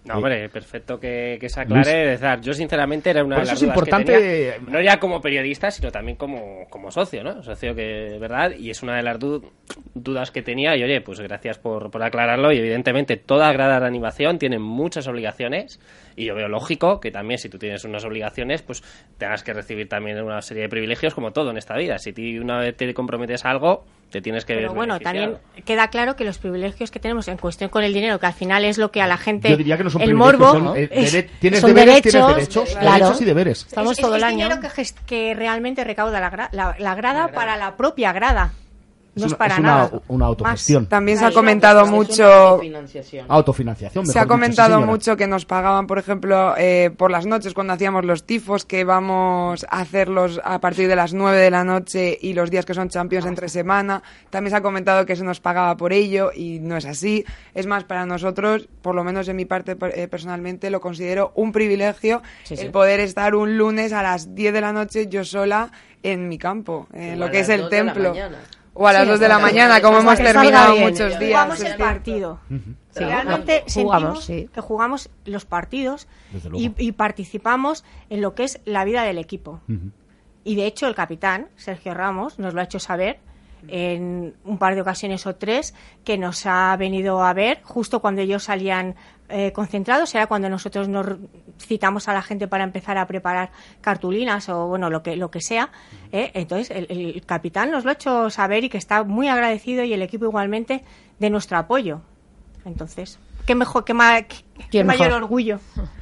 No, 0.05 0.15
hombre, 0.15 0.49
perfecto 0.49 0.99
que, 0.99 1.37
que 1.39 1.49
se 1.49 1.59
aclare. 1.59 2.17
Yo 2.41 2.53
sinceramente 2.53 3.09
era 3.11 3.23
una 3.23 3.35
Por 3.35 3.43
de 3.45 3.51
las 3.51 3.55
es 3.55 3.59
dudas 3.61 3.73
que 3.75 3.79
importante- 3.79 4.13
tenía, 4.57 4.71
no 4.71 4.81
ya 4.81 4.97
como 4.99 5.21
periodista, 5.21 5.69
sino 5.69 5.91
también 5.91 6.17
como, 6.17 6.65
como 6.69 6.89
socio, 6.89 7.23
¿no? 7.23 7.43
Socio 7.43 7.75
que, 7.75 8.17
¿verdad? 8.19 8.53
Y 8.57 8.71
es 8.71 8.81
una 8.81 8.95
de 8.95 9.03
las 9.03 9.19
du- 9.19 9.51
dudas 9.93 10.31
que 10.31 10.41
tenía 10.41 10.75
y, 10.75 10.83
oye, 10.83 11.01
pues 11.01 11.19
gracias 11.19 11.59
por, 11.59 11.91
por 11.91 12.01
aclararlo 12.01 12.51
y 12.51 12.57
evidentemente 12.57 13.17
toda 13.17 13.51
grada 13.53 13.79
de 13.81 13.85
animación 13.85 14.39
tiene 14.39 14.57
muchas 14.57 15.05
obligaciones 15.05 15.79
y 16.21 16.25
yo 16.25 16.35
veo 16.35 16.47
lógico 16.47 16.99
que 16.99 17.11
también 17.11 17.39
si 17.39 17.49
tú 17.49 17.57
tienes 17.57 17.83
unas 17.85 18.03
obligaciones, 18.05 18.61
pues 18.61 18.83
tengas 19.17 19.43
que 19.43 19.53
recibir 19.53 19.87
también 19.87 20.21
una 20.21 20.41
serie 20.41 20.63
de 20.63 20.69
privilegios 20.69 21.13
como 21.13 21.31
todo 21.31 21.51
en 21.51 21.57
esta 21.57 21.75
vida. 21.77 21.97
Si 21.97 22.11
tú 22.13 22.21
una 22.41 22.59
vez 22.59 22.75
te 22.75 22.93
comprometes 22.93 23.45
a 23.45 23.51
algo, 23.51 23.85
te 24.11 24.21
tienes 24.21 24.43
que 24.43 24.55
Pero 24.55 24.69
ver 24.69 24.75
bueno, 24.75 24.99
también 24.99 25.37
queda 25.65 25.87
claro 25.89 26.15
que 26.15 26.23
los 26.25 26.37
privilegios 26.39 26.89
que 26.91 26.99
tenemos 26.99 27.27
en 27.27 27.37
cuestión 27.37 27.69
con 27.69 27.83
el 27.83 27.93
dinero, 27.93 28.19
que 28.19 28.25
al 28.25 28.33
final 28.33 28.65
es 28.65 28.77
lo 28.77 28.91
que 28.91 29.01
a 29.01 29.07
la 29.07 29.17
gente 29.17 29.49
Yo 29.49 29.57
diría 29.57 29.77
que 29.77 29.83
no 29.83 29.89
son 29.91 30.01
el 30.01 30.09
privilegios, 30.09 30.39
morbo 30.53 30.67
son, 30.71 30.77
eh, 30.77 30.89
es- 30.91 31.13
dere- 31.13 31.29
tienes 31.39 31.59
son 31.61 31.69
deberes, 31.73 31.95
derechos, 32.01 32.11
tienes 32.11 32.35
derechos, 32.35 32.69
claro. 32.77 32.91
derechos 33.05 33.21
y 33.21 33.25
deberes. 33.25 33.65
Estamos 33.67 33.91
es, 33.93 33.97
todo 34.01 34.15
es 34.15 34.21
el 34.21 34.27
año. 34.27 34.37
dinero 34.49 34.61
que, 35.05 35.33
realmente 35.35 35.83
recauda 35.83 36.19
la, 36.19 36.31
gra- 36.31 36.49
la, 36.51 36.75
la 36.79 36.95
grada 36.95 37.29
para 37.29 37.55
la 37.55 37.77
propia 37.77 38.11
grada. 38.11 38.51
No 39.15 39.25
es, 39.25 39.31
una- 39.31 39.37
para 39.37 39.53
es 39.55 39.59
una- 39.59 39.67
nada. 39.69 39.91
una 40.07 40.25
autogestión. 40.27 40.83
Más. 40.83 40.89
También 40.89 41.17
se 41.17 41.25
ha 41.25 41.31
comentado 41.31 41.81
Es 41.81 41.87
una 41.87 41.95
mucho 41.97 42.23
autofinanciación. 42.25 43.25
Autofinanciación, 43.27 44.05
Se 44.05 44.11
ha 44.11 44.21
dicho, 44.21 44.23
sí, 44.23 44.27
comentado 44.27 44.81
mucho 44.81 45.17
que 45.17 45.27
nos 45.27 45.45
pagaban, 45.45 45.87
por 45.87 45.97
ejemplo, 45.99 46.53
eh, 46.57 46.91
por 46.95 47.11
las 47.11 47.25
noches 47.25 47.53
cuando 47.53 47.73
hacíamos 47.73 48.05
los 48.05 48.23
tifos, 48.23 48.65
que 48.65 48.83
vamos 48.83 49.65
a 49.69 49.79
hacerlos 49.81 50.39
a 50.43 50.59
partir 50.59 50.87
de 50.87 50.95
las 50.95 51.13
9 51.13 51.37
de 51.37 51.51
la 51.51 51.63
noche 51.63 52.17
y 52.21 52.33
los 52.33 52.49
días 52.51 52.65
que 52.65 52.73
son 52.73 52.89
champions 52.89 53.25
entre 53.25 53.49
semana. 53.49 54.03
También 54.29 54.51
se 54.51 54.57
ha 54.57 54.61
comentado 54.61 55.05
que 55.05 55.15
se 55.15 55.23
nos 55.23 55.39
pagaba 55.39 55.75
por 55.75 55.91
ello 55.91 56.31
y 56.33 56.59
no 56.59 56.77
es 56.77 56.85
así. 56.85 57.25
Es 57.53 57.65
más, 57.65 57.83
para 57.83 58.05
nosotros, 58.05 58.69
por 58.81 58.95
lo 58.95 59.03
menos 59.03 59.27
en 59.27 59.35
mi 59.35 59.45
parte 59.45 59.75
eh, 59.95 60.07
personalmente, 60.07 60.69
lo 60.69 60.79
considero 60.79 61.31
un 61.35 61.51
privilegio 61.51 62.21
Sí, 62.43 62.55
sí. 62.55 62.65
el 62.65 62.71
poder 62.71 62.99
estar 62.99 63.35
un 63.35 63.57
lunes 63.57 63.91
a 63.93 64.01
las 64.03 64.35
10 64.35 64.53
de 64.53 64.61
la 64.61 64.71
noche 64.71 65.07
yo 65.07 65.23
sola 65.25 65.71
en 66.03 66.29
mi 66.29 66.37
campo, 66.37 66.87
en 66.93 67.19
lo 67.19 67.29
que 67.29 67.39
es 67.41 67.49
el 67.49 67.61
dos 67.61 67.69
de 67.69 67.83
la 67.83 67.93
templo. 67.93 68.13
O 68.73 68.87
a 68.87 68.93
las 68.93 69.03
Sí, 69.03 69.09
2 69.09 69.19
de 69.19 69.27
la 69.27 69.39
mañana, 69.39 69.81
como 69.81 69.97
hemos 69.99 70.17
terminado 70.17 70.73
bien. 70.73 70.85
muchos 70.89 71.19
días. 71.19 71.31
Jugamos 71.31 71.59
el 71.59 71.65
cierto. 71.65 71.83
partido. 71.83 72.39
Sí, 72.49 73.03
Realmente 73.03 73.63
jugamos, 73.73 74.23
sentimos 74.23 74.25
sí. 74.25 74.49
que 74.53 74.61
jugamos 74.61 75.09
los 75.25 75.45
partidos 75.45 76.07
y 76.53 76.91
participamos 76.93 77.83
en 78.09 78.21
lo 78.21 78.35
que 78.35 78.43
es 78.45 78.59
la 78.65 78.83
vida 78.85 79.03
del 79.03 79.17
equipo. 79.17 79.61
Y 80.43 80.55
de 80.55 80.65
hecho 80.65 80.87
el 80.87 80.95
capitán, 80.95 81.49
Sergio 81.57 81.93
Ramos, 81.93 82.39
nos 82.39 82.53
lo 82.53 82.61
ha 82.61 82.63
hecho 82.63 82.79
saber 82.79 83.19
en 83.67 84.35
un 84.45 84.57
par 84.57 84.73
de 84.75 84.81
ocasiones 84.81 85.27
o 85.27 85.35
tres 85.35 85.73
que 86.05 86.17
nos 86.17 86.45
ha 86.45 86.75
venido 86.77 87.21
a 87.23 87.33
ver 87.33 87.59
justo 87.63 87.99
cuando 87.99 88.21
ellos 88.21 88.43
salían 88.43 88.95
eh, 89.29 89.51
concentrados, 89.51 90.13
era 90.15 90.27
cuando 90.27 90.49
nosotros 90.49 90.87
nos 90.87 91.05
citamos 91.59 92.07
a 92.07 92.13
la 92.13 92.21
gente 92.21 92.47
para 92.47 92.63
empezar 92.63 92.97
a 92.97 93.05
preparar 93.07 93.51
cartulinas 93.81 94.49
o 94.49 94.67
bueno 94.67 94.89
lo 94.89 95.01
que 95.03 95.15
lo 95.15 95.29
que 95.31 95.41
sea. 95.41 95.69
¿eh? 96.11 96.31
Entonces 96.33 96.71
el, 96.71 96.87
el 96.89 97.23
capitán 97.25 97.71
nos 97.71 97.83
lo 97.85 97.91
ha 97.91 97.93
hecho 97.93 98.29
saber 98.29 98.63
y 98.63 98.69
que 98.69 98.77
está 98.77 99.03
muy 99.03 99.27
agradecido 99.27 99.83
y 99.83 99.93
el 99.93 100.01
equipo 100.01 100.25
igualmente 100.25 100.83
de 101.19 101.29
nuestro 101.29 101.57
apoyo. 101.57 102.01
Entonces, 102.65 103.19
qué 103.45 103.55
mejor, 103.55 103.85
qué, 103.85 103.93
ma- 103.93 104.21
qué- 104.23 104.43
qué 104.57 104.65
¿Quién 104.69 104.87
mayor 104.87 105.07
mejor? 105.07 105.23
orgullo. 105.23 105.59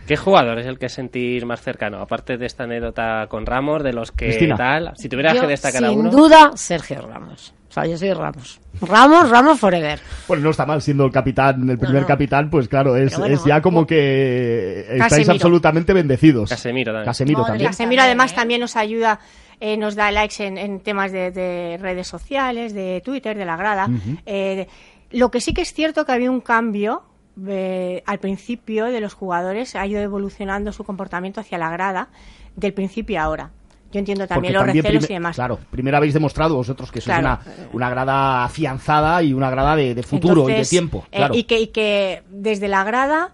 ¿Qué 0.07 0.17
jugador 0.17 0.57
es 0.59 0.65
el 0.65 0.79
que 0.79 0.89
sentir 0.89 1.45
más 1.45 1.61
cercano? 1.61 1.99
Aparte 2.01 2.37
de 2.37 2.45
esta 2.45 2.63
anécdota 2.63 3.27
con 3.29 3.45
Ramos, 3.45 3.83
de 3.83 3.93
los 3.93 4.11
que 4.11 4.25
Cristina. 4.27 4.55
tal. 4.55 4.93
Si 4.97 5.07
tuvieras 5.07 5.35
Yo, 5.35 5.41
que 5.41 5.47
destacar 5.47 5.85
a 5.85 5.89
sin 5.89 5.99
uno. 5.99 6.09
duda, 6.09 6.51
Sergio 6.55 7.01
Ramos. 7.01 7.53
Sea, 7.81 7.91
yo 7.91 7.97
soy 7.97 8.13
Ramos. 8.13 8.59
Ramos, 8.81 9.29
Ramos 9.29 9.59
forever. 9.59 9.99
Bueno, 10.27 10.43
no 10.43 10.49
está 10.51 10.65
mal 10.65 10.81
siendo 10.81 11.05
el 11.05 11.11
capitán, 11.11 11.69
el 11.69 11.77
primer 11.77 12.01
no. 12.01 12.07
capitán, 12.07 12.49
pues 12.49 12.67
claro, 12.67 12.95
es, 12.95 13.17
bueno, 13.17 13.35
es 13.35 13.43
ya 13.43 13.61
como 13.61 13.85
que 13.85 14.81
estáis 14.81 14.99
Casemiro. 15.09 15.33
absolutamente 15.33 15.93
bendecidos. 15.93 16.49
Casemiro 16.49 16.91
también. 16.91 17.05
Casemiro 17.05 17.39
Madre 17.39 17.51
también. 17.53 17.69
Casemiro 17.69 18.01
además 18.03 18.35
también 18.35 18.61
nos 18.61 18.75
ayuda, 18.75 19.19
eh, 19.59 19.77
nos 19.77 19.95
da 19.95 20.11
likes 20.11 20.43
en, 20.45 20.57
en 20.57 20.79
temas 20.79 21.11
de, 21.11 21.31
de 21.31 21.77
redes 21.79 22.07
sociales, 22.07 22.73
de 22.73 23.01
Twitter, 23.03 23.37
de 23.37 23.45
la 23.45 23.57
grada. 23.57 23.89
Eh, 24.25 24.67
lo 25.11 25.31
que 25.31 25.41
sí 25.41 25.53
que 25.53 25.61
es 25.61 25.73
cierto 25.73 26.05
que 26.05 26.11
había 26.11 26.29
un 26.29 26.41
cambio 26.41 27.03
eh, 27.47 28.01
al 28.05 28.19
principio 28.19 28.85
de 28.85 28.99
los 28.99 29.13
jugadores, 29.13 29.75
ha 29.75 29.85
ido 29.85 30.01
evolucionando 30.01 30.71
su 30.71 30.83
comportamiento 30.83 31.41
hacia 31.41 31.57
la 31.57 31.69
grada 31.69 32.09
del 32.55 32.73
principio 32.73 33.19
a 33.19 33.23
ahora. 33.23 33.51
Yo 33.91 33.99
entiendo 33.99 34.27
también 34.27 34.53
Porque 34.53 34.73
los 34.73 34.83
recelos 34.83 35.09
y 35.09 35.13
demás. 35.13 35.35
Claro, 35.35 35.59
primero 35.71 35.95
habéis 35.97 36.13
demostrado 36.13 36.55
vosotros 36.55 36.91
que 36.91 36.99
sois 36.99 37.17
Claro. 37.17 37.39
una, 37.45 37.69
una 37.73 37.89
grada 37.89 38.43
afianzada 38.43 39.23
y 39.23 39.31
una 39.33 39.49
grada 39.49 39.75
de, 39.75 39.95
de 39.95 40.03
futuro 40.03 40.49
y 40.49 40.53
de 40.53 40.65
tiempo. 40.65 41.05
eh, 41.11 41.17
Claro. 41.17 41.35
y, 41.35 41.43
que, 41.43 41.59
y 41.59 41.67
que 41.67 42.23
desde 42.29 42.67
la 42.67 42.83
grada 42.83 43.33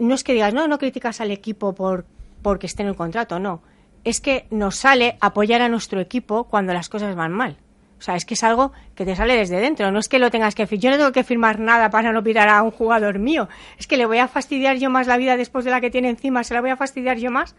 no 0.00 0.14
es 0.14 0.24
que 0.24 0.32
digas, 0.32 0.52
no, 0.52 0.66
no 0.66 0.78
criticas 0.78 1.20
al 1.20 1.30
equipo 1.30 1.74
por 1.74 2.04
porque 2.42 2.66
esté 2.66 2.82
en 2.82 2.88
el 2.88 2.96
contrato, 2.96 3.38
no. 3.38 3.62
Es 4.02 4.20
que 4.20 4.46
nos 4.50 4.76
sale 4.76 5.16
apoyar 5.20 5.62
a 5.62 5.68
nuestro 5.68 6.00
equipo 6.00 6.44
cuando 6.44 6.74
las 6.74 6.88
cosas 6.88 7.14
van 7.14 7.32
mal. 7.32 7.56
O 7.98 8.02
sea, 8.02 8.16
es 8.16 8.26
que 8.26 8.34
es 8.34 8.44
algo 8.44 8.72
que 8.94 9.06
te 9.06 9.16
sale 9.16 9.34
desde 9.34 9.60
dentro. 9.60 9.90
No 9.90 9.98
es 9.98 10.08
que 10.10 10.18
lo 10.18 10.30
tengas 10.30 10.54
que 10.54 10.66
firmar. 10.66 10.82
Yo 10.82 10.90
no 10.90 10.96
tengo 10.98 11.12
que 11.12 11.24
firmar 11.24 11.58
nada 11.58 11.88
para 11.88 12.12
no 12.12 12.22
pirar 12.22 12.50
a 12.50 12.62
un 12.62 12.70
jugador 12.70 13.18
mío. 13.18 13.48
Es 13.78 13.86
que 13.86 13.96
le 13.96 14.04
voy 14.04 14.18
a 14.18 14.28
fastidiar 14.28 14.76
yo 14.76 14.90
más 14.90 15.06
la 15.06 15.16
vida 15.16 15.38
después 15.38 15.64
de 15.64 15.70
la 15.70 15.80
que 15.80 15.90
tiene 15.90 16.10
encima. 16.10 16.44
Se 16.44 16.52
la 16.52 16.60
voy 16.60 16.68
a 16.70 16.76
fastidiar 16.76 17.16
yo 17.16 17.30
más 17.30 17.54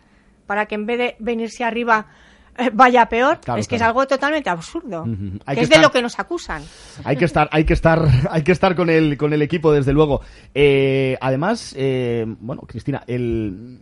para 0.45 0.65
que 0.65 0.75
en 0.75 0.86
vez 0.86 0.97
de 0.97 1.15
venirse 1.19 1.63
arriba 1.63 2.08
eh, 2.58 2.69
vaya 2.73 3.05
peor. 3.08 3.39
Claro, 3.41 3.60
es 3.60 3.67
que 3.67 3.75
claro. 3.77 3.84
es 3.84 3.88
algo 3.89 4.08
totalmente 4.08 4.49
absurdo. 4.49 5.03
Hay 5.45 5.55
que 5.55 5.60
que 5.60 5.62
es 5.65 5.69
de 5.69 5.79
lo 5.79 5.91
que 5.91 6.01
nos 6.01 6.17
acusan. 6.19 6.63
Hay 7.03 7.17
que 7.17 7.25
estar, 7.25 7.49
hay 7.51 7.65
que 7.65 7.73
estar, 7.73 8.08
hay 8.29 8.43
que 8.43 8.51
estar 8.51 8.75
con 8.75 8.89
el, 8.89 9.17
con 9.17 9.34
el 9.34 9.41
equipo, 9.41 9.71
desde 9.73 9.93
luego. 9.93 10.21
Eh, 10.53 11.17
además, 11.19 11.73
eh, 11.77 12.25
bueno, 12.39 12.62
Cristina, 12.63 13.03
el- 13.08 13.81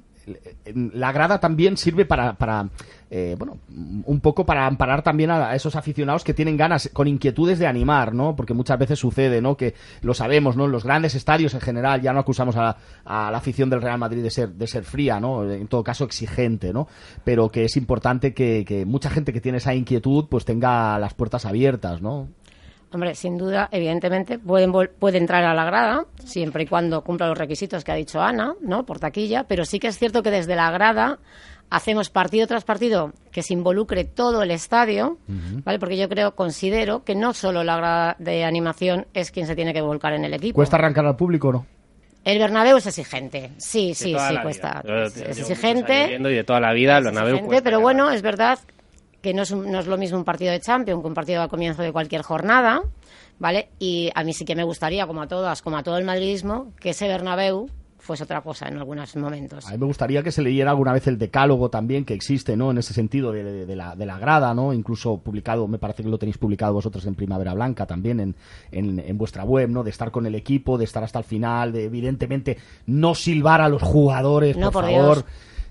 la 0.65 1.11
grada 1.11 1.39
también 1.39 1.77
sirve 1.77 2.05
para, 2.05 2.33
para 2.33 2.69
eh, 3.15 3.35
bueno, 3.37 3.59
un 3.69 4.19
poco 4.21 4.43
para 4.43 4.65
amparar 4.65 5.03
también 5.03 5.29
a, 5.29 5.53
esos 5.53 5.75
aficionados 5.75 6.23
que 6.23 6.33
tienen 6.33 6.57
ganas, 6.57 6.89
con 6.93 7.07
inquietudes 7.07 7.59
de 7.59 7.67
animar, 7.67 8.13
¿no? 8.15 8.35
Porque 8.35 8.55
muchas 8.55 8.79
veces 8.79 8.97
sucede, 8.97 9.39
¿no? 9.39 9.55
Que 9.55 9.75
lo 10.01 10.15
sabemos, 10.15 10.57
¿no? 10.57 10.65
En 10.65 10.71
los 10.71 10.83
grandes 10.83 11.13
estadios 11.13 11.53
en 11.53 11.61
general, 11.61 12.01
ya 12.01 12.11
no 12.11 12.19
acusamos 12.19 12.55
a, 12.55 12.77
a 13.05 13.29
la 13.29 13.37
afición 13.37 13.69
del 13.69 13.83
Real 13.83 13.99
Madrid 13.99 14.23
de 14.23 14.31
ser, 14.31 14.49
de 14.49 14.65
ser 14.65 14.83
fría, 14.83 15.19
¿no? 15.19 15.47
En 15.47 15.67
todo 15.67 15.83
caso 15.83 16.05
exigente, 16.05 16.73
¿no? 16.73 16.87
Pero 17.23 17.49
que 17.49 17.65
es 17.65 17.77
importante 17.77 18.33
que, 18.33 18.65
que 18.65 18.85
mucha 18.85 19.11
gente 19.11 19.31
que 19.31 19.41
tiene 19.41 19.59
esa 19.59 19.75
inquietud, 19.75 20.25
pues 20.27 20.43
tenga 20.43 20.97
las 20.97 21.13
puertas 21.13 21.45
abiertas, 21.45 22.01
¿no? 22.01 22.29
Hombre, 22.93 23.15
sin 23.15 23.37
duda, 23.37 23.69
evidentemente, 23.71 24.37
pueden 24.37 24.71
puede 24.71 25.17
entrar 25.17 25.43
a 25.43 25.53
la 25.55 25.65
grada, 25.65 26.05
siempre 26.23 26.63
y 26.63 26.67
cuando 26.67 27.03
cumpla 27.03 27.27
los 27.27 27.37
requisitos 27.37 27.83
que 27.83 27.91
ha 27.91 27.95
dicho 27.95 28.21
Ana, 28.21 28.53
¿no? 28.61 28.85
Por 28.85 28.99
taquilla, 28.99 29.45
pero 29.45 29.65
sí 29.65 29.79
que 29.79 29.87
es 29.87 29.97
cierto 29.97 30.21
que 30.21 30.29
desde 30.29 30.55
la 30.55 30.69
grada 30.69 31.17
hacemos 31.71 32.11
partido 32.11 32.45
tras 32.45 32.63
partido 32.63 33.11
que 33.31 33.41
se 33.41 33.53
involucre 33.53 34.03
todo 34.03 34.43
el 34.43 34.51
estadio, 34.51 35.17
¿vale? 35.63 35.79
Porque 35.79 35.97
yo 35.97 36.07
creo, 36.07 36.35
considero 36.35 37.03
que 37.03 37.15
no 37.15 37.33
solo 37.33 37.63
la 37.63 37.77
grada 37.77 38.15
de 38.19 38.43
animación 38.45 39.07
es 39.15 39.31
quien 39.31 39.47
se 39.47 39.55
tiene 39.55 39.73
que 39.73 39.81
volcar 39.81 40.13
en 40.13 40.23
el 40.25 40.35
equipo. 40.35 40.55
¿Cuesta 40.55 40.77
arrancar 40.77 41.05
al 41.07 41.15
público 41.15 41.47
o 41.47 41.53
no? 41.53 41.65
El 42.23 42.37
Bernabéu 42.37 42.77
es 42.77 42.85
exigente, 42.85 43.51
sí, 43.57 43.93
sí, 43.95 44.15
sí, 44.17 44.37
cuesta. 44.43 44.81
vida. 44.83 45.05
Es, 45.05 45.17
es 45.17 45.39
exigente. 45.39 46.15
Y 46.15 46.21
de 46.21 46.43
toda 46.43 46.59
la 46.59 46.71
vida, 46.73 46.99
el 46.99 47.05
Bernabéu 47.05 47.35
exigente, 47.35 47.47
cuesta 47.47 47.63
pero 47.63 47.81
bueno, 47.81 48.11
es 48.11 48.21
verdad 48.21 48.59
que 49.23 49.33
no 49.33 49.41
es, 49.41 49.49
un- 49.51 49.71
no 49.71 49.79
es 49.79 49.87
lo 49.87 49.97
mismo 49.97 50.19
un 50.19 50.23
partido 50.25 50.51
de 50.51 50.59
Champions 50.59 51.01
que 51.01 51.07
un 51.07 51.13
partido 51.15 51.41
al 51.41 51.49
comienzo 51.49 51.81
de 51.81 51.91
cualquier 51.91 52.21
jornada, 52.21 52.83
¿vale? 53.39 53.69
Y 53.79 54.11
a 54.13 54.23
mí 54.23 54.33
sí 54.33 54.45
que 54.45 54.55
me 54.55 54.63
gustaría, 54.63 55.07
como 55.07 55.21
a 55.23 55.27
todas, 55.27 55.61
como 55.63 55.77
a 55.77 55.83
todo 55.83 55.97
el 55.97 56.03
madridismo, 56.05 56.73
que 56.79 56.89
ese 56.91 57.07
Bernabéu 57.07 57.69
fuese 57.99 58.23
otra 58.25 58.41
cosa 58.41 58.67
en 58.67 58.75
algunos 58.75 59.15
momentos. 59.15 59.65
A 59.65 59.71
mí 59.71 59.77
me 59.77 59.85
gustaría 59.85 60.21
que 60.23 60.31
se 60.33 60.41
leyera 60.41 60.71
alguna 60.71 60.91
vez 60.91 61.07
el 61.07 61.17
decálogo 61.17 61.69
también 61.69 62.03
que 62.03 62.13
existe, 62.13 62.57
¿no? 62.57 62.71
En 62.71 62.77
ese 62.79 62.93
sentido 62.93 63.31
de, 63.31 63.45
de- 63.45 63.65
de 63.65 63.75
la, 63.77 63.95
de 63.95 64.05
la 64.05 64.19
grada, 64.19 64.53
¿no? 64.53 64.73
Incluso 64.73 65.19
publicado, 65.19 65.69
me 65.69 65.77
parece 65.77 66.03
que 66.03 66.09
lo 66.09 66.17
tenéis 66.17 66.37
publicado 66.37 66.73
vosotros 66.73 67.05
en 67.05 67.15
Primavera 67.15 67.53
Blanca 67.53 67.85
también, 67.85 68.19
en, 68.19 68.35
en, 68.73 68.99
en 68.99 69.17
vuestra 69.17 69.45
web, 69.45 69.69
¿no? 69.69 69.83
De 69.85 69.89
estar 69.89 70.11
con 70.11 70.25
el 70.25 70.35
equipo, 70.35 70.77
de 70.77 70.83
estar 70.83 71.01
hasta 71.01 71.19
el 71.19 71.23
final, 71.23 71.71
de 71.71 71.85
evidentemente 71.85 72.57
no 72.87 73.15
silbar 73.15 73.61
a 73.61 73.69
los 73.69 73.81
jugadores, 73.81 74.57
No, 74.57 74.69
por, 74.69 74.83
por 74.83 74.91
favor. 74.91 75.15
Dios. 75.15 75.25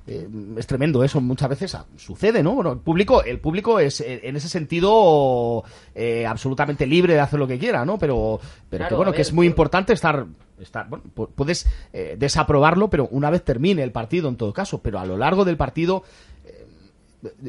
Eh, 0.07 0.29
es 0.57 0.67
tremendo 0.67 1.05
eso, 1.05 1.21
muchas 1.21 1.49
veces 1.49 1.77
sucede, 1.97 2.43
¿no? 2.43 2.55
Bueno, 2.55 2.73
el 2.73 2.79
público, 2.79 3.23
el 3.23 3.38
público 3.38 3.79
es 3.79 4.01
eh, 4.01 4.21
en 4.25 4.37
ese 4.37 4.49
sentido 4.49 5.65
eh, 5.95 6.27
absolutamente 6.27 6.87
libre 6.87 7.15
de 7.15 7.21
hacer 7.21 7.38
lo 7.38 7.47
que 7.47 7.59
quiera, 7.59 7.85
¿no? 7.85 7.99
Pero, 7.99 8.41
pero 8.69 8.83
Claro, 8.83 8.88
que 8.88 8.97
bueno, 8.97 9.12
que 9.12 9.23
es 9.23 9.33
muy 9.33 9.47
importante 9.47 9.93
estar, 9.93 10.27
estar 10.61 10.88
bueno, 10.88 11.05
puedes 11.15 11.67
eh, 11.93 12.17
desaprobarlo, 12.19 12.91
pero 12.91 13.07
una 13.12 13.31
vez 13.31 13.45
termine 13.45 13.83
el 13.83 13.93
partido 13.93 14.29
en 14.29 14.37
todo 14.37 14.53
caso, 14.53 14.83
pero 14.83 14.99
a 14.99 15.07
lo 15.07 15.17
largo 15.17 15.45
del 15.45 15.57
partido 15.57 16.03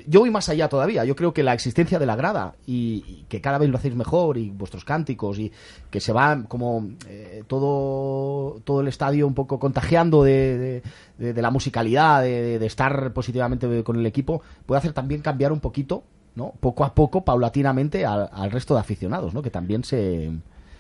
yo 0.08 0.20
voy 0.20 0.30
más 0.32 0.50
allá 0.50 0.70
todavía. 0.70 1.04
Yo 1.06 1.16
creo 1.16 1.34
que 1.34 1.42
la 1.44 1.54
existencia 1.54 1.98
de 2.00 2.06
la 2.06 2.16
grada 2.16 2.56
y, 2.68 3.26
que 3.28 3.42
cada 3.42 3.58
vez 3.58 3.70
lo 3.70 3.78
hacéis 3.78 3.96
mejor 3.96 4.38
y 4.38 4.50
vuestros 4.52 4.86
cánticos 4.86 5.40
y 5.40 5.52
que 5.90 6.00
se 6.00 6.14
va 6.14 6.44
como 6.48 6.90
eh, 7.08 7.44
todo 7.48 8.60
todo 8.64 8.82
el 8.82 8.88
estadio 8.88 9.26
un 9.28 9.34
poco 9.34 9.60
contagiando 9.60 10.24
de, 10.24 10.82
de- 11.18 11.34
de- 11.34 11.42
la 11.42 11.50
musicalidad, 11.52 12.22
de 12.22 12.64
estar 12.66 13.14
positivamente 13.14 13.84
con 13.84 13.98
el 13.98 14.06
equipo, 14.06 14.42
puede 14.66 14.80
hacer 14.80 14.94
también 14.94 15.22
cambiar 15.22 15.52
un 15.52 15.60
poquito 15.60 16.04
¿no? 16.36 16.52
Poco 16.60 16.84
a 16.84 16.96
poco, 16.96 17.24
paulatinamente, 17.24 18.06
al, 18.08 18.28
al 18.32 18.50
resto 18.50 18.74
de 18.74 18.80
aficionados, 18.80 19.36
¿no? 19.36 19.44
Que 19.44 19.52
también 19.52 19.84
se... 19.84 20.32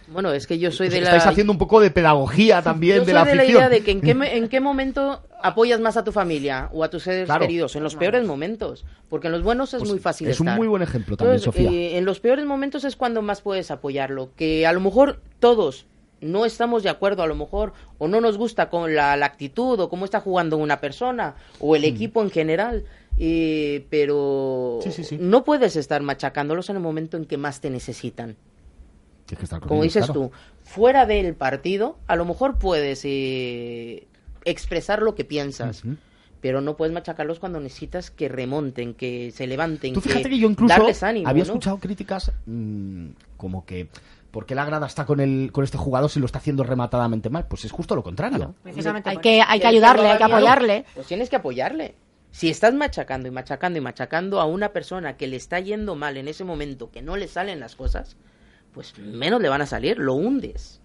Bueno, 0.07 0.31
es 0.33 0.47
que 0.47 0.59
yo 0.59 0.71
soy 0.71 0.89
de 0.89 0.99
la... 1.01 1.05
Estáis 1.07 1.25
haciendo 1.27 1.53
un 1.53 1.57
poco 1.59 1.79
de 1.79 1.89
pedagogía 1.91 2.61
también 2.61 2.97
Yo 2.97 3.01
de 3.01 3.05
soy 3.05 3.13
la 3.13 3.23
de 3.25 3.35
la 3.35 3.45
idea 3.45 3.69
de 3.69 3.83
que 3.83 3.91
en 3.91 4.01
qué, 4.01 4.11
en 4.11 4.49
qué 4.49 4.59
momento 4.61 5.21
apoyas 5.41 5.79
más 5.79 5.95
a 5.97 6.03
tu 6.03 6.11
familia 6.11 6.69
o 6.73 6.83
a 6.83 6.89
tus 6.89 7.03
seres 7.03 7.25
Claro. 7.25 7.41
queridos. 7.41 7.75
En 7.75 7.83
los 7.83 7.95
peores 7.95 8.25
momentos. 8.25 8.85
Porque 9.09 9.27
en 9.27 9.33
los 9.33 9.43
buenos 9.43 9.73
es 9.73 9.79
Pues 9.79 9.89
muy 9.91 9.99
fácil 9.99 10.27
es 10.27 10.39
un 10.39 10.53
muy 10.55 10.67
buen 10.67 10.81
ejemplo 10.81 11.15
también, 11.17 11.37
Entonces, 11.37 11.63
Sofía. 11.63 11.71
eh, 11.79 11.97
en 11.97 12.05
los 12.05 12.19
peores 12.19 12.45
momentos 12.45 12.83
es 12.83 12.95
cuando 12.95 13.21
más 13.21 13.41
puedes 13.41 13.71
apoyarlo. 13.71 14.29
Que 14.35 14.65
a 14.67 14.73
lo 14.73 14.79
mejor 14.79 15.21
todos 15.39 15.85
no 16.21 16.45
estamos 16.45 16.83
de 16.83 16.89
acuerdo, 16.89 17.21
a 17.23 17.27
lo 17.27 17.35
mejor, 17.35 17.73
o 17.97 18.07
no 18.07 18.21
nos 18.21 18.37
gusta 18.37 18.69
con 18.69 18.95
la, 18.95 19.17
la 19.17 19.25
actitud 19.25 19.77
o 19.79 19.89
cómo 19.89 20.05
está 20.05 20.21
jugando 20.21 20.55
una 20.57 20.79
persona 20.79 21.35
o 21.59 21.75
el 21.75 21.83
equipo 21.83 22.21
en 22.21 22.29
general. 22.31 22.85
eh, 23.19 23.85
pero 23.89 24.79
Sí, 24.81 24.91
sí, 24.91 25.03
sí. 25.03 25.17
no 25.19 25.43
puedes 25.43 25.75
estar 25.75 26.01
machacándolos 26.01 26.69
en 26.69 26.77
el 26.77 26.81
momento 26.81 27.15
en 27.17 27.25
que 27.25 27.37
más 27.37 27.61
te 27.61 27.69
necesitan. 27.69 28.35
Que 29.25 29.35
Como 29.35 29.83
ellos, 29.83 29.93
dices 29.93 30.05
claro. 30.05 30.13
tú, 30.13 30.31
fuera 30.63 31.05
del 31.05 31.33
partido, 31.33 31.97
a 32.07 32.15
lo 32.15 32.25
mejor 32.25 32.57
puedes 32.57 33.01
eh, 33.05 34.07
expresar 34.45 35.01
lo 35.01 35.15
que 35.15 35.23
piensas, 35.23 35.83
pero 36.41 36.59
no 36.59 36.75
puedes 36.75 36.93
machacarlos 36.93 37.39
cuando 37.39 37.59
necesitas 37.59 38.11
que 38.11 38.27
remonten, 38.27 38.93
que 38.93 39.31
se 39.31 39.47
levanten, 39.47 39.93
Tú 39.93 40.01
fíjate 40.01 40.29
que 40.29 40.37
yo 40.37 40.49
incluso 40.49 40.73
darles 40.73 41.01
ánimo. 41.03 41.27
había 41.29 41.43
¿no? 41.43 41.51
escuchado 41.51 41.77
críticas 41.79 42.31
mm, 42.45 43.07
como 43.37 43.65
que 43.65 43.87
¿por 44.29 44.45
qué 44.45 44.55
la 44.55 44.65
grada 44.65 44.87
está 44.87 45.05
con 45.05 45.19
el 45.21 45.51
con 45.53 45.63
este 45.63 45.77
jugador 45.77 46.09
si 46.09 46.19
lo 46.19 46.25
está 46.25 46.39
haciendo 46.39 46.63
rematadamente 46.63 47.29
mal? 47.29 47.47
Pues 47.47 47.63
es 47.65 47.71
justo 47.71 47.95
lo 47.95 48.03
contrario. 48.03 48.55
Precisamente 48.63 49.09
Hay 49.09 49.17
que, 49.17 49.41
hay 49.45 49.59
que 49.59 49.67
ayudarle, 49.67 50.09
hay 50.09 50.17
que 50.17 50.23
apoyarle. 50.25 50.85
Pues 50.95 51.07
tienes 51.07 51.29
que 51.29 51.37
apoyarle. 51.37 51.95
Si 52.31 52.49
estás 52.49 52.73
machacando 52.73 53.27
y 53.27 53.31
machacando 53.31 53.77
y 53.77 53.81
machacando 53.81 54.41
a 54.41 54.45
una 54.45 54.69
persona 54.69 55.17
que 55.17 55.27
le 55.27 55.35
está 55.37 55.59
yendo 55.59 55.95
mal 55.95 56.17
en 56.17 56.27
ese 56.27 56.43
momento, 56.43 56.89
que 56.89 57.03
no 57.03 57.15
le 57.15 57.27
salen 57.27 57.59
las 57.59 57.75
cosas, 57.75 58.17
pues 58.73 58.97
menos 58.97 59.41
le 59.41 59.49
van 59.49 59.61
a 59.61 59.65
salir, 59.65 59.97
lo 59.97 60.13
hundes. 60.13 60.79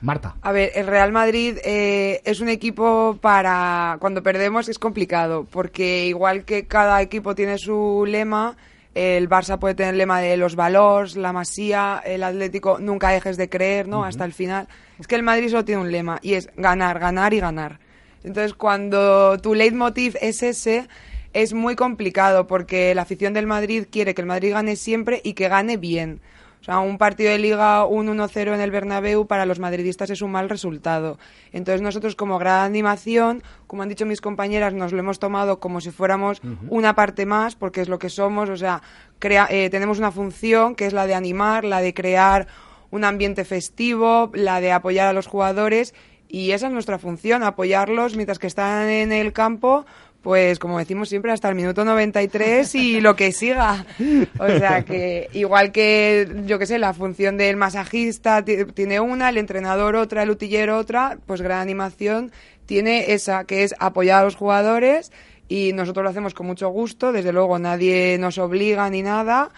Marta. 0.00 0.36
A 0.40 0.50
ver, 0.50 0.72
el 0.74 0.86
Real 0.86 1.12
Madrid 1.12 1.58
eh, 1.62 2.22
es 2.24 2.40
un 2.40 2.48
equipo 2.48 3.18
para 3.20 3.98
cuando 4.00 4.22
perdemos 4.22 4.68
es 4.68 4.78
complicado, 4.78 5.46
porque 5.50 6.06
igual 6.06 6.44
que 6.44 6.66
cada 6.66 7.02
equipo 7.02 7.34
tiene 7.34 7.58
su 7.58 8.04
lema, 8.08 8.56
el 8.94 9.28
Barça 9.28 9.58
puede 9.58 9.74
tener 9.74 9.92
el 9.92 9.98
lema 9.98 10.20
de 10.20 10.38
los 10.38 10.56
valores, 10.56 11.16
la 11.16 11.34
masía, 11.34 12.02
el 12.04 12.22
Atlético 12.22 12.78
nunca 12.80 13.10
dejes 13.10 13.36
de 13.36 13.50
creer, 13.50 13.88
¿no? 13.88 14.04
Hasta 14.04 14.24
el 14.24 14.32
final. 14.32 14.68
Es 14.98 15.06
que 15.06 15.16
el 15.16 15.22
Madrid 15.22 15.50
solo 15.50 15.64
tiene 15.64 15.82
un 15.82 15.92
lema 15.92 16.18
y 16.22 16.34
es 16.34 16.48
ganar, 16.56 16.98
ganar 16.98 17.34
y 17.34 17.40
ganar. 17.40 17.78
Entonces, 18.24 18.54
cuando 18.54 19.38
tu 19.38 19.54
leitmotiv 19.54 20.16
es 20.20 20.42
ese, 20.42 20.88
es 21.32 21.52
muy 21.52 21.76
complicado 21.76 22.46
porque 22.46 22.94
la 22.94 23.02
afición 23.02 23.34
del 23.34 23.46
Madrid 23.46 23.84
quiere 23.90 24.14
que 24.14 24.22
el 24.22 24.26
Madrid 24.26 24.52
gane 24.52 24.76
siempre 24.76 25.20
y 25.22 25.34
que 25.34 25.48
gane 25.48 25.76
bien. 25.76 26.20
O 26.60 26.64
sea, 26.64 26.80
un 26.80 26.98
partido 26.98 27.30
de 27.30 27.38
liga, 27.38 27.84
un 27.86 28.08
1-0 28.08 28.52
en 28.54 28.60
el 28.60 28.70
Bernabéu, 28.70 29.26
para 29.26 29.46
los 29.46 29.58
madridistas 29.58 30.10
es 30.10 30.22
un 30.22 30.32
mal 30.32 30.48
resultado. 30.48 31.18
Entonces 31.52 31.80
nosotros 31.80 32.14
como 32.16 32.38
gran 32.38 32.64
animación, 32.64 33.42
como 33.66 33.82
han 33.82 33.88
dicho 33.88 34.04
mis 34.06 34.20
compañeras, 34.20 34.74
nos 34.74 34.92
lo 34.92 34.98
hemos 34.98 35.18
tomado 35.18 35.60
como 35.60 35.80
si 35.80 35.90
fuéramos 35.90 36.40
una 36.68 36.94
parte 36.94 37.26
más, 37.26 37.54
porque 37.54 37.80
es 37.80 37.88
lo 37.88 37.98
que 37.98 38.10
somos. 38.10 38.50
O 38.50 38.56
sea, 38.56 38.82
crea- 39.18 39.46
eh, 39.50 39.70
tenemos 39.70 39.98
una 39.98 40.10
función 40.10 40.74
que 40.74 40.86
es 40.86 40.92
la 40.92 41.06
de 41.06 41.14
animar, 41.14 41.64
la 41.64 41.80
de 41.80 41.94
crear 41.94 42.48
un 42.90 43.04
ambiente 43.04 43.44
festivo, 43.44 44.30
la 44.34 44.60
de 44.60 44.72
apoyar 44.72 45.06
a 45.08 45.12
los 45.12 45.26
jugadores. 45.26 45.94
Y 46.30 46.50
esa 46.50 46.66
es 46.66 46.72
nuestra 46.74 46.98
función, 46.98 47.42
apoyarlos 47.42 48.14
mientras 48.16 48.38
que 48.38 48.46
están 48.46 48.88
en 48.90 49.12
el 49.12 49.32
campo, 49.32 49.86
pues 50.28 50.58
como 50.58 50.78
decimos 50.78 51.08
siempre, 51.08 51.32
hasta 51.32 51.48
el 51.48 51.54
minuto 51.54 51.86
93 51.86 52.74
y 52.74 53.00
lo 53.00 53.16
que 53.16 53.32
siga. 53.32 53.86
O 54.38 54.46
sea 54.46 54.84
que 54.84 55.30
igual 55.32 55.72
que, 55.72 56.28
yo 56.44 56.58
qué 56.58 56.66
sé, 56.66 56.78
la 56.78 56.92
función 56.92 57.38
del 57.38 57.56
masajista 57.56 58.44
ti- 58.44 58.66
tiene 58.74 59.00
una, 59.00 59.30
el 59.30 59.38
entrenador 59.38 59.96
otra, 59.96 60.24
el 60.24 60.28
utillero 60.28 60.76
otra, 60.76 61.16
pues 61.24 61.40
Gran 61.40 61.60
Animación 61.60 62.30
tiene 62.66 63.14
esa, 63.14 63.44
que 63.44 63.62
es 63.62 63.74
apoyar 63.78 64.20
a 64.20 64.24
los 64.24 64.36
jugadores 64.36 65.12
y 65.48 65.72
nosotros 65.72 66.04
lo 66.04 66.10
hacemos 66.10 66.34
con 66.34 66.46
mucho 66.46 66.68
gusto, 66.68 67.10
desde 67.10 67.32
luego 67.32 67.58
nadie 67.58 68.18
nos 68.20 68.36
obliga 68.36 68.90
ni 68.90 69.00
nada 69.00 69.48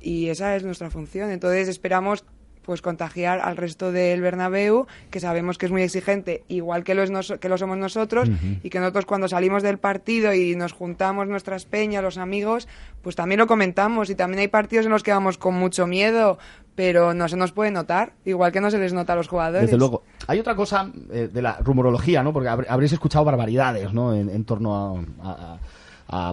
y 0.00 0.28
esa 0.30 0.56
es 0.56 0.64
nuestra 0.64 0.90
función. 0.90 1.30
Entonces 1.30 1.68
esperamos 1.68 2.24
pues 2.62 2.82
contagiar 2.82 3.40
al 3.40 3.56
resto 3.56 3.90
del 3.92 4.20
Bernabéu, 4.20 4.86
que 5.10 5.18
sabemos 5.20 5.58
que 5.58 5.66
es 5.66 5.72
muy 5.72 5.82
exigente, 5.82 6.44
igual 6.48 6.84
que 6.84 6.94
lo, 6.94 7.02
es 7.02 7.10
nos- 7.10 7.34
que 7.40 7.48
lo 7.48 7.58
somos 7.58 7.78
nosotros, 7.78 8.30
y 8.62 8.70
que 8.70 8.78
nosotros 8.80 9.06
cuando 9.06 9.28
salimos 9.28 9.62
del 9.62 9.78
partido 9.78 10.34
y 10.34 10.54
nos 10.56 10.72
juntamos 10.72 11.26
nuestras 11.26 11.64
peñas, 11.64 12.02
los 12.02 12.18
amigos, 12.18 12.68
pues 13.02 13.16
también 13.16 13.38
lo 13.38 13.46
comentamos, 13.46 14.10
y 14.10 14.14
también 14.14 14.40
hay 14.40 14.48
partidos 14.48 14.86
en 14.86 14.92
los 14.92 15.02
que 15.02 15.12
vamos 15.12 15.38
con 15.38 15.54
mucho 15.54 15.86
miedo, 15.86 16.38
pero 16.74 17.12
no 17.14 17.28
se 17.28 17.36
nos 17.36 17.52
puede 17.52 17.70
notar, 17.70 18.12
igual 18.24 18.52
que 18.52 18.60
no 18.60 18.70
se 18.70 18.78
les 18.78 18.92
nota 18.92 19.12
a 19.14 19.16
los 19.16 19.28
jugadores. 19.28 19.62
Desde 19.66 19.76
luego. 19.78 20.02
Hay 20.28 20.38
otra 20.38 20.54
cosa 20.54 20.90
eh, 21.12 21.28
de 21.32 21.42
la 21.42 21.58
rumorología, 21.58 22.22
¿no? 22.22 22.32
Porque 22.32 22.48
habr- 22.48 22.66
habréis 22.68 22.92
escuchado 22.92 23.24
barbaridades, 23.24 23.92
¿no? 23.92 24.14
En, 24.14 24.28
en 24.30 24.44
torno 24.44 25.04
a, 25.22 25.28
a- 25.28 25.54
a 25.54 25.58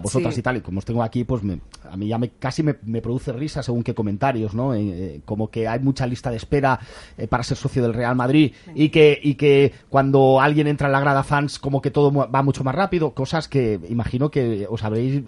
vosotras 0.02 0.34
Sí. 0.34 0.40
y 0.40 0.42
tal. 0.42 0.56
Y 0.56 0.60
como 0.60 0.78
os 0.78 0.84
tengo 0.84 1.02
aquí, 1.02 1.24
pues 1.24 1.42
me- 1.42 1.60
a 1.90 1.96
mí 1.96 2.08
ya 2.08 2.18
me, 2.18 2.30
casi 2.30 2.62
me, 2.62 2.76
me 2.82 3.00
produce 3.00 3.32
risa 3.32 3.62
según 3.62 3.82
qué 3.82 3.94
comentarios, 3.94 4.54
¿no? 4.54 4.74
Eh, 4.74 4.80
eh, 4.82 5.20
como 5.24 5.50
que 5.50 5.68
hay 5.68 5.80
mucha 5.80 6.06
lista 6.06 6.30
de 6.30 6.36
espera 6.36 6.78
eh, 7.16 7.26
para 7.28 7.42
ser 7.42 7.56
socio 7.56 7.82
del 7.82 7.94
Real 7.94 8.16
Madrid 8.16 8.52
y 8.74 8.88
que, 8.88 9.18
y 9.22 9.34
que 9.34 9.72
cuando 9.88 10.40
alguien 10.40 10.66
entra 10.66 10.88
en 10.88 10.92
la 10.92 11.00
grada 11.00 11.22
fans, 11.22 11.58
como 11.58 11.80
que 11.80 11.90
todo 11.90 12.12
va 12.12 12.42
mucho 12.42 12.64
más 12.64 12.74
rápido. 12.74 13.14
Cosas 13.14 13.48
que 13.48 13.80
imagino 13.88 14.30
que 14.30 14.66
os 14.68 14.82
habréis 14.84 15.22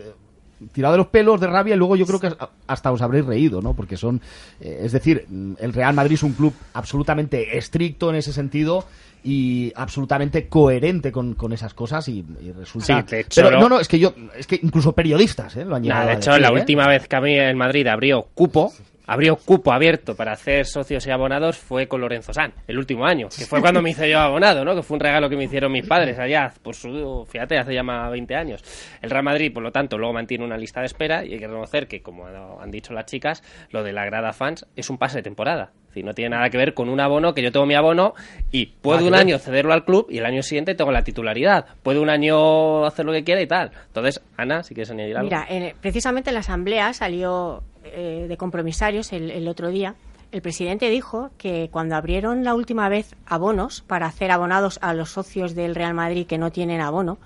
tirado 0.73 0.93
de 0.93 0.99
los 0.99 1.07
pelos 1.09 1.41
de 1.41 1.47
rabia 1.47 1.75
y 1.75 1.79
luego 1.79 1.97
yo 1.97 2.07
creo 2.07 2.21
que 2.21 2.33
hasta- 2.67 2.93
os 2.93 3.03
habréis 3.03 3.25
reído, 3.25 3.61
¿no? 3.63 3.75
Porque 3.75 3.97
son, 3.97 4.21
eh, 4.61 4.81
es 4.85 4.93
decir, 4.93 5.25
mm, 5.29 5.53
el 5.59 5.73
Real 5.73 5.95
Madrid 5.95 6.15
es 6.15 6.23
un 6.23 6.33
club 6.33 6.53
absolutamente 6.75 7.57
estricto 7.59 8.11
en 8.11 8.17
ese 8.17 8.33
sentido 8.33 8.85
y 9.23 9.73
absolutamente 9.77 10.49
coherente 10.49 11.13
con, 11.13 11.35
con 11.35 11.53
esas 11.53 11.75
cosas 11.75 12.09
y, 12.09 12.25
y 12.41 12.53
resulta... 12.53 13.03
Sí, 13.03 13.07
de 13.11 13.21
hecho, 13.21 13.43
Pero 13.43 13.61
no, 13.61 13.69
no, 13.69 13.79
es 13.81 13.87
que 13.89 13.99
yo, 13.99 14.15
es 14.37 14.47
que 14.47 14.59
incluso 14.63 14.93
periodistas, 14.93 15.57
¿eh? 15.57 15.65
Lo 15.65 15.77
han 15.77 15.83
llegado 15.83 16.07
de 16.07 16.13
a 16.13 16.15
hecho, 16.15 16.31
decir, 16.31 16.43
la 16.43 16.49
¿eh? 16.49 16.61
última 16.61 16.87
vez 16.89 17.07
que 17.07 17.17
a 17.17 17.21
mí 17.21 17.35
el 17.35 17.57
Madrid 17.57 17.87
abrió 17.87 18.23
cupo, 18.35 18.73
abrió 19.11 19.35
cupo 19.35 19.73
abierto 19.73 20.15
para 20.15 20.31
hacer 20.31 20.67
socios 20.67 21.05
y 21.05 21.11
abonados 21.11 21.59
fue 21.59 21.89
con 21.89 22.01
Lorenzo 22.01 22.33
San, 22.33 22.53
el 22.69 22.79
último 22.79 23.05
año, 23.05 23.29
que 23.29 23.45
fue 23.45 23.61
cuando 23.61 23.83
me 23.83 23.91
hice 23.91 24.09
yo 24.09 24.21
abonado, 24.21 24.65
¿no? 24.65 24.77
Que 24.77 24.85
fue 24.85 24.95
un 24.95 25.01
regalo 25.01 25.29
que 25.29 25.37
me 25.37 25.45
hicieron 25.45 25.73
mis 25.73 25.85
padres 25.85 26.17
allá, 26.21 26.53
por 26.63 26.77
su, 26.77 27.27
fíjate, 27.29 27.59
hace 27.59 27.75
ya 27.75 27.83
más 27.83 28.09
20 28.13 28.37
años. 28.37 28.63
El 29.03 29.11
Real 29.11 29.25
Madrid, 29.25 29.53
por 29.53 29.65
lo 29.65 29.73
tanto, 29.73 29.99
luego 29.99 30.13
mantiene 30.13 30.45
una 30.45 30.57
lista 30.57 30.79
de 30.79 30.87
espera 30.87 31.25
y 31.25 31.33
hay 31.33 31.41
que 31.41 31.49
reconocer 31.49 31.89
que, 31.89 32.03
como 32.03 32.25
han 32.25 32.71
dicho 32.71 32.93
las 32.93 33.07
chicas, 33.07 33.43
lo 33.71 33.83
de 33.83 33.93
la 33.93 34.05
grada 34.05 34.33
fans 34.33 34.65
es 34.77 34.89
un 34.91 34.97
pase 34.97 35.17
de 35.17 35.23
temporada. 35.25 35.73
Es 35.91 35.95
decir, 35.95 36.05
no 36.05 36.15
tiene 36.15 36.37
nada 36.37 36.49
que 36.51 36.57
ver 36.57 36.73
con 36.73 36.89
un 36.89 37.01
abono, 37.01 37.35
que 37.35 37.43
yo 37.43 37.51
tengo 37.51 37.67
mi 37.67 37.75
abono 37.75 38.15
y 38.53 38.67
puedo 38.67 39.05
un 39.07 39.15
año 39.17 39.39
cederlo 39.41 39.73
al 39.73 39.85
club 39.85 40.07
y 40.09 40.19
el 40.19 40.25
año 40.27 40.41
siguiente 40.43 40.77
tengo 40.77 40.93
la 40.93 41.03
titularidad. 41.03 41.67
Puedo 41.83 42.01
un 42.01 42.09
año 42.11 42.85
hacer 42.87 43.05
lo 43.05 43.11
que 43.13 43.25
quiera 43.25 43.41
y 43.43 43.49
tal. 43.49 43.73
Entonces, 43.89 44.23
Ana, 44.37 44.63
si 44.63 44.73
quieres 44.75 44.91
añadir 44.93 45.17
algo. 45.17 45.29
Mira, 45.29 45.45
en- 45.49 45.75
precisamente 45.81 46.31
en 46.31 46.35
la 46.35 46.41
asamblea 46.41 46.93
salió 46.93 47.65
eh, 47.85 48.27
de 48.29 48.37
compromisarios 48.37 49.13
el, 49.13 49.33
el 49.33 49.49
otro 49.49 49.69
día. 49.71 49.97
El 50.31 50.43
presidente 50.43 50.89
dijo 50.91 51.31
que 51.39 51.71
cuando 51.73 51.97
abrieron 51.97 52.45
la 52.45 52.55
última 52.55 52.89
vez 52.89 53.17
abonos 53.27 53.81
para 53.81 54.07
hacer 54.07 54.31
abonados 54.31 54.79
a 54.83 54.95
los 54.95 55.11
socios 55.11 55.57
del 55.57 55.75
Real 55.75 55.93
Madrid 55.95 56.25
que 56.29 56.39
no 56.39 56.53
tienen 56.53 56.81
abono, 56.81 57.19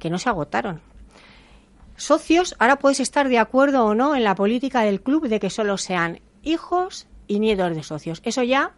que 0.00 0.10
no 0.10 0.18
se 0.18 0.28
agotaron. 0.28 0.80
Socios, 1.96 2.54
ahora 2.60 2.76
puedes 2.76 3.00
estar 3.00 3.28
de 3.28 3.38
acuerdo 3.38 3.84
o 3.84 3.94
no 3.94 4.14
en 4.14 4.22
la 4.22 4.34
política 4.36 4.82
del 4.82 5.00
club 5.00 5.28
de 5.28 5.40
que 5.40 5.50
solo 5.50 5.76
sean 5.78 6.20
hijos 6.44 7.07
y 7.28 7.38
nietos 7.38 7.76
de 7.76 7.82
socios. 7.84 8.20
Eso 8.24 8.42
ya, 8.42 8.72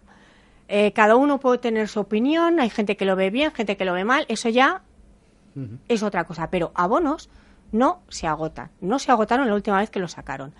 eh, 0.68 0.92
cada 0.92 1.16
uno 1.16 1.40
puede 1.40 1.58
tener 1.58 1.88
su 1.88 2.00
opinión, 2.00 2.60
hay 2.60 2.68
gente 2.68 2.96
que 2.96 3.06
lo 3.06 3.16
ve 3.16 3.30
bien, 3.30 3.52
gente 3.52 3.76
que 3.76 3.86
lo 3.86 3.94
ve 3.94 4.04
mal, 4.04 4.26
eso 4.28 4.50
ya 4.50 4.82
es 5.88 6.02
otra 6.02 6.24
cosa. 6.24 6.50
Pero 6.50 6.72
abonos 6.74 7.30
no 7.72 8.02
se 8.08 8.26
agotan. 8.26 8.70
No 8.80 8.98
se 8.98 9.10
agotaron 9.10 9.48
la 9.48 9.54
última 9.54 9.78
vez 9.78 9.90
que 9.90 10.00
lo 10.00 10.08
sacaron. 10.08 10.54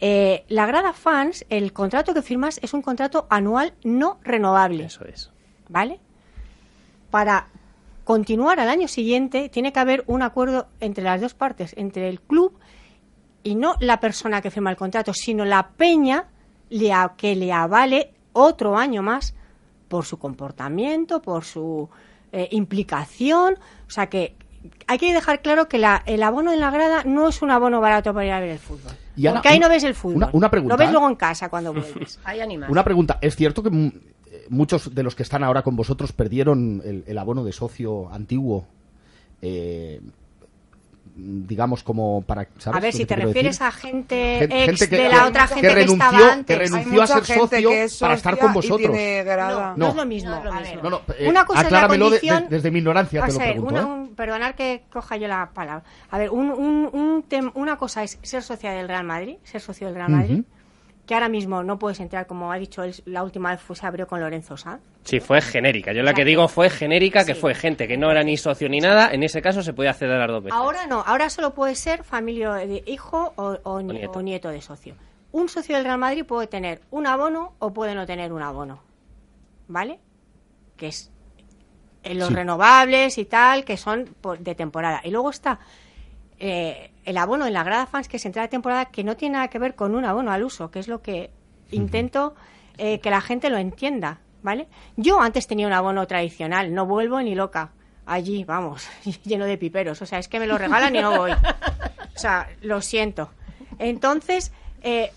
Eh, 0.00 0.44
la 0.48 0.66
grada 0.66 0.92
fans, 0.92 1.44
el 1.48 1.72
contrato 1.72 2.14
que 2.14 2.22
firmas 2.22 2.60
es 2.62 2.72
un 2.72 2.82
contrato 2.82 3.26
anual 3.30 3.74
no 3.84 4.18
renovable. 4.22 4.84
Eso 4.84 5.04
es. 5.04 5.30
¿Vale? 5.68 6.00
Para 7.10 7.48
continuar 8.04 8.60
al 8.60 8.68
año 8.68 8.88
siguiente 8.88 9.48
tiene 9.48 9.72
que 9.72 9.80
haber 9.80 10.04
un 10.06 10.22
acuerdo 10.22 10.68
entre 10.80 11.04
las 11.04 11.20
dos 11.20 11.34
partes, 11.34 11.74
entre 11.76 12.08
el 12.08 12.20
club 12.20 12.58
y 13.42 13.54
no 13.54 13.74
la 13.80 14.00
persona 14.00 14.40
que 14.40 14.50
firma 14.50 14.70
el 14.70 14.76
contrato, 14.76 15.12
sino 15.12 15.44
la 15.44 15.70
peña 15.70 16.28
le 16.70 16.92
que 17.16 17.34
le 17.36 17.52
avale 17.52 18.10
otro 18.32 18.76
año 18.76 19.02
más 19.02 19.34
por 19.88 20.04
su 20.04 20.18
comportamiento, 20.18 21.22
por 21.22 21.44
su 21.44 21.88
eh, 22.32 22.48
implicación. 22.52 23.54
O 23.86 23.90
sea 23.90 24.08
que 24.08 24.34
hay 24.86 24.98
que 24.98 25.14
dejar 25.14 25.40
claro 25.40 25.68
que 25.68 25.78
la- 25.78 26.02
el 26.04 26.22
abono 26.22 26.52
en 26.52 26.60
la 26.60 26.70
grada 26.70 27.04
no 27.04 27.28
es 27.28 27.40
un 27.42 27.50
abono 27.50 27.80
barato 27.80 28.12
para 28.12 28.26
ir 28.26 28.32
a 28.32 28.40
ver 28.40 28.50
el 28.50 28.58
fútbol. 28.58 28.92
Y 29.16 29.26
Ana, 29.26 29.36
porque 29.36 29.48
ahí 29.48 29.56
un- 29.56 29.62
no 29.62 29.68
ves 29.68 29.84
el 29.84 29.94
fútbol. 29.94 30.16
una- 30.16 30.30
una 30.32 30.50
pregunta, 30.50 30.74
Lo 30.74 30.78
ves 30.78 30.90
luego 30.90 31.08
en 31.08 31.14
casa 31.16 31.48
cuando 31.48 31.72
vuelves. 31.72 32.18
Hay 32.24 32.40
animales. 32.40 32.70
Una 32.70 32.84
pregunta, 32.84 33.18
¿es 33.22 33.34
cierto 33.34 33.62
que 33.62 33.70
mm, 33.70 33.86
eh, 34.30 34.46
muchos 34.50 34.94
de 34.94 35.02
los 35.02 35.14
que 35.14 35.22
están 35.22 35.42
ahora 35.42 35.62
con 35.62 35.74
vosotros 35.76 36.12
perdieron 36.12 36.82
el, 36.84 37.04
el 37.06 37.18
abono 37.18 37.44
de 37.44 37.52
socio 37.52 38.10
antiguo? 38.12 38.66
eh, 39.40 40.00
digamos, 41.20 41.82
como 41.82 42.22
para... 42.22 42.46
¿sabes 42.58 42.78
A 42.78 42.80
ver, 42.80 42.92
si 42.92 42.98
que 43.00 43.06
te 43.06 43.16
refieres 43.16 43.58
decir? 43.58 43.66
a 43.66 43.72
gente 43.72 44.36
Gen- 44.38 44.52
ex 44.52 44.64
gente 44.66 44.88
que- 44.88 44.96
de 44.96 45.02
que- 45.02 45.16
la 45.16 45.26
otra 45.26 45.42
que 45.48 45.54
gente 45.54 45.68
que, 45.68 45.74
renunció- 45.74 46.04
estaba 46.04 46.32
antes. 46.32 46.46
que 46.46 46.52
Hay 46.52 46.58
renunció 46.68 47.02
a 47.02 47.06
ser 47.08 47.24
socio 47.24 47.70
que 47.70 47.88
para 47.98 48.14
estar 48.14 48.38
con 48.38 48.52
vosotros. 48.52 48.96
No, 48.96 49.76
No. 49.76 49.88
es 49.88 49.94
lo 49.96 50.06
mismo. 50.06 50.30
No 50.30 50.38
es 50.38 50.44
lo 50.44 50.52
a 50.52 50.60
mismo. 50.60 50.74
ver. 50.74 50.82
No, 50.84 50.90
no, 50.90 51.00
eh, 51.18 51.28
una 51.28 51.44
cosa 51.44 51.58
es 51.60 51.62
la 51.64 51.78
acláramelo 51.78 52.04
de- 52.04 52.10
condición... 52.20 52.42
de- 52.44 52.48
desde 52.56 52.70
mi 52.70 52.78
ignorancia, 52.78 53.20
te 53.22 53.32
lo 53.32 53.38
sea, 53.38 53.50
pregunto. 53.50 53.74
una- 53.74 53.82
¿eh? 53.82 53.84
un- 53.86 54.14
perdonar 54.14 54.54
que 54.54 54.82
coja 54.92 55.16
yo 55.16 55.26
la 55.28 55.50
palabra. 55.52 55.82
A 56.10 56.18
ver, 56.18 56.30
un, 56.30 56.50
un, 56.50 56.88
un 56.92 57.24
tem- 57.28 57.50
una 57.54 57.76
cosa 57.76 58.02
es 58.04 58.18
ser 58.22 58.42
socia 58.42 58.70
del 58.72 58.86
Real 58.88 59.04
Madrid, 59.04 59.36
ser 59.44 59.60
socio 59.60 59.86
del 59.88 59.96
Real 59.96 60.10
Madrid. 60.10 60.42
Que 61.08 61.14
ahora 61.14 61.30
mismo 61.30 61.62
no 61.64 61.78
puedes 61.78 61.98
entrar, 62.00 62.26
como 62.26 62.52
ha 62.52 62.58
dicho 62.58 62.82
él, 62.82 62.94
la 63.06 63.22
última 63.24 63.50
vez 63.50 63.60
fue, 63.62 63.74
se 63.74 63.86
abrió 63.86 64.06
con 64.06 64.20
Lorenzo 64.20 64.58
Sanz. 64.58 64.82
Sí, 65.04 65.20
fue 65.20 65.40
genérica. 65.40 65.92
Yo 65.94 66.02
la 66.02 66.12
que 66.12 66.22
digo 66.24 66.46
fue 66.48 66.68
genérica, 66.68 67.24
que 67.24 67.34
Sí. 67.34 67.40
fue 67.40 67.54
gente 67.54 67.88
que 67.88 67.96
no 67.96 68.10
era 68.10 68.22
ni 68.22 68.36
socio 68.36 68.68
ni 68.68 68.78
nada. 68.78 69.10
En 69.10 69.22
ese 69.22 69.40
caso 69.40 69.62
se 69.62 69.72
podía 69.72 69.90
acceder 69.90 70.16
a 70.16 70.18
las 70.18 70.28
dos 70.28 70.44
veces. 70.44 70.58
Ahora 70.58 70.86
no, 70.86 71.00
ahora 71.06 71.30
solo 71.30 71.54
puede 71.54 71.74
ser 71.76 72.04
familia 72.04 72.52
de 72.52 72.82
hijo 72.86 73.32
o, 73.36 73.58
o 73.62 73.80
ni- 73.80 73.94
nieto. 73.94 74.18
o 74.18 74.22
nieto 74.22 74.50
de 74.50 74.60
socio. 74.60 74.94
Un 75.32 75.48
socio 75.48 75.76
del 75.76 75.84
Real 75.86 75.98
Madrid 75.98 76.26
puede 76.26 76.46
tener 76.46 76.82
un 76.90 77.06
abono 77.06 77.54
o 77.58 77.72
puede 77.72 77.94
no 77.94 78.04
tener 78.06 78.30
un 78.32 78.42
abono, 78.42 78.80
¿vale? 79.66 79.98
Que 80.76 80.88
es 80.88 81.10
en 82.02 82.18
los 82.18 82.28
Sí. 82.28 82.34
renovables 82.34 83.16
y 83.16 83.24
tal, 83.24 83.64
que 83.64 83.78
son 83.78 84.14
de 84.40 84.54
temporada. 84.54 85.00
Y 85.04 85.10
luego 85.10 85.30
está 85.30 85.58
eh, 86.38 86.90
el 87.08 87.16
abono 87.16 87.46
en 87.46 87.54
la 87.54 87.64
grada 87.64 87.86
fans, 87.86 88.06
que 88.06 88.18
es 88.18 88.26
entrada 88.26 88.46
de 88.46 88.50
temporada, 88.50 88.84
que 88.86 89.02
no 89.02 89.16
tiene 89.16 89.34
nada 89.34 89.48
que 89.48 89.58
ver 89.58 89.74
con 89.74 89.94
un 89.94 90.04
abono 90.04 90.30
al 90.30 90.44
uso, 90.44 90.70
que 90.70 90.78
es 90.78 90.88
lo 90.88 91.00
que 91.00 91.30
intento 91.70 92.34
eh, 92.76 93.00
que 93.00 93.08
la 93.08 93.22
gente 93.22 93.48
lo 93.48 93.56
entienda, 93.56 94.20
¿vale? 94.42 94.68
Yo 94.96 95.18
antes 95.18 95.46
tenía 95.46 95.66
un 95.66 95.72
abono 95.72 96.06
tradicional, 96.06 96.74
no 96.74 96.84
vuelvo 96.84 97.20
ni 97.22 97.34
loca. 97.34 97.72
Allí, 98.04 98.44
vamos, 98.44 98.86
lleno 99.24 99.46
de 99.46 99.56
piperos. 99.56 100.02
O 100.02 100.06
sea, 100.06 100.18
es 100.18 100.28
que 100.28 100.38
me 100.38 100.46
lo 100.46 100.58
regalan 100.58 100.94
y 100.94 101.00
no 101.00 101.16
voy. 101.16 101.32
O 101.32 102.18
sea, 102.18 102.48
lo 102.60 102.82
siento. 102.82 103.30
Entonces, 103.78 104.52
eh, 104.82 105.10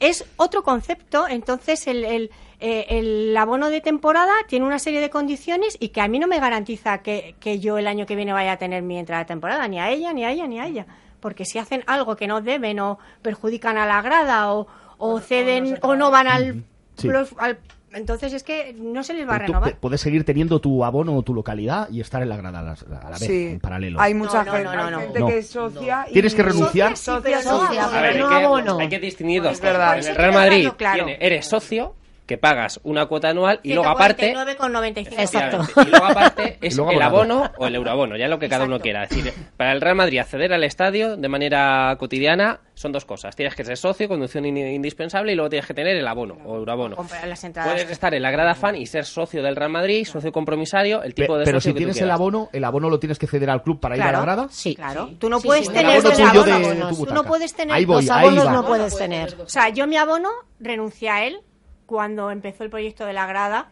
es 0.00 0.24
otro 0.36 0.62
concepto. 0.62 1.26
Entonces, 1.28 1.86
el, 1.86 2.04
el, 2.04 2.30
eh, 2.60 2.86
el 2.90 3.36
abono 3.36 3.70
de 3.70 3.80
temporada 3.80 4.32
tiene 4.46 4.66
una 4.66 4.78
serie 4.78 5.00
de 5.00 5.10
condiciones 5.10 5.76
y 5.80 5.88
que 5.88 6.00
a 6.00 6.08
mí 6.08 6.18
no 6.18 6.26
me 6.26 6.38
garantiza 6.40 6.98
que, 6.98 7.34
que 7.40 7.58
yo 7.60 7.78
el 7.78 7.86
año 7.86 8.06
que 8.06 8.16
viene 8.16 8.32
vaya 8.32 8.52
a 8.52 8.56
tener 8.58 8.82
mi 8.82 8.98
entrada 8.98 9.24
de 9.24 9.28
temporada, 9.28 9.66
ni 9.68 9.78
a 9.80 9.90
ella, 9.90 10.12
ni 10.12 10.24
a 10.24 10.30
ella, 10.30 10.46
ni 10.46 10.58
a 10.60 10.66
ella. 10.66 10.86
Porque 11.20 11.44
si 11.44 11.58
hacen 11.58 11.82
algo 11.86 12.14
que 12.16 12.26
no 12.28 12.40
deben 12.40 12.78
o 12.80 12.98
perjudican 13.22 13.76
a 13.78 13.86
la 13.86 14.00
grada 14.02 14.52
o, 14.52 14.66
o 14.98 15.20
ceden 15.20 15.78
o 15.82 15.96
no 15.96 16.10
van 16.10 16.26
al, 16.28 16.64
Sí. 16.96 17.08
los- 17.08 17.34
al- 17.38 17.58
Entonces 17.92 18.32
es 18.34 18.42
que 18.42 18.74
no 18.78 19.02
se 19.02 19.14
les 19.14 19.26
va 19.26 19.36
a 19.36 19.38
Pero 19.38 19.46
tú 19.46 19.52
renovar. 19.54 19.76
puedes 19.80 20.00
seguir 20.00 20.24
teniendo 20.24 20.60
tu 20.60 20.84
abono 20.84 21.16
o 21.16 21.22
tu 21.22 21.32
localidad 21.34 21.88
y 21.90 22.00
estar 22.00 22.22
en 22.22 22.28
la 22.28 22.36
grada 22.36 22.58
a 22.58 22.62
la, 22.62 22.72
a 22.72 23.04
la 23.04 23.10
vez, 23.10 23.18
Sí, 23.20 23.46
en 23.52 23.60
paralelo. 23.60 23.98
hay 24.00 24.12
mucha 24.14 24.44
No, 24.44 24.52
gente, 24.52 24.64
no, 24.64 24.90
no, 24.90 24.98
hay 24.98 25.04
gente 25.04 25.20
No. 25.20 25.26
que 25.26 25.38
es 25.38 25.46
socia 25.48 26.06
y... 26.08 26.12
Tienes 26.12 26.34
que 26.34 26.42
renunciar. 26.42 26.96
Socia, 26.96 27.38
sí, 27.38 27.48
pero 27.48 27.58
Socia, 27.58 27.82
abono. 27.84 27.98
A 27.98 28.02
ver, 28.02 28.10
hay 28.12 28.18
que, 28.28 28.44
abono. 28.44 28.78
hay 28.78 28.88
que 28.88 28.98
distinguir 28.98 29.42
dos 29.42 29.52
Es 29.52 29.60
verdad. 29.62 29.96
cosas. 29.96 30.06
En 30.06 30.10
el 30.12 30.16
Real 30.18 30.32
Madrid 30.34 30.68
claro. 30.76 31.04
tiene- 31.06 31.18
eres 31.26 31.46
socio, 31.48 31.94
que 32.28 32.36
pagas 32.38 32.78
una 32.84 33.06
cuota 33.06 33.30
anual 33.30 33.58
y 33.62 33.72
luego 33.72 33.88
aparte... 33.88 34.34
149,95. 34.34 35.14
Exacto. 35.18 35.62
Y 35.84 35.88
luego 35.90 36.04
aparte 36.06 36.58
es 36.62 36.76
luego 36.76 36.92
el 36.92 37.00
abono 37.02 37.50
o 37.56 37.66
el 37.66 37.74
euroabono, 37.74 38.16
ya 38.18 38.28
lo 38.28 38.38
que 38.38 38.48
cada 38.50 38.66
uno 38.66 38.78
quiera. 38.78 39.04
Es 39.04 39.10
decir, 39.10 39.32
para 39.56 39.72
el 39.72 39.80
Real 39.80 39.96
Madrid 39.96 40.18
acceder 40.18 40.52
al 40.52 40.62
estadio 40.62 41.16
de 41.16 41.28
manera 41.28 41.96
cotidiana 41.98 42.60
son 42.74 42.92
dos 42.92 43.04
cosas. 43.06 43.34
Tienes 43.34 43.54
que 43.56 43.64
ser 43.64 43.76
socio, 43.78 44.06
conducción 44.08 44.44
in- 44.44 44.58
indispensable 44.58 45.32
y 45.32 45.34
luego 45.36 45.48
tienes 45.48 45.66
que 45.66 45.72
tener 45.74 45.96
el 45.96 46.06
abono 46.06 46.36
o 46.44 46.56
euroabono. 46.56 46.96
Comprar 46.96 47.26
las 47.26 47.42
entradas. 47.42 47.72
Puedes 47.72 47.90
estar 47.90 48.12
en 48.14 48.22
la 48.22 48.30
grada 48.30 48.54
fan 48.54 48.76
y 48.76 48.84
ser 48.86 49.06
socio 49.06 49.42
del 49.42 49.56
Real 49.56 49.70
Madrid, 49.70 50.04
socio 50.06 50.30
compromisario, 50.30 51.02
el 51.02 51.14
Pe- 51.14 51.22
tipo 51.22 51.38
de 51.38 51.46
pero 51.46 51.58
socio 51.60 51.70
si 51.70 51.74
que 51.74 51.78
tú 51.80 51.84
tienes 51.86 52.02
el 52.02 52.10
abono, 52.10 52.50
el 52.52 52.62
abono 52.62 52.90
lo 52.90 52.98
tienes 53.00 53.18
que 53.18 53.26
ceder 53.26 53.48
al 53.48 53.62
club 53.62 53.80
para 53.80 53.96
ir 53.96 54.02
a 54.02 54.12
la 54.12 54.20
grada. 54.20 54.46
Sí. 54.50 54.74
Claro, 54.76 55.10
tú 55.18 55.30
no 55.30 55.40
Sí, 55.40 55.46
puedes 55.48 55.66
sí, 55.66 55.72
tener 55.72 55.86
el 55.96 55.98
abono 55.98 56.08
dos 56.10 56.18
tuyo 56.30 56.44
de 56.44 56.52
abonos. 56.52 56.98
tu 56.98 57.06
Tú 57.06 57.14
no 57.14 57.24
puedes 57.24 57.54
tener 57.54 57.74
Ahí 57.74 57.84
voy, 57.86 58.02
Los 58.02 58.10
ahí 58.10 58.26
abonos 58.26 58.46
va. 58.46 58.52
no 58.52 58.66
puedes 58.66 58.96
tener. 58.98 59.34
O 59.40 59.48
sea, 59.48 59.70
yo 59.70 59.86
mi 59.86 59.96
abono 59.96 60.28
renuncié 60.60 61.08
a 61.08 61.24
él 61.26 61.40
cuando 61.88 62.30
empezó 62.30 62.64
el 62.64 62.70
proyecto 62.70 63.06
de 63.06 63.14
la 63.14 63.26
grada. 63.26 63.70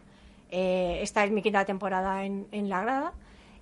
Eh, 0.49 0.99
esta 1.03 1.23
es 1.23 1.29
mi 1.29 1.43
quinta 1.43 1.65
temporada 1.65 2.25
en, 2.25 2.47
la 2.67 2.81
grada. 2.81 3.13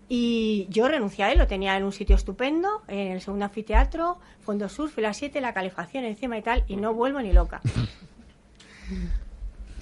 Y 0.07 0.65
yo 0.69 0.87
renuncié 0.87 1.25
a 1.25 1.31
él, 1.33 1.37
lo 1.37 1.45
tenía 1.45 1.75
en 1.75 1.83
un 1.83 1.91
sitio 1.91 2.15
estupendo, 2.15 2.83
en 2.87 3.11
el 3.11 3.21
segundo 3.21 3.43
anfiteatro, 3.43 4.17
fondo 4.45 4.69
sur, 4.69 4.89
fila 4.89 5.13
7, 5.13 5.41
la 5.41 5.53
calefacción 5.53 6.05
encima 6.05 6.37
y 6.37 6.41
tal, 6.41 6.63
y 6.67 6.77
no 6.77 6.93
vuelvo 6.93 7.21
ni 7.21 7.33
loca. 7.33 7.59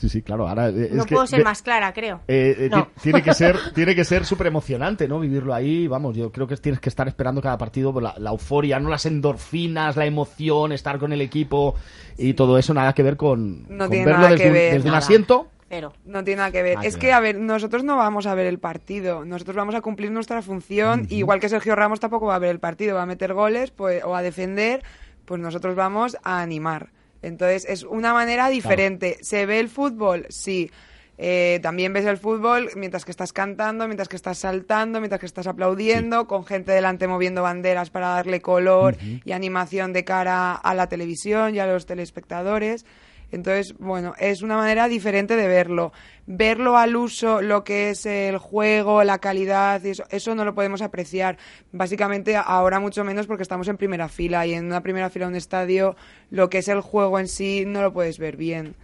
Sí, 0.04 0.10
sí, 0.10 0.22
claro. 0.22 0.50
Ahora, 0.50 0.68
eh, 0.68 0.90
No 0.92 1.06
que 1.06 1.16
puedo 1.16 1.26
ser 1.28 1.46
más 1.46 1.62
clara, 1.62 1.94
creo. 1.94 2.20
eh, 2.28 2.56
eh, 2.60 2.70
No. 2.70 2.88
ti- 2.88 2.92
tiene 3.04 3.22
que 3.24 3.34
ser 3.34 3.56
tiene 3.74 3.96
que 3.96 4.04
ser 4.04 4.26
súper 4.26 4.48
emocionante 4.48 5.08
no 5.08 5.18
vivirlo 5.18 5.54
ahí 5.54 5.88
vamos 5.88 6.14
yo 6.18 6.30
creo 6.30 6.46
que 6.46 6.58
tienes 6.58 6.82
que 6.82 6.90
estar 6.90 7.08
esperando 7.08 7.42
cada 7.42 7.58
partido 7.58 7.94
por 7.94 8.04
la, 8.04 8.14
la 8.18 8.32
euforia 8.32 8.82
no 8.82 8.90
las 8.90 9.06
endorfinas 9.06 9.96
la 9.96 10.06
emoción 10.06 10.74
estar 10.74 11.00
con 11.00 11.14
el 11.14 11.22
equipo 11.22 11.76
y 12.18 12.34
todo 12.34 12.58
eso 12.58 12.74
nada 12.74 12.92
que 12.92 13.02
ver 13.02 13.16
con, 13.16 13.64
No 13.70 13.86
con 13.86 13.92
tiene 13.92 14.06
verlo 14.06 14.20
nada 14.20 14.32
desde, 14.32 14.44
que 14.44 14.50
ver. 14.52 14.74
desde 14.74 14.90
un 14.90 14.96
asiento 14.96 15.48
Cero. 15.70 15.94
No 16.06 16.24
tiene 16.24 16.38
nada 16.40 16.52
que 16.52 16.62
ver. 16.62 16.78
Ah, 16.80 16.86
es 16.86 16.98
que 16.98 17.14
a 17.14 17.20
ver, 17.20 17.40
nosotros 17.40 17.84
no 17.86 17.96
vamos 17.98 18.28
a 18.28 18.36
ver 18.36 18.46
el 18.46 18.60
partido. 18.60 19.26
Nosotros 19.26 19.56
vamos 19.56 19.74
a 19.74 19.82
cumplir 19.82 20.12
nuestra 20.12 20.44
función. 20.44 21.08
Igual 21.10 21.40
que 21.40 21.50
Sergio 21.50 21.76
Ramos 21.76 22.00
tampoco 22.00 22.28
va 22.28 22.36
a 22.36 22.40
ver 22.40 22.52
el 22.52 22.60
partido, 22.60 22.94
va 22.96 23.02
a 23.04 23.06
meter 23.08 23.34
goles 23.34 23.72
pues, 23.72 24.04
o 24.04 24.16
a 24.16 24.22
defender. 24.22 24.84
Pues 25.26 25.42
nosotros 25.42 25.76
vamos 25.76 26.16
a 26.24 26.42
animar. 26.44 26.90
Entonces 27.24 27.66
es 27.68 27.84
una 27.84 28.14
manera 28.14 28.50
diferente. 28.50 29.18
¿Se 29.22 29.46
ve 29.46 29.60
el 29.60 29.70
fútbol? 29.70 30.28
Sí. 30.30 30.70
Eh, 31.18 31.60
también 31.62 31.94
ves 31.94 32.06
el 32.06 32.18
fútbol 32.18 32.70
mientras 32.76 33.06
que 33.06 33.12
estás 33.12 33.34
cantando, 33.34 33.88
mientras 33.88 34.10
que 34.10 34.16
estás 34.16 34.40
saltando, 34.40 35.00
mientras 35.00 35.20
que 35.20 35.26
estás 35.26 35.48
aplaudiendo, 35.48 36.28
con 36.28 36.44
gente 36.46 36.72
delante 36.72 37.08
moviendo 37.08 37.44
banderas 37.44 37.90
para 37.90 38.10
darle 38.10 38.42
color 38.42 38.98
y 39.24 39.32
animación 39.32 39.94
de 39.94 40.04
cara 40.04 40.54
a 40.54 40.74
la 40.74 40.90
televisión 40.90 41.56
y 41.56 41.60
a 41.60 41.68
los 41.68 41.86
telespectadores. 41.86 42.86
Entonces, 43.34 43.76
bueno, 43.80 44.14
es 44.20 44.42
una 44.44 44.58
manera 44.58 44.88
diferente 44.88 45.36
de 45.36 45.48
verlo. 45.48 45.92
Verlo 46.28 46.78
al 46.78 46.96
uso, 46.96 47.42
lo 47.42 47.64
que 47.64 47.90
es 47.90 48.06
el 48.06 48.38
juego, 48.38 49.04
la 49.04 49.18
calidad, 49.18 49.84
y 49.84 49.90
eso, 49.90 50.04
eso 50.12 50.36
no 50.36 50.46
lo 50.46 50.54
podemos 50.54 50.82
apreciar. 50.84 51.38
Básicamente 51.72 52.36
ahora 52.38 52.80
mucho 52.80 53.04
menos 53.04 53.26
porque 53.26 53.42
estamos 53.44 53.68
en 53.68 53.78
primera 53.78 54.08
fila 54.08 54.46
y 54.46 54.54
en 54.54 54.66
una 54.66 54.82
primera 54.82 55.10
fila 55.10 55.26
de 55.26 55.32
un 55.32 55.36
estadio 55.36 55.96
lo 56.30 56.50
que 56.50 56.60
es 56.60 56.68
el 56.68 56.82
juego 56.82 57.20
en 57.20 57.28
sí 57.28 57.64
no 57.66 57.82
lo 57.82 57.92
puedes 57.92 58.20
ver 58.20 58.38
bien. 58.38 58.76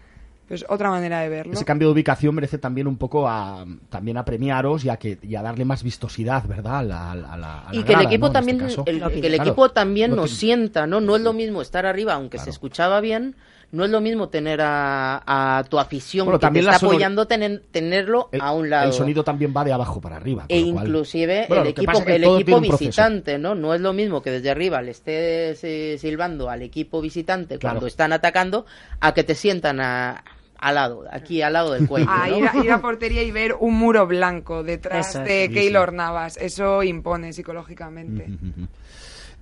Es 0.50 0.66
otra 0.68 0.90
manera 0.90 1.20
de 1.20 1.30
verlo. 1.30 1.54
ese 1.54 1.64
cambio 1.64 1.90
de 1.90 1.94
ubicación 1.94 2.34
merece 2.34 2.58
también 2.58 2.88
un 2.88 2.98
poco 2.98 3.30
a 3.30 3.68
también 3.92 4.18
a 4.18 4.26
premiaros 4.26 4.84
y 4.84 4.90
a 4.90 4.98
que 4.98 5.20
y 5.22 5.36
a 5.36 5.44
darle 5.44 5.64
más 5.64 5.84
vistosidad 5.84 6.44
verdad 6.48 6.80
a 6.80 6.82
la, 6.82 7.12
a 7.12 7.16
la- 7.16 7.34
a 7.34 7.38
la 7.38 7.66
y 7.72 7.84
que 7.84 7.94
el 7.94 8.02
equipo 8.02 8.32
también 8.32 8.60
este 8.62 8.82
el, 8.90 8.98
Claro. 8.98 9.14
que 9.14 9.28
el 9.28 9.36
equipo 9.36 9.70
también 9.70 10.10
No 10.10 10.16
nos 10.18 10.32
sienta 10.32 10.88
no 10.88 11.02
no 11.02 11.16
es 11.18 11.22
lo 11.22 11.34
mismo 11.34 11.62
estar 11.62 11.86
arriba 11.86 12.16
aunque 12.16 12.38
Claro. 12.38 12.46
se 12.46 12.50
escuchaba 12.50 13.00
bien 13.00 13.36
no 13.72 13.86
es 13.86 13.92
lo 13.92 14.02
mismo 14.02 14.30
tener 14.30 14.62
a, 14.62 15.22
a 15.60 15.64
tu 15.66 15.78
afición 15.78 16.26
Bueno, 16.26 16.40
que 16.40 16.42
te 16.42 16.48
también 16.48 16.66
está 16.66 16.80
sonor- 16.80 16.92
apoyando 16.94 17.28
tener, 17.28 17.64
tenerlo 17.72 18.30
el, 18.32 18.42
a 18.42 18.52
un 18.54 18.70
lado 18.70 18.88
el 18.88 18.94
sonido 18.94 19.24
también 19.24 19.54
va 19.56 19.64
de 19.64 19.72
abajo 19.74 20.02
para 20.02 20.16
arriba 20.16 20.46
e 20.50 20.60
inclusive 20.60 21.46
Bueno, 21.48 21.64
el 21.64 21.70
equipo 21.70 21.86
pasa 21.86 22.00
es 22.00 22.06
que 22.06 22.16
el 22.16 22.24
equipo 22.24 22.60
visitante 22.62 23.38
no 23.38 23.54
no 23.56 23.74
es 23.76 23.82
lo 23.82 23.94
mismo 23.94 24.22
que 24.22 24.32
desde 24.32 24.50
arriba 24.50 24.82
le 24.82 24.92
estés 24.92 25.64
eh, 25.64 25.98
silbando 26.00 26.50
al 26.50 26.62
equipo 26.64 27.00
visitante 27.02 27.60
Claro. 27.60 27.76
cuando 27.76 27.88
están 27.88 28.12
atacando 28.14 28.66
a 29.02 29.14
que 29.14 29.24
te 29.24 29.36
sientan 29.36 29.80
a- 29.82 30.24
al 30.58 30.76
lado 30.76 31.06
aquí 31.10 31.42
al 31.42 31.54
lado 31.54 31.72
del 31.72 31.88
cuello 31.88 32.08
ir, 32.38 32.46
a 32.48 32.58
ir 32.64 32.72
a 32.72 32.82
portería 32.82 33.24
y 33.24 33.32
ver 33.32 33.56
un 33.60 33.76
muro 33.76 34.08
blanco 34.08 34.62
detrás 34.64 35.16
es. 35.16 35.24
de 35.24 35.46
Sí, 35.48 35.54
Keylor 35.54 35.94
Navas. 35.94 36.36
Eso 36.38 36.84
impone 36.84 37.32
psicológicamente. 37.32 38.28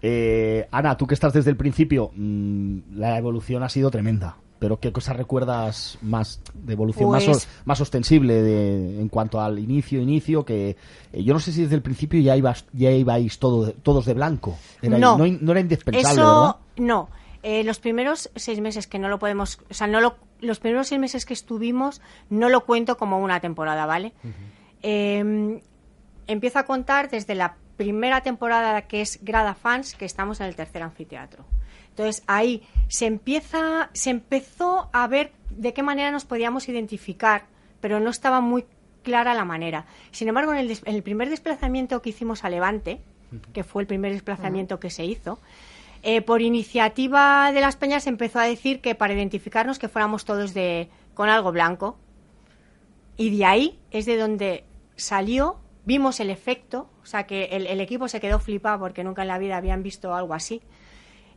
Eh, 0.02 0.68
Ana, 0.72 0.96
tú 0.98 1.08
que 1.08 1.14
estás 1.16 1.34
desde 1.34 1.50
el 1.52 1.58
principio, 1.58 2.12
mm, 2.16 2.78
la 2.96 3.18
evolución 3.18 3.64
ha 3.64 3.70
sido 3.70 3.90
tremenda. 3.92 4.38
Pero 4.60 4.80
¿qué 4.80 4.92
cosas 4.92 5.16
recuerdas 5.16 6.00
más 6.02 6.42
de 6.56 6.74
evolución 6.74 7.12
más, 7.12 7.26
Pues- 7.26 7.48
más 7.66 7.80
ostensible 7.80 8.42
de- 8.42 9.00
en 9.02 9.08
cuanto 9.08 9.40
al 9.40 9.60
inicio, 9.60 10.02
inicio? 10.02 10.46
Que 10.46 10.76
eh, 11.14 11.24
yo 11.24 11.34
no 11.36 11.40
sé 11.40 11.52
si 11.52 11.62
desde 11.62 11.76
el 11.76 11.84
principio 11.84 12.20
ya 12.22 12.36
ibas, 12.36 12.66
ya 12.74 12.90
ibais 12.92 13.38
todo, 13.38 13.72
todos 13.72 14.06
de 14.08 14.16
blanco. 14.16 14.58
Era, 14.82 14.98
No. 14.98 15.16
no, 15.18 15.52
era 15.52 15.60
indispensable, 15.60 16.22
Eso 16.22 16.42
¿verdad? 16.42 16.56
no. 16.78 17.10
Eh, 17.44 17.64
los 17.64 17.80
primeros 17.80 18.32
seis 18.36 18.60
meses 18.60 18.88
que 18.88 18.98
no 18.98 19.10
lo 19.10 19.20
podemos, 19.20 19.60
o 19.70 19.74
sea, 19.76 19.86
no 19.86 20.02
lo, 20.02 20.16
los 20.42 20.60
primeros 20.60 20.88
seis 20.88 21.00
meses 21.00 21.26
que 21.28 21.34
estuvimos 21.36 22.02
no 22.32 22.50
lo 22.50 22.66
cuento 22.66 22.98
como 22.98 23.20
una 23.20 23.40
temporada, 23.40 23.86
¿vale? 23.86 24.12
Eh, 24.82 25.62
empiezo 26.26 26.60
a 26.60 26.64
contar 26.66 27.10
desde 27.12 27.36
la 27.36 27.58
primera 27.78 28.22
temporada 28.22 28.82
que 28.84 29.02
es 29.02 29.20
Grada 29.24 29.54
Fans, 29.54 29.96
que 29.96 30.06
estamos 30.06 30.40
en 30.42 30.48
el 30.48 30.56
tercer 30.56 30.84
anfiteatro. 30.84 31.46
Entonces 31.90 32.24
ahí 32.28 32.64
se 32.90 33.06
empieza, 33.06 33.90
se 33.94 34.10
empezó 34.10 34.90
a 34.94 35.08
ver 35.08 35.32
de 35.50 35.74
qué 35.74 35.84
manera 35.84 36.12
nos 36.12 36.26
podíamos 36.26 36.68
identificar, 36.70 37.46
pero 37.80 38.00
no 38.00 38.10
estaba 38.10 38.42
muy 38.42 38.66
clara 39.04 39.34
la 39.34 39.46
manera. 39.46 39.86
Sin 40.12 40.28
embargo, 40.28 40.52
en 40.54 40.60
el, 40.60 40.68
des- 40.68 40.84
en 40.86 40.96
el 40.96 41.04
primer 41.04 41.30
desplazamiento 41.30 42.02
que 42.02 42.10
hicimos 42.10 42.44
a 42.44 42.50
Levante, 42.50 43.00
que 43.54 43.64
fue 43.64 43.82
el 43.84 43.88
primer 43.88 44.12
desplazamiento 44.12 44.80
que 44.80 44.90
se 44.90 45.06
hizo, 45.06 45.40
eh, 46.04 46.22
por 46.22 46.42
iniciativa 46.42 47.52
de 47.52 47.62
las 47.62 47.76
peñas 47.76 48.04
se 48.04 48.10
empezó 48.10 48.40
a 48.40 48.44
decir 48.44 48.80
que 48.82 48.94
para 48.96 49.14
identificarnos 49.14 49.80
que 49.80 49.88
fuéramos 49.90 50.26
todos 50.26 50.54
de 50.54 50.90
con 51.14 51.30
algo 51.30 51.52
blanco. 51.52 51.98
Y 53.18 53.36
de 53.36 53.46
ahí 53.46 53.80
es 53.92 54.06
de 54.06 54.16
donde 54.18 54.64
salió 54.96 55.58
vimos 55.88 56.20
el 56.20 56.30
efecto, 56.30 56.90
o 57.02 57.06
sea 57.06 57.26
que 57.26 57.46
el, 57.46 57.66
el 57.66 57.80
equipo 57.80 58.08
se 58.10 58.20
quedó 58.20 58.40
flipado 58.40 58.78
porque 58.80 59.04
nunca 59.06 59.22
en 59.22 59.30
la 59.30 59.38
vida 59.40 59.56
habían 59.56 59.82
visto 59.82 60.14
algo 60.14 60.34
así. 60.34 60.62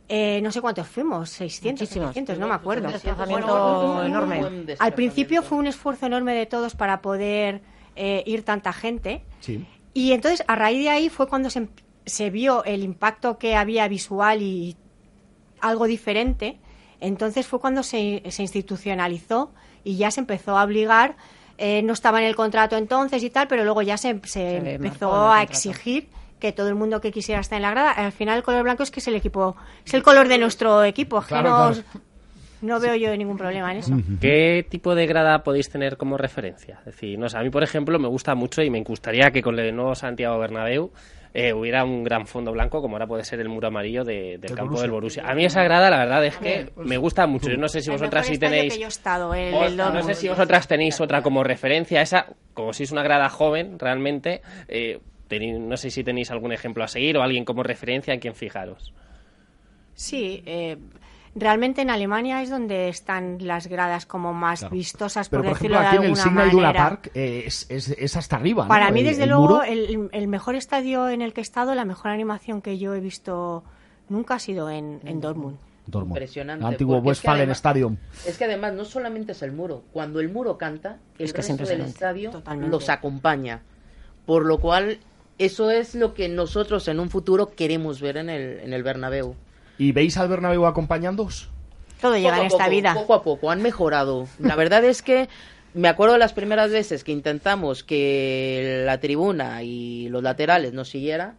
Eh, 0.09 0.41
no 0.43 0.51
sé 0.51 0.59
cuántos 0.59 0.87
fuimos, 0.87 1.29
600, 1.29 1.81
Muchísimos. 1.83 2.07
700, 2.09 2.37
no 2.37 2.47
me 2.49 2.53
acuerdo. 2.55 2.87
Un 2.87 2.93
desplazamiento 2.93 4.03
enorme. 4.05 4.65
Al 4.77 4.93
principio 4.93 5.41
fue 5.41 5.57
un 5.57 5.67
esfuerzo 5.67 6.05
enorme 6.05 6.33
de 6.33 6.45
todos 6.47 6.75
para 6.75 7.01
poder 7.01 7.61
eh, 7.95 8.23
ir 8.25 8.43
tanta 8.43 8.73
gente. 8.73 9.23
Sí. 9.39 9.65
Y 9.93 10.11
entonces, 10.11 10.43
a 10.47 10.55
raíz 10.57 10.83
de 10.83 10.89
ahí 10.89 11.07
fue 11.09 11.27
cuando 11.27 11.49
se, 11.49 11.59
em- 11.59 11.69
se 12.05 12.29
vio 12.29 12.65
el 12.65 12.83
impacto 12.83 13.37
que 13.37 13.55
había 13.55 13.87
visual 13.87 14.41
y 14.41 14.75
algo 15.61 15.85
diferente. 15.85 16.59
Entonces 16.99 17.47
fue 17.47 17.61
cuando 17.61 17.81
se, 17.81 18.21
se 18.29 18.41
institucionalizó 18.41 19.53
y 19.85 19.95
ya 19.95 20.11
se 20.11 20.19
empezó 20.19 20.57
a 20.57 20.63
obligar. 20.65 21.15
Eh, 21.61 21.81
no 21.83 21.93
estaba 21.93 22.19
en 22.19 22.25
el 22.27 22.35
contrato 22.35 22.75
entonces 22.75 23.21
y 23.23 23.29
tal, 23.29 23.47
pero 23.47 23.63
luego 23.63 23.81
ya 23.83 23.95
se, 23.97 24.19
se 24.23 24.57
empezó 24.75 25.11
a 25.13 25.37
contrato. 25.37 25.51
exigir 25.51 26.07
que 26.39 26.51
todo 26.51 26.69
el 26.69 26.75
mundo 26.75 26.99
que 27.01 27.11
quisiera 27.11 27.39
estar 27.39 27.57
en 27.57 27.61
la 27.61 27.69
grada. 27.71 27.91
Al 27.91 28.11
final, 28.11 28.37
el 28.37 28.43
color 28.43 28.63
blanco 28.63 28.81
es 28.81 28.89
que 28.89 28.99
es 28.99 29.07
el 29.07 29.15
equipo, 29.15 29.55
es 29.85 29.93
el 29.93 30.01
color 30.01 30.27
de 30.27 30.39
nuestro 30.39 30.83
equipo. 30.83 31.19
es 31.19 31.25
que 31.25 31.29
Claro, 31.35 31.49
no, 31.49 31.71
claro. 31.71 31.83
no 32.63 32.79
veo 32.79 32.95
yo 32.95 33.15
ningún 33.15 33.37
problema 33.37 33.71
en 33.71 33.77
eso. 33.77 33.95
¿Qué 34.19 34.65
tipo 34.67 34.95
de 34.95 35.05
grada 35.05 35.43
podéis 35.43 35.69
tener 35.69 35.97
como 35.97 36.17
referencia? 36.17 36.77
Es 36.79 36.85
decir, 36.85 37.19
no 37.19 37.29
sé, 37.29 37.37
a 37.37 37.41
mí, 37.41 37.51
por 37.51 37.61
ejemplo, 37.61 37.99
me 37.99 38.07
gusta 38.07 38.33
mucho 38.33 38.63
y 38.63 38.71
me 38.71 38.81
gustaría 38.83 39.29
que 39.29 39.43
con 39.43 39.59
el 39.59 39.75
nuevo 39.75 39.93
Santiago 39.93 40.39
Bernabéu 40.39 40.91
eh, 41.33 41.53
hubiera 41.53 41.83
un 41.83 42.03
gran 42.03 42.27
fondo 42.27 42.51
blanco, 42.51 42.81
como 42.81 42.95
ahora 42.95 43.07
puede 43.07 43.23
ser 43.23 43.39
el 43.39 43.47
muro 43.49 43.67
amarillo 43.69 44.03
de- 44.03 44.37
del 44.37 44.49
campo 44.55 44.63
Borussia. 44.65 44.81
del 44.81 44.91
Borussia. 44.91 45.23
A 45.27 45.33
mí 45.35 45.45
esa 45.45 45.63
grada, 45.63 45.89
la 45.89 45.97
verdad 45.99 46.25
es 46.25 46.37
que 46.37 46.69
me 46.75 46.97
gusta 46.97 47.25
mucho. 47.27 47.49
Yo 47.49 47.57
no 47.57 47.67
sé 47.69 47.81
si 47.81 47.89
El 47.89 47.93
vosotras 47.97 48.23
mejor 48.23 48.33
sí 48.35 48.39
tenéis... 48.39 48.73
que 48.73 48.79
yo 48.79 48.85
he 48.85 48.89
estado, 48.89 49.33
el, 49.33 49.53
o- 49.53 49.65
el 49.65 49.77
no 49.77 50.01
sé 50.03 50.13
si 50.15 50.27
vosotras 50.29 50.67
tenéis 50.67 50.99
otra 50.99 51.21
como 51.21 51.43
referencia. 51.43 52.01
Esa, 52.01 52.27
como 52.53 52.73
si 52.73 52.83
es 52.83 52.91
una 52.91 53.03
grada 53.03 53.29
joven, 53.29 53.79
realmente... 53.79 54.41
eh, 54.67 54.99
teni- 55.29 55.57
no 55.57 55.77
sé 55.77 55.89
si 55.89 56.03
tenéis 56.03 56.29
algún 56.31 56.51
ejemplo 56.51 56.83
a 56.83 56.89
seguir 56.89 57.17
o 57.17 57.21
alguien 57.21 57.45
como 57.45 57.63
referencia 57.63 58.13
en 58.13 58.19
quien 58.19 58.35
fijaros. 58.35 58.93
Sí, 59.93 60.43
eh, 60.45 60.77
realmente 61.35 61.81
en 61.81 61.89
Alemania 61.89 62.41
es 62.41 62.49
donde 62.49 62.89
están 62.89 63.37
las 63.39 63.67
gradas 63.67 64.05
como 64.05 64.33
más 64.33 64.59
Claro. 64.59 64.75
vistosas, 64.75 65.29
Pero, 65.29 65.43
por, 65.43 65.51
por 65.51 65.57
ejemplo, 65.57 65.79
decirlo 65.79 65.87
aquí 65.89 65.97
de 65.97 66.05
en 66.07 66.13
el 66.13 66.19
alguna 66.19 66.41
Signa 66.43 66.53
Iduna. 66.53 66.73
Park 66.73 67.11
eh, 67.13 67.43
es, 67.45 67.65
es, 67.69 67.89
es 67.89 68.17
hasta 68.17 68.35
arriba. 68.35 68.63
¿no? 68.63 68.69
Para 68.69 68.91
mí, 68.91 69.03
desde 69.03 69.23
el 69.23 69.29
luego, 69.29 69.63
el, 69.63 70.09
el 70.11 70.27
mejor 70.27 70.55
estadio 70.55 71.09
en 71.09 71.21
el 71.21 71.33
que 71.33 71.41
he 71.41 71.43
estado, 71.43 71.73
la 71.75 71.85
mejor 71.85 72.11
animación 72.11 72.61
que 72.61 72.77
yo 72.77 72.93
he 72.93 72.99
visto 72.99 73.63
nunca 74.09 74.35
ha 74.35 74.39
sido 74.39 74.69
en, 74.69 74.99
en 75.05 75.21
Dortmund. 75.21 75.57
Dortmund. 75.87 76.11
Impresionante, 76.17 76.63
El 76.65 76.71
antiguo 76.73 76.95
porque 76.97 77.11
es 77.11 77.19
que 77.21 77.27
Westfalen 77.27 77.41
además- 77.41 77.57
Stadium. 77.57 77.97
Es 78.27 78.37
que 78.37 78.45
además 78.45 78.73
no 78.73 78.85
solamente 78.85 79.31
es 79.31 79.41
el 79.41 79.51
muro, 79.51 79.83
cuando 79.91 80.19
el 80.19 80.29
muro 80.29 80.57
canta, 80.57 80.99
el 81.17 81.25
Es 81.25 81.33
que 81.33 81.41
es 81.41 81.47
resto 81.49 81.65
del 81.65 81.81
estadio 81.81 82.29
Totalmente. 82.31 82.71
los 82.71 82.87
acompaña. 82.89 83.61
Por 84.25 84.45
lo 84.45 84.59
cual, 84.59 84.99
eso 85.39 85.71
es 85.71 85.95
lo 85.95 86.13
que 86.13 86.29
nosotros 86.29 86.87
en 86.87 86.99
un 86.99 87.09
futuro 87.09 87.51
queremos 87.55 87.99
ver 87.99 88.17
en 88.17 88.29
el, 88.29 88.59
en 88.59 88.73
el 88.73 88.83
Bernabéu. 88.83 89.35
¿Y 89.81 89.93
veis 89.93 90.15
al 90.17 90.29
Bernabéu 90.29 90.67
acompañándoos? 90.67 91.49
Todo 92.01 92.15
llega 92.15 92.37
en 92.37 92.45
esta 92.45 92.65
poco, 92.65 92.69
vida. 92.69 92.93
Poco 92.93 93.13
a 93.15 93.23
poco, 93.23 93.49
han 93.49 93.63
mejorado. 93.63 94.27
La 94.37 94.55
verdad 94.55 94.85
es 94.85 95.01
que 95.01 95.27
me 95.73 95.87
acuerdo 95.87 96.13
de 96.13 96.19
las 96.19 96.33
primeras 96.33 96.69
veces 96.69 97.03
que 97.03 97.11
intentamos 97.11 97.83
que 97.83 98.83
la 98.85 98.99
tribuna 98.99 99.63
y 99.63 100.07
los 100.09 100.21
laterales 100.21 100.73
nos 100.73 100.89
siguiera. 100.89 101.33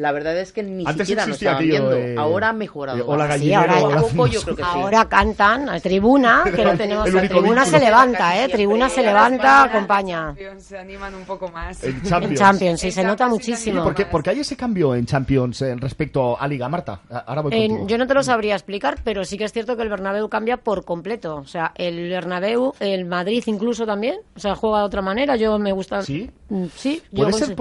La 0.00 0.12
verdad 0.12 0.36
es 0.38 0.52
que 0.52 0.62
ni 0.62 0.86
Antes 0.86 1.06
siquiera 1.08 1.26
nos 1.26 1.36
existía 1.36 1.50
estaban 1.50 1.68
aquello 1.68 1.90
viendo. 1.90 2.14
de- 2.14 2.18
Ahora 2.18 2.48
ha 2.48 2.52
mejorado. 2.54 2.98
Sí, 2.98 3.04
gallinero, 3.28 3.60
ahora- 3.60 3.74
Poco 3.74 3.84
a 3.84 3.88
hola, 3.88 4.00
poco 4.00 4.26
yo 4.28 4.42
creo 4.42 4.56
que 4.56 4.62
sí. 4.62 4.68
Ahora 4.72 5.08
cantan 5.08 5.68
a 5.68 5.80
tribuna, 5.80 6.42
que 6.56 6.64
no 6.64 6.76
tenemos 6.76 7.06
El 7.06 7.28
tribuna 7.28 7.62
vínculo. 7.62 7.66
se 7.66 7.78
levanta, 7.84 8.42
¿eh? 8.44 8.48
Tribuna 8.48 8.88
se 8.88 9.02
levanta, 9.02 9.62
acompaña. 9.64 10.26
Champions, 10.28 10.62
Se 10.64 10.78
animan 10.78 11.14
un 11.14 11.24
poco 11.24 11.48
más. 11.48 11.84
En 11.84 11.90
En 11.96 12.02
Champions. 12.02 12.38
Champions, 12.38 12.80
sí, 12.80 12.86
En 12.86 12.92
se 12.92 13.02
nota 13.04 13.24
Champions 13.24 13.48
muchísimo. 13.48 13.84
¿Por 13.84 13.94
qué, 13.94 14.06
por 14.06 14.22
qué 14.22 14.30
hay 14.30 14.40
ese 14.40 14.56
cambio 14.56 14.94
en 14.94 15.04
Champions 15.06 15.60
eh, 15.62 15.74
respecto 15.76 16.40
a 16.40 16.48
Liga, 16.48 16.68
Marta? 16.68 17.00
Ahora 17.26 17.42
voy 17.42 17.52
En- 17.54 17.86
yo 17.86 17.98
no 17.98 18.06
te 18.06 18.14
lo 18.14 18.22
sabría 18.22 18.54
explicar, 18.54 18.98
pero 19.04 19.24
sí 19.24 19.36
que 19.36 19.44
es 19.44 19.52
cierto 19.52 19.76
que 19.76 19.82
el 19.82 19.88
Bernabéu 19.90 20.28
cambia 20.30 20.56
por 20.56 20.84
completo. 20.84 21.36
O 21.36 21.46
sea, 21.46 21.72
el 21.76 22.08
Bernabéu, 22.08 22.72
el 22.80 23.04
Madrid 23.04 23.42
incluso 23.46 23.84
también, 23.84 24.16
o 24.34 24.40
sea, 24.40 24.54
juega 24.54 24.78
de 24.78 24.84
otra 24.84 25.02
manera. 25.02 25.36
Yo 25.36 25.58
me 25.58 25.72
gusta. 25.72 26.02
¿Sí? 26.02 26.30
Mm, 26.48 26.64
Sí. 26.74 27.02
yo 27.12 27.24
¿Puede 27.24 27.32
ser 27.34 27.48
consi- 27.50 27.56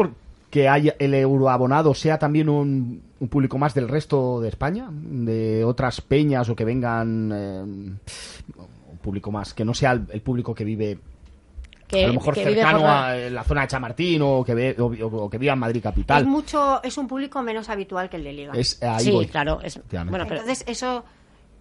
porque 0.49 0.67
hay 0.67 0.91
el 0.97 1.13
euroabonado 1.13 1.93
sea 1.93 2.17
también 2.17 2.49
un, 2.49 3.03
un 3.19 3.27
público 3.27 3.59
más 3.59 3.75
del 3.75 3.87
resto 3.87 4.41
de 4.41 4.49
España? 4.49 4.89
¿De 4.91 5.63
otras 5.63 6.01
peñas 6.01 6.49
o 6.49 6.55
que 6.55 6.65
vengan... 6.65 7.31
eh, 7.31 7.61
un 7.61 8.97
público 9.01 9.31
más, 9.31 9.53
que 9.53 9.63
no 9.63 9.73
sea 9.75 9.91
el, 9.91 10.05
el 10.11 10.21
público 10.21 10.53
que 10.55 10.63
vive 10.65 10.99
que, 11.87 12.03
a 12.03 12.07
lo 12.07 12.15
mejor 12.15 12.33
que 12.33 12.43
cercano 12.43 12.79
la- 12.79 13.09
a 13.11 13.15
la 13.15 13.43
zona 13.43 13.61
de 13.61 13.67
Chamartín 13.67 14.21
o 14.23 14.43
que, 14.43 14.53
ve, 14.55 14.75
o, 14.79 14.85
o- 14.87 15.23
o 15.25 15.29
que 15.29 15.37
viva 15.37 15.53
en 15.53 15.59
Madrid 15.59 15.77
Es 15.77 15.83
capital. 15.83 16.25
mucho, 16.25 16.81
es 16.83 16.97
un 16.97 17.07
público 17.07 17.41
menos 17.43 17.69
habitual 17.69 18.09
que 18.09 18.17
el 18.17 18.23
de 18.25 18.33
Liga. 18.33 18.53
Es, 18.55 18.81
ahí 18.83 19.05
Sí, 19.05 19.11
voy. 19.11 19.27
claro. 19.27 19.59
Es, 19.63 19.79
bueno, 19.91 20.25
pero 20.27 20.41
Entonces 20.41 20.63
eso 20.67 21.03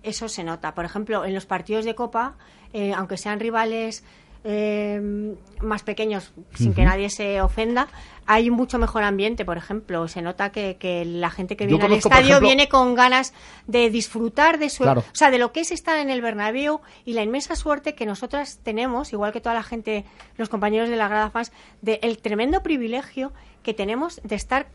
eso 0.02 0.28
se 0.28 0.44
nota. 0.44 0.74
Por 0.74 0.84
ejemplo, 0.84 1.24
en 1.24 1.34
los 1.34 1.44
partidos 1.46 1.84
de 1.84 1.94
Copa, 1.94 2.34
eh, 2.72 2.92
aunque 2.94 3.16
sean 3.18 3.38
rivales 3.40 4.02
eh, 4.44 5.34
más 5.60 5.82
pequeños, 5.82 6.32
sin 6.54 6.72
que 6.74 6.84
nadie 6.84 7.10
se 7.10 7.40
ofenda, 7.40 7.88
hay 8.26 8.50
mucho 8.50 8.78
mejor 8.78 9.02
ambiente. 9.02 9.44
Por 9.44 9.56
ejemplo, 9.56 10.06
se 10.08 10.22
nota 10.22 10.50
que, 10.52 10.76
que 10.76 11.04
la 11.04 11.30
gente 11.30 11.56
que 11.56 11.64
Yo 11.64 11.70
viene 11.70 11.84
al 11.84 11.90
conozco, 11.90 12.08
estadio 12.08 12.28
ejemplo- 12.36 12.46
viene 12.48 12.68
con 12.68 12.94
ganas 12.94 13.34
de 13.66 13.90
disfrutar 13.90 14.58
de 14.58 14.70
su, 14.70 14.84
Claro. 14.84 15.00
o 15.00 15.14
sea, 15.16 15.30
de 15.30 15.38
lo 15.38 15.52
que 15.52 15.60
es 15.60 15.72
estar 15.72 15.98
en 15.98 16.10
el 16.10 16.20
Bernabéu 16.22 16.80
y 17.04 17.12
la 17.14 17.22
inmensa 17.22 17.56
suerte 17.56 17.94
que 17.94 18.06
nosotras 18.06 18.60
tenemos, 18.62 19.12
igual 19.12 19.32
que 19.32 19.40
toda 19.40 19.54
la 19.54 19.62
gente, 19.62 20.04
los 20.36 20.48
compañeros 20.48 20.88
de 20.88 20.96
la 20.96 21.08
Grada 21.08 21.30
Fans, 21.30 21.52
de 21.82 21.98
el 22.02 22.18
tremendo 22.18 22.62
privilegio 22.62 23.32
que 23.62 23.74
tenemos 23.74 24.20
de 24.24 24.34
estar 24.36 24.68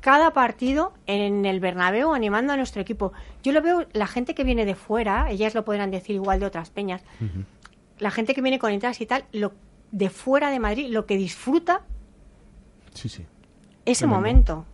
cada 0.00 0.32
partido 0.32 0.94
en 1.06 1.44
el 1.44 1.60
Bernabéu 1.60 2.14
animando 2.14 2.54
a 2.54 2.56
nuestro 2.56 2.80
equipo. 2.80 3.12
Yo 3.42 3.52
lo 3.52 3.60
veo, 3.60 3.86
la 3.92 4.06
gente 4.06 4.34
que 4.34 4.44
viene 4.44 4.64
de 4.64 4.74
fuera, 4.74 5.30
ellas 5.30 5.54
lo 5.54 5.62
podrán 5.66 5.90
decir 5.90 6.14
igual 6.16 6.40
de 6.40 6.46
otras 6.46 6.70
peñas, 6.70 7.02
la 8.00 8.10
gente 8.10 8.34
que 8.34 8.42
viene 8.42 8.58
con 8.58 8.72
entradas 8.72 9.00
y 9.00 9.06
tal, 9.06 9.24
lo 9.32 9.52
de 9.92 10.10
fuera 10.10 10.50
de 10.50 10.58
Madrid, 10.58 10.88
lo 10.90 11.06
que 11.06 11.16
disfruta 11.16 11.82
Sí, 12.94 13.08
sí. 13.08 13.24
ese 13.84 14.00
Tremendo. 14.00 14.16
momento. 14.16 14.66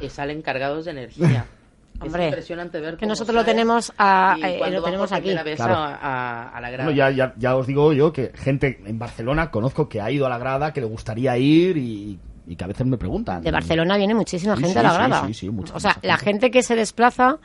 que 0.00 0.08
salen 0.08 0.42
cargados 0.42 0.84
de 0.84 0.92
energía. 0.92 1.44
Hombre, 2.00 2.26
es 2.26 2.28
impresionante 2.28 2.78
ver 2.78 2.94
que 2.94 3.00
cómo 3.00 3.08
nosotros 3.08 3.34
lo 3.34 3.44
tenemos 3.44 3.92
a- 3.98 4.36
y 4.38 4.44
eh, 4.44 4.70
lo 4.70 4.80
tenemos 4.84 5.10
aquí. 5.10 5.34
Claro. 5.56 5.74
a, 5.76 6.56
la 6.62 6.70
grada. 6.70 6.92
Ya, 6.92 7.10
ya, 7.10 7.34
ya 7.36 7.56
os 7.56 7.66
digo 7.66 7.92
yo 7.92 8.12
que 8.12 8.30
gente 8.36 8.80
en 8.86 8.96
Barcelona 9.00 9.50
conozco 9.50 9.88
que 9.88 10.00
ha 10.00 10.08
ido 10.08 10.24
a 10.26 10.28
la 10.28 10.38
grada, 10.38 10.72
que 10.72 10.80
le 10.80 10.86
gustaría 10.86 11.36
ir 11.36 11.76
y, 11.76 12.20
y 12.46 12.54
que 12.54 12.62
a 12.62 12.68
veces 12.68 12.86
me 12.86 12.96
preguntan. 12.96 13.42
De 13.42 13.50
Barcelona 13.50 13.96
viene 13.96 14.14
muchísima 14.14 14.54
Sí, 14.54 14.62
gente 14.62 14.74
sí, 14.74 14.78
a 14.78 14.82
la 14.84 14.90
sí, 14.90 14.96
grada. 14.96 15.26
sí, 15.26 15.34
sí, 15.34 15.50
mucha, 15.50 15.74
o 15.74 15.80
sea, 15.80 15.94
mucha 15.96 16.06
la 16.06 16.16
gente. 16.16 16.30
gente 16.30 16.50
que 16.52 16.62
se 16.62 16.76
desplaza 16.76 17.38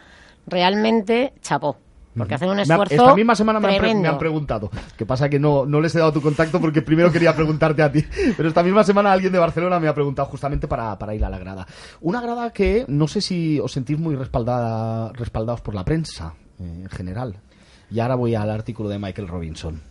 realmente 0.45 1.33
chapó. 1.41 1.77
Porque 2.15 2.35
hacen 2.35 2.49
un 2.49 2.59
esfuerzo 2.59 2.93
Esta 2.93 3.15
misma 3.15 3.35
semana 3.35 3.59
me 3.59 3.67
han, 3.67 3.71
pre- 3.73 3.79
tremendo. 3.79 4.01
me 4.03 4.07
han 4.09 4.17
preguntado. 4.19 4.69
Que 4.95 5.05
pasa 5.05 5.29
que 5.29 5.39
no, 5.39 5.65
no 5.65 5.81
les 5.81 5.95
he 5.95 5.99
dado 5.99 6.13
tu 6.13 6.21
contacto 6.21 6.61
porque 6.61 6.81
primero 6.83 7.11
quería 7.11 7.35
preguntarte 7.35 7.81
a 7.81 7.91
ti. 7.91 8.05
Pero 8.37 8.47
esta 8.49 8.61
misma 8.61 8.83
semana 8.83 9.11
alguien 9.11 9.33
de 9.33 9.39
Barcelona 9.39 9.79
me 9.79 9.87
ha 9.87 9.93
preguntado 9.95 10.27
justamente 10.27 10.67
para, 10.67 10.97
para 10.99 11.15
ir 11.15 11.25
a 11.25 11.29
la 11.29 11.39
grada. 11.39 11.65
Una 12.01 12.21
grada 12.21 12.51
que 12.51 12.85
no 12.87 13.07
sé 13.07 13.19
si 13.21 13.59
os 13.59 13.71
sentís 13.71 13.97
muy 13.97 14.15
respaldada, 14.15 15.11
respaldados 15.13 15.61
por 15.61 15.73
la 15.73 15.83
prensa 15.83 16.33
eh, 16.59 16.81
en 16.83 16.89
general. 16.89 17.35
Y 17.89 17.99
ahora 17.99 18.15
voy 18.15 18.35
al 18.35 18.49
artículo 18.51 18.89
de 18.89 18.99
Michael 18.99 19.27
Robinson. 19.27 19.81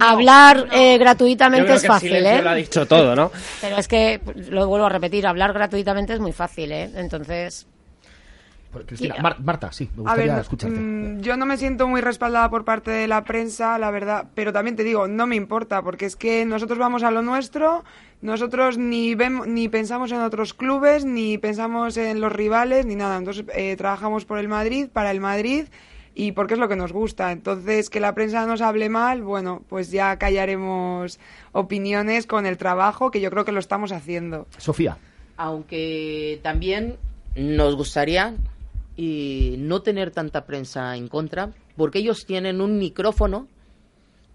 Hablar 0.00 0.68
eh, 0.72 0.94
Yo 0.94 1.00
gratuitamente 1.00 1.64
creo 1.66 1.76
es 1.76 1.86
fácil, 1.86 2.14
¿eh? 2.14 2.40
lo 2.40 2.50
ha 2.50 2.54
dicho 2.54 2.86
todo, 2.86 3.14
¿no? 3.14 3.30
Pero 3.60 3.76
es 3.76 3.88
que, 3.88 4.20
lo 4.48 4.66
vuelvo 4.68 4.86
a 4.86 4.88
repetir, 4.90 5.26
hablar 5.26 5.52
gratuitamente 5.52 6.14
es 6.14 6.20
muy 6.20 6.32
fácil, 6.32 6.72
¿eh? 6.72 6.90
Entonces, 6.94 7.66
Cristina, 8.84 9.14
Mar- 9.22 9.40
Marta, 9.40 9.72
sí, 9.72 9.88
me 9.94 10.00
A 10.00 10.02
gustaría 10.02 10.32
ver, 10.34 10.40
escucharte. 10.42 10.78
mm, 10.78 11.20
yo 11.20 11.36
no 11.36 11.46
me 11.46 11.56
siento 11.56 11.88
muy 11.88 12.00
respaldada 12.00 12.50
por 12.50 12.64
parte 12.64 12.90
de 12.90 13.06
la 13.08 13.24
prensa, 13.24 13.78
la 13.78 13.90
verdad, 13.90 14.26
pero 14.34 14.52
también 14.52 14.76
te 14.76 14.84
digo, 14.84 15.08
no 15.08 15.26
me 15.26 15.36
importa, 15.36 15.82
porque 15.82 16.04
es 16.06 16.16
que 16.16 16.44
nosotros 16.44 16.78
vamos 16.78 17.02
a 17.04 17.10
lo 17.10 17.22
nuestro, 17.22 17.84
nosotros 18.20 18.76
ni 18.76 19.14
vemos, 19.14 19.46
ni 19.46 19.68
pensamos 19.68 20.12
en 20.12 20.20
otros 20.20 20.52
clubes, 20.52 21.04
ni 21.04 21.38
pensamos 21.38 21.96
en 21.96 22.20
los 22.20 22.32
rivales, 22.32 22.84
ni 22.84 22.96
nada. 22.96 23.16
Entonces 23.16 23.44
eh, 23.54 23.76
trabajamos 23.76 24.24
por 24.24 24.38
el 24.38 24.48
Madrid, 24.48 24.88
para 24.92 25.10
el 25.10 25.20
Madrid, 25.20 25.66
y 26.18 26.32
porque 26.32 26.54
es 26.54 26.60
lo 26.60 26.66
que 26.68 26.76
nos 26.76 26.92
gusta. 26.94 27.30
Entonces, 27.30 27.90
que 27.90 28.00
la 28.00 28.14
prensa 28.14 28.46
nos 28.46 28.62
hable 28.62 28.88
mal, 28.88 29.20
bueno, 29.22 29.62
pues 29.68 29.90
ya 29.90 30.16
callaremos 30.18 31.20
opiniones 31.52 32.26
con 32.26 32.46
el 32.46 32.56
trabajo, 32.56 33.10
que 33.10 33.20
yo 33.20 33.30
creo 33.30 33.44
que 33.44 33.52
lo 33.52 33.60
estamos 33.60 33.92
haciendo. 33.92 34.46
Sofía. 34.56 34.96
Aunque 35.36 36.40
también 36.42 36.96
nos 37.36 37.76
gustaría 37.76 38.32
y 38.96 39.56
no 39.58 39.82
tener 39.82 40.10
tanta 40.10 40.44
prensa 40.46 40.96
en 40.96 41.08
contra, 41.08 41.50
porque 41.76 41.98
ellos 41.98 42.24
tienen 42.26 42.60
un 42.60 42.78
micrófono 42.78 43.46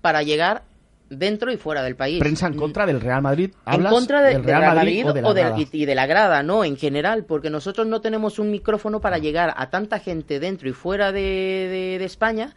para 0.01 0.21
llegar 0.23 0.63
dentro 1.09 1.51
y 1.51 1.57
fuera 1.57 1.83
del 1.83 1.95
país. 1.95 2.19
Prensa 2.19 2.47
en 2.47 2.55
contra 2.55 2.85
del 2.85 3.01
Real 3.01 3.21
Madrid. 3.21 3.51
en 3.65 3.73
¿Hablas 3.73 3.91
contra 3.93 4.21
de- 4.21 4.33
del 4.33 4.43
Real 4.43 4.75
Madrid, 4.75 5.05
o 5.09 5.13
de 5.13 5.21
la 5.21 5.27
o 5.29 5.33
del- 5.33 5.45
grada? 5.47 5.61
y, 5.71 5.85
de 5.85 5.95
la 5.95 6.05
grada, 6.05 6.43
no, 6.43 6.63
en 6.63 6.77
general, 6.77 7.25
porque 7.25 7.49
nosotros 7.49 7.85
no 7.87 7.99
tenemos 8.01 8.39
un 8.39 8.49
micrófono 8.49 9.01
para 9.01 9.17
llegar 9.17 9.53
a 9.57 9.69
tanta 9.69 9.99
gente 9.99 10.39
dentro 10.39 10.69
y 10.69 10.73
fuera 10.73 11.11
de, 11.11 11.19
de- 11.21 11.97
de 11.99 12.05
España 12.05 12.55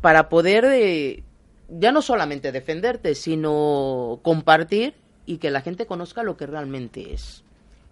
para 0.00 0.28
poder, 0.28 0.64
eh, 0.66 1.24
ya 1.68 1.90
no 1.90 2.00
solamente 2.00 2.52
defenderte, 2.52 3.14
sino 3.16 4.20
compartir 4.22 4.94
y 5.24 5.38
que 5.38 5.50
la 5.50 5.62
gente 5.62 5.86
conozca 5.86 6.22
lo 6.22 6.36
que 6.36 6.46
realmente 6.46 7.12
es. 7.12 7.42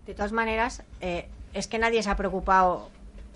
De 0.07 0.15
todas 0.15 0.31
maneras, 0.33 0.85
eh, 1.01 1.27
es 1.55 1.67
que 1.67 1.79
nadie 1.79 2.03
se 2.05 2.11
ha 2.11 2.17
preocupado 2.17 2.89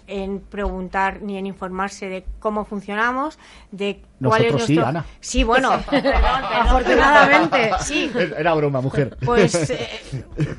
en 0.08 0.40
preguntar 0.40 1.22
ni 1.22 1.36
en 1.38 1.46
informarse 1.46 2.08
de 2.08 2.24
cómo 2.40 2.64
funcionamos, 2.64 3.38
de 3.70 4.00
cuál 4.22 4.42
es 4.46 4.52
Nosotros 4.52 4.66
sí, 4.66 4.74
nuestro... 4.74 4.86
Ana. 4.88 5.06
Sí, 5.20 5.44
bueno, 5.44 5.70
perdón, 5.90 6.12
afortunadamente, 6.52 7.70
sí. 7.82 8.10
Era 8.36 8.54
broma, 8.54 8.80
mujer. 8.80 9.16
Pues 9.24 9.54
eh, 9.70 9.88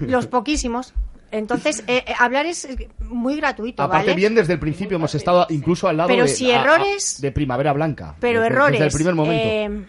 los 0.01 0.27
poquísimos. 0.27 0.93
Entonces, 1.31 1.83
eh, 1.85 2.03
eh, 2.07 2.13
hablar 2.17 2.47
es 2.47 2.67
muy 3.01 3.35
gratuito, 3.35 3.83
Aparte, 3.83 4.07
¿vale? 4.07 4.15
bien 4.15 4.33
desde 4.33 4.53
el 4.53 4.59
principio 4.59 4.95
hemos 4.97 5.13
estado 5.13 5.45
incluso 5.49 5.87
al 5.87 5.97
lado 5.97 6.07
Pero 6.09 6.23
de, 6.23 6.29
si 6.29 6.51
a- 6.51 6.59
a- 6.59 6.63
errores- 6.65 7.21
de 7.21 7.31
Primavera 7.31 7.71
Blanca. 7.73 8.15
Pero 8.19 8.41
desde, 8.41 8.55
errores. 8.55 8.71
Desde 8.79 8.85
el 8.85 8.91
primer 8.93 9.13
momento. 9.15 9.43
eh, 9.47 9.85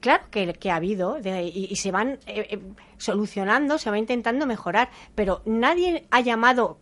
claro 0.00 0.24
que, 0.30 0.54
que 0.54 0.70
ha 0.70 0.76
habido 0.76 1.20
de- 1.20 1.42
y, 1.44 1.66
y 1.70 1.76
se 1.76 1.90
van 1.90 2.18
eh, 2.26 2.58
solucionando, 2.96 3.76
se 3.76 3.90
va 3.90 3.98
intentando 3.98 4.46
mejorar, 4.46 4.88
pero 5.14 5.42
nadie 5.44 6.06
ha 6.10 6.20
llamado 6.20 6.78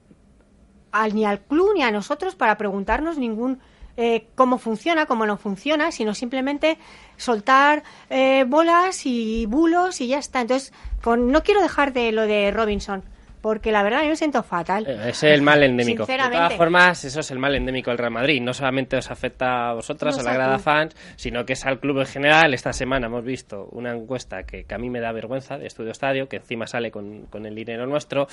al, 0.95 1.15
ni 1.15 1.25
al 1.25 1.41
club 1.41 1.75
ni 1.75 1.83
a 1.83 1.91
nosotros 1.91 2.37
para 2.37 2.57
preguntarnos 2.57 3.19
ningún 3.19 3.59
eh, 3.97 4.27
cómo 4.35 4.59
funciona, 4.59 5.07
cómo 5.07 5.27
no 5.27 5.37
funciona, 5.37 5.93
sino 5.93 6.15
simplemente 6.15 6.79
soltar 7.17 7.83
eh, 8.11 8.45
bolas 8.47 9.05
y 9.05 9.47
bulos 9.47 10.01
y 10.01 10.09
ya 10.09 10.19
está. 10.19 10.41
Entonces, 10.41 10.73
con, 11.03 11.31
no 11.33 11.43
quiero 11.43 11.61
dejar 11.63 11.93
de 11.93 12.13
lo 12.13 12.23
de 12.23 12.53
Robinson, 12.53 13.03
porque 13.41 13.73
la 13.73 13.83
verdad 13.83 14.03
yo 14.03 14.09
me 14.09 14.17
siento 14.17 14.43
fatal. 14.43 14.87
Eh, 14.87 15.11
es 15.11 15.23
el 15.25 15.43
mal 15.43 15.63
endémico. 15.65 16.07
De 16.07 16.17
todas 16.17 16.55
formas, 16.55 17.05
eso 17.05 17.21
es 17.21 17.31
el 17.33 17.39
mal 17.39 17.55
endémico 17.57 17.91
del 17.91 17.99
Real 17.99 18.13
Madrid. 18.13 18.41
No 18.41 18.55
solamente 18.55 18.97
os 18.97 19.11
afecta 19.11 19.71
a 19.71 19.75
vosotras, 19.75 20.17
No 20.17 20.23
a 20.23 20.25
la 20.25 20.35
grada 20.35 20.59
fans, 20.61 20.95
sino 21.17 21.45
que 21.45 21.55
es 21.55 21.67
al 21.67 21.81
club 21.81 22.01
en 22.01 22.07
general. 22.07 22.55
Esta 22.55 22.73
semana 22.73 23.07
hemos 23.07 23.25
visto 23.25 23.69
una 23.73 23.93
encuesta 23.93 24.45
que, 24.45 24.65
que 24.65 24.75
a 24.75 24.79
mí 24.79 24.91
me 24.91 25.01
da 25.01 25.13
vergüenza 25.13 25.59
de 25.59 25.67
Estudio 25.67 25.91
Estadio, 25.91 26.29
que 26.29 26.37
encima 26.37 26.67
sale 26.67 26.91
con, 26.91 27.27
con 27.27 27.47
el 27.47 27.55
dinero 27.55 27.87
nuestro. 27.87 28.29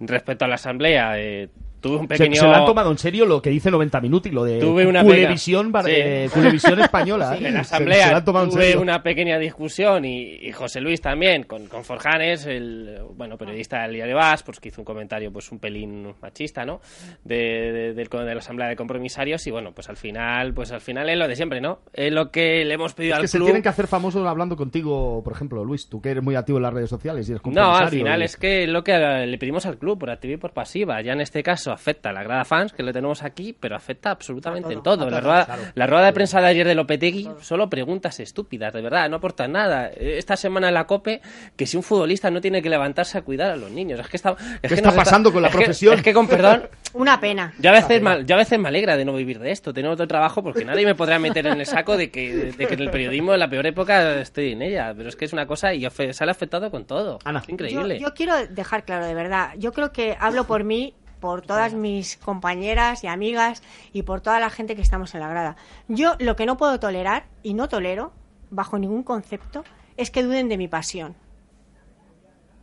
Respecto 0.00 0.44
a 0.44 0.48
la 0.48 0.54
asamblea, 0.56 1.18
eh, 1.18 1.50
tuve 1.84 1.96
un 1.96 2.02
Se- 2.02 2.08
pequeño... 2.08 2.34
se, 2.36 2.46
lo 2.46 2.54
han 2.54 2.64
tomado 2.64 2.90
en 2.90 2.98
serio 2.98 3.26
lo 3.26 3.40
que 3.42 3.50
dice 3.50 3.70
90 3.70 4.00
Minutos 4.00 4.32
y 4.32 4.34
lo 4.34 4.44
de 4.44 4.58
Tuve 4.58 4.86
una 4.86 5.02
Culevisión, 5.04 5.72
Sí. 5.84 5.90
eh, 5.90 6.28
Culevisión 6.32 6.80
española. 6.80 7.34
Sí, 7.38 7.44
¿eh? 7.44 7.48
en 7.48 7.54
la 7.54 7.64
Se- 7.64 7.74
asamblea 7.74 8.16
se 8.16 8.22
tuve 8.22 8.76
una 8.76 9.02
pequeña 9.02 9.38
discusión 9.38 10.04
y, 10.04 10.34
y 10.40 10.52
José 10.52 10.80
Luis 10.80 11.00
también 11.00 11.44
con, 11.44 11.66
con 11.66 11.84
Forjanes, 11.84 12.46
el 12.46 12.98
bueno 13.14 13.36
periodista 13.36 13.82
del 13.82 13.92
diario 13.94 14.16
Vas, 14.16 14.42
pues 14.42 14.58
que 14.60 14.68
hizo 14.68 14.80
un 14.80 14.84
comentario 14.84 15.30
pues 15.32 15.52
un 15.52 15.58
pelín 15.58 16.14
machista, 16.22 16.64
¿no? 16.64 16.80
De, 17.24 17.36
de- 17.36 17.94
del- 17.94 18.08
de 18.08 18.34
la 18.34 18.38
asamblea 18.38 18.68
de 18.68 18.76
compromisarios 18.76 19.46
y 19.46 19.50
bueno, 19.50 19.72
pues 19.72 19.88
al 19.88 19.96
final, 19.96 20.54
pues 20.54 20.72
al 20.72 20.80
final 20.80 21.08
es 21.10 21.18
lo 21.18 21.28
de 21.28 21.36
siempre, 21.36 21.60
¿no? 21.60 21.80
Es 21.92 22.12
lo 22.12 22.30
que 22.30 22.64
le 22.64 22.74
hemos 22.74 22.94
pedido 22.94 23.14
Es 23.14 23.16
al 23.18 23.22
que 23.22 23.28
se 23.28 23.38
tienen 23.40 23.62
que 23.62 23.68
hacer 23.68 23.86
famosos 23.86 24.26
hablando 24.26 24.56
contigo, 24.56 25.22
por 25.22 25.32
ejemplo, 25.32 25.64
Luis, 25.64 25.88
tú 25.88 26.00
que 26.00 26.10
eres 26.10 26.22
muy 26.22 26.34
activo 26.36 26.58
en 26.58 26.62
las 26.62 26.72
redes 26.72 26.88
sociales 26.90 27.28
y 27.28 27.32
eres 27.32 27.42
No, 27.46 27.74
al 27.74 27.88
final 27.88 28.22
y- 28.22 28.24
es 28.24 28.36
que 28.36 28.66
lo 28.66 28.82
que 28.84 28.96
le 29.26 29.38
pedimos 29.38 29.66
al 29.66 29.78
club 29.78 29.98
por 29.98 30.10
activa 30.10 30.34
y 30.34 30.36
por 30.38 30.52
pasiva, 30.52 31.00
ya 31.02 31.12
en 31.12 31.20
este 31.20 31.42
caso 31.42 31.72
afecta 31.74 32.10
a 32.10 32.12
la 32.12 32.22
grada 32.22 32.44
fans 32.44 32.72
que 32.72 32.82
lo 32.82 32.92
tenemos 32.92 33.22
aquí, 33.22 33.52
pero 33.58 33.76
afecta 33.76 34.10
absolutamente 34.10 34.72
en 34.72 34.82
todo. 34.82 35.10
La 35.10 35.20
rueda, 35.20 35.58
la 35.74 35.86
rueda 35.86 36.06
de 36.06 36.12
prensa 36.12 36.40
de 36.40 36.46
ayer 36.46 36.66
de 36.66 36.74
Lopetegui 36.74 37.28
solo 37.40 37.68
preguntas 37.68 38.18
estúpidas, 38.20 38.72
de 38.72 38.80
verdad, 38.80 39.08
no 39.10 39.16
aportan 39.16 39.52
nada. 39.52 39.88
Esta 39.88 40.36
semana 40.36 40.68
en 40.68 40.74
la 40.74 40.86
COPE, 40.86 41.20
que 41.56 41.66
si 41.66 41.76
un 41.76 41.82
futbolista 41.82 42.30
no 42.30 42.40
tiene 42.40 42.62
que 42.62 42.70
levantarse 42.70 43.18
a 43.18 43.22
cuidar 43.22 43.50
a 43.50 43.56
los 43.56 43.70
niños, 43.70 44.00
es 44.00 44.08
que 44.08 44.16
está, 44.16 44.30
es 44.30 44.60
¿Qué 44.62 44.68
que 44.68 44.74
está 44.74 44.92
pasando 44.92 45.32
con 45.32 45.42
la 45.42 45.48
es 45.48 45.52
que- 45.54 45.58
profesión? 45.58 45.94
es 45.94 46.02
que 46.02 46.14
con 46.14 46.26
perdón, 46.28 46.68
Una 46.94 47.18
pena. 47.20 47.52
yo 47.58 47.70
a 47.70 47.72
veces, 47.72 48.00
mal- 48.00 48.24
yo 48.24 48.36
a 48.36 48.38
veces 48.38 48.58
me 48.58 48.68
alegra 48.68 48.96
de 48.96 49.04
no 49.04 49.12
vivir 49.14 49.40
de 49.40 49.50
esto, 49.50 49.74
tener 49.74 49.90
otro 49.90 50.06
trabajo, 50.06 50.42
porque 50.42 50.64
nadie 50.64 50.86
me 50.86 50.94
podrá 50.94 51.18
meter 51.18 51.46
en 51.48 51.58
el 51.60 51.66
saco 51.66 51.96
de 51.96 52.10
que, 52.10 52.52
de 52.56 52.66
que 52.66 52.74
en 52.74 52.80
el 52.80 52.90
periodismo 52.90 53.34
en 53.34 53.40
la 53.40 53.48
peor 53.50 53.66
época 53.66 54.20
estoy 54.20 54.52
en 54.52 54.62
ella. 54.62 54.94
Pero 54.96 55.08
es 55.08 55.16
que 55.16 55.24
es 55.24 55.32
una 55.32 55.46
cosa 55.46 55.74
y 55.74 55.84
sale 56.12 56.30
afectado 56.30 56.70
con 56.70 56.84
todo. 56.84 57.18
Ana. 57.24 57.40
Es 57.40 57.48
increíble. 57.48 57.98
Yo, 57.98 58.08
yo 58.08 58.14
quiero 58.14 58.46
dejar 58.46 58.84
claro, 58.84 59.06
de 59.06 59.14
verdad, 59.14 59.50
yo 59.58 59.72
creo 59.72 59.90
que 59.92 60.16
hablo 60.20 60.44
por 60.44 60.62
mí, 60.62 60.94
por 61.24 61.40
todas 61.40 61.72
mis 61.72 62.18
compañeras 62.18 63.02
y 63.02 63.06
amigas 63.06 63.62
y 63.94 64.02
por 64.02 64.20
toda 64.20 64.40
la 64.40 64.50
gente 64.50 64.76
que 64.76 64.82
estamos 64.82 65.14
en 65.14 65.20
la 65.20 65.28
grada. 65.28 65.56
Yo 65.88 66.16
lo 66.18 66.36
que 66.36 66.44
no 66.44 66.58
puedo 66.58 66.78
tolerar, 66.78 67.24
y 67.42 67.54
no 67.54 67.66
tolero, 67.66 68.12
bajo 68.50 68.78
ningún 68.78 69.02
concepto, 69.02 69.64
es 69.96 70.10
que 70.10 70.22
duden 70.22 70.50
de 70.50 70.58
mi 70.58 70.68
pasión. 70.68 71.16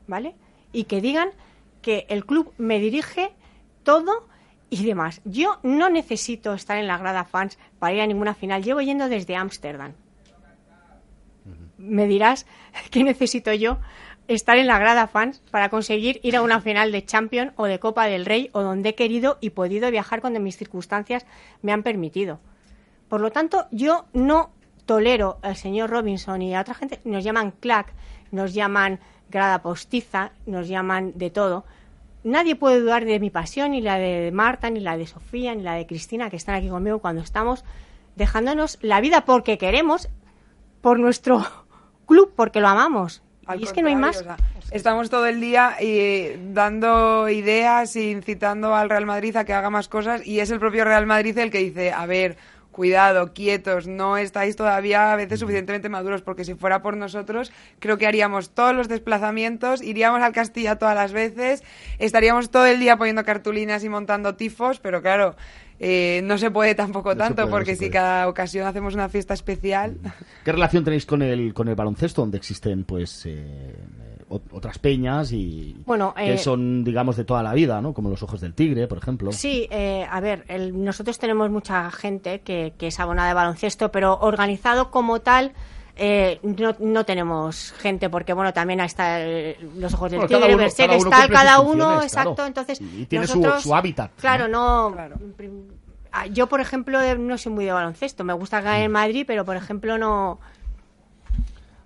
¿Vale? 0.05 0.35
Y 0.71 0.83
que 0.83 1.01
digan 1.01 1.31
que 1.81 2.05
el 2.07 2.23
club 2.23 2.53
me 2.59 2.77
dirige 2.77 3.31
todo 3.81 4.27
y 4.69 4.85
demás. 4.85 5.21
Yo 5.25 5.57
no 5.63 5.89
necesito 5.89 6.53
estar 6.53 6.77
en 6.77 6.85
la 6.85 6.99
grada 6.99 7.23
fans 7.23 7.57
para 7.79 7.95
ir 7.95 8.01
a 8.01 8.05
ninguna 8.05 8.35
final. 8.35 8.61
Llevo 8.61 8.81
yendo 8.81 9.09
desde 9.09 9.37
Ámsterdam 9.37 9.93
me 11.81 12.07
dirás 12.07 12.45
qué 12.91 13.03
necesito 13.03 13.53
yo 13.53 13.79
estar 14.35 14.57
en 14.57 14.67
la 14.67 14.79
grada 14.79 15.07
fans 15.07 15.41
para 15.51 15.69
conseguir 15.69 16.19
ir 16.23 16.35
a 16.35 16.41
una 16.41 16.61
final 16.61 16.91
de 16.91 17.05
Champions 17.05 17.53
o 17.55 17.65
de 17.65 17.79
Copa 17.79 18.05
del 18.05 18.25
Rey 18.25 18.49
o 18.53 18.61
donde 18.61 18.89
he 18.89 18.95
querido 18.95 19.37
y 19.41 19.51
podido 19.51 19.91
viajar 19.91 20.21
cuando 20.21 20.39
mis 20.39 20.57
circunstancias 20.57 21.25
me 21.61 21.71
han 21.71 21.83
permitido. 21.83 22.39
Por 23.09 23.21
lo 23.21 23.31
tanto, 23.31 23.65
yo 23.71 24.05
no 24.13 24.51
tolero 24.85 25.37
al 25.41 25.55
señor 25.55 25.89
Robinson 25.89 26.41
y 26.41 26.55
a 26.55 26.61
otra 26.61 26.73
gente, 26.73 26.99
nos 27.03 27.23
llaman 27.23 27.51
clac, 27.51 27.93
nos 28.31 28.53
llaman 28.53 28.99
grada 29.29 29.61
postiza, 29.61 30.31
nos 30.45 30.67
llaman 30.67 31.13
de 31.15 31.29
todo. 31.29 31.65
Nadie 32.23 32.55
puede 32.55 32.79
dudar 32.79 33.05
de 33.05 33.19
mi 33.19 33.29
pasión, 33.29 33.71
ni 33.71 33.81
la 33.81 33.97
de 33.97 34.31
Marta, 34.31 34.69
ni 34.69 34.79
la 34.79 34.97
de 34.97 35.07
Sofía, 35.07 35.55
ni 35.55 35.63
la 35.63 35.73
de 35.73 35.87
Cristina, 35.87 36.29
que 36.29 36.35
están 36.35 36.55
aquí 36.55 36.69
conmigo 36.69 36.99
cuando 36.99 37.21
estamos 37.21 37.65
dejándonos 38.15 38.77
la 38.81 39.01
vida 39.01 39.25
porque 39.25 39.57
queremos, 39.57 40.09
por 40.81 40.99
nuestro 40.99 41.45
club, 42.05 42.33
porque 42.35 42.61
lo 42.61 42.67
amamos. 42.67 43.23
Al 43.51 43.61
y 43.61 43.63
es 43.63 43.73
que 43.73 43.81
no 43.81 43.89
hay 43.89 43.95
más. 43.95 44.17
contrario, 44.17 44.45
o 44.57 44.61
sea, 44.61 44.77
estamos 44.77 45.09
todo 45.09 45.25
el 45.27 45.41
día 45.41 45.75
eh, 45.79 46.39
dando 46.51 47.29
ideas 47.29 47.95
e 47.95 48.09
incitando 48.11 48.75
al 48.75 48.89
Real 48.89 49.05
Madrid 49.05 49.35
a 49.35 49.43
que 49.43 49.53
haga 49.53 49.69
más 49.69 49.87
cosas 49.87 50.25
y 50.25 50.39
es 50.39 50.51
el 50.51 50.59
propio 50.59 50.85
Real 50.85 51.05
Madrid 51.05 51.37
el 51.37 51.51
que 51.51 51.59
dice, 51.59 51.91
a 51.91 52.05
ver, 52.05 52.37
cuidado, 52.71 53.33
quietos, 53.33 53.87
no 53.87 54.17
estáis 54.17 54.55
todavía 54.55 55.11
a 55.11 55.15
veces 55.15 55.39
suficientemente 55.39 55.89
maduros 55.89 56.21
porque 56.21 56.45
si 56.45 56.55
fuera 56.55 56.81
por 56.81 56.97
nosotros 56.97 57.51
creo 57.79 57.97
que 57.97 58.07
haríamos 58.07 58.51
todos 58.51 58.73
los 58.73 58.87
desplazamientos, 58.87 59.81
iríamos 59.81 60.21
al 60.21 60.31
Castilla 60.33 60.77
todas 60.77 60.95
las 60.95 61.11
veces, 61.11 61.63
estaríamos 61.99 62.49
todo 62.49 62.65
el 62.65 62.79
día 62.79 62.97
poniendo 62.97 63.25
cartulinas 63.25 63.83
y 63.83 63.89
montando 63.89 64.35
tifos, 64.35 64.79
pero 64.79 65.01
claro, 65.01 65.35
eh, 65.83 66.21
no 66.23 66.37
se 66.37 66.51
puede 66.51 66.75
tampoco 66.75 67.09
No 67.13 67.17
tanto 67.17 67.41
puede, 67.41 67.49
porque 67.49 67.75
si 67.75 67.89
cada 67.89 68.27
ocasión 68.27 68.67
hacemos 68.67 68.93
una 68.93 69.09
fiesta 69.09 69.33
especial... 69.33 69.97
¿Qué 70.45 70.51
relación 70.51 70.83
tenéis 70.83 71.07
con 71.07 71.23
el, 71.23 71.55
con 71.55 71.67
el 71.69 71.75
baloncesto, 71.75 72.21
donde 72.21 72.37
existen 72.37 72.83
pues 72.83 73.25
eh, 73.25 73.31
eh, 73.39 74.23
ot- 74.29 74.43
otras 74.51 74.77
peñas 74.77 75.31
y 75.31 75.75
Bueno, 75.87 76.13
que 76.15 76.37
son, 76.37 76.83
digamos, 76.83 77.17
de 77.17 77.25
toda 77.25 77.41
la 77.41 77.53
vida, 77.55 77.81
¿no? 77.81 77.93
Como 77.95 78.09
los 78.09 78.21
Ojos 78.21 78.41
del 78.41 78.53
Tigre, 78.53 78.87
por 78.87 78.99
ejemplo. 78.99 79.31
Sí, 79.31 79.67
eh, 79.71 80.05
a 80.09 80.19
ver, 80.19 80.45
el- 80.49 80.83
nosotros 80.83 81.17
tenemos 81.17 81.49
mucha 81.49 81.89
gente 81.89 82.41
que, 82.41 82.73
que 82.77 82.87
es 82.87 82.99
abonada 82.99 83.29
de 83.29 83.33
baloncesto, 83.33 83.91
pero 83.91 84.19
organizado 84.19 84.91
como 84.91 85.21
tal. 85.21 85.53
Eh, 86.03 86.39
no, 86.41 86.75
no 86.79 87.05
tenemos 87.05 87.73
gente 87.77 88.09
porque 88.09 88.33
bueno 88.33 88.51
también 88.53 88.79
está 88.79 89.19
los 89.75 89.93
ojos 89.93 90.09
del 90.09 90.21
Bueno, 90.21 90.35
tigre 90.39 90.55
Berserk, 90.55 90.89
cada 90.89 90.97
uno 90.99 91.09
está 91.11 91.27
cada 91.29 91.59
uno 91.61 92.01
exacto 92.01 92.33
claro. 92.35 92.47
entonces 92.47 92.81
Y 92.81 93.05
tiene 93.05 93.27
su- 93.27 93.37
nosotros- 93.39 93.61
su 93.63 93.75
hábitat, 93.75 94.11
claro 94.19 94.47
no, 94.47 94.91
Claro. 94.93 95.15
ah, 96.11 96.25
yo 96.25 96.47
por 96.47 96.59
ejemplo 96.59 96.99
eh, 97.01 97.15
no 97.17 97.37
soy 97.37 97.51
muy 97.51 97.65
de 97.65 97.71
baloncesto 97.71 98.23
me 98.23 98.33
gusta 98.33 98.61
caer 98.63 98.81
Mm. 98.81 98.85
en 98.85 98.91
Madrid 98.91 99.23
pero 99.27 99.45
por 99.45 99.55
ejemplo 99.55 99.97
no 99.99 100.39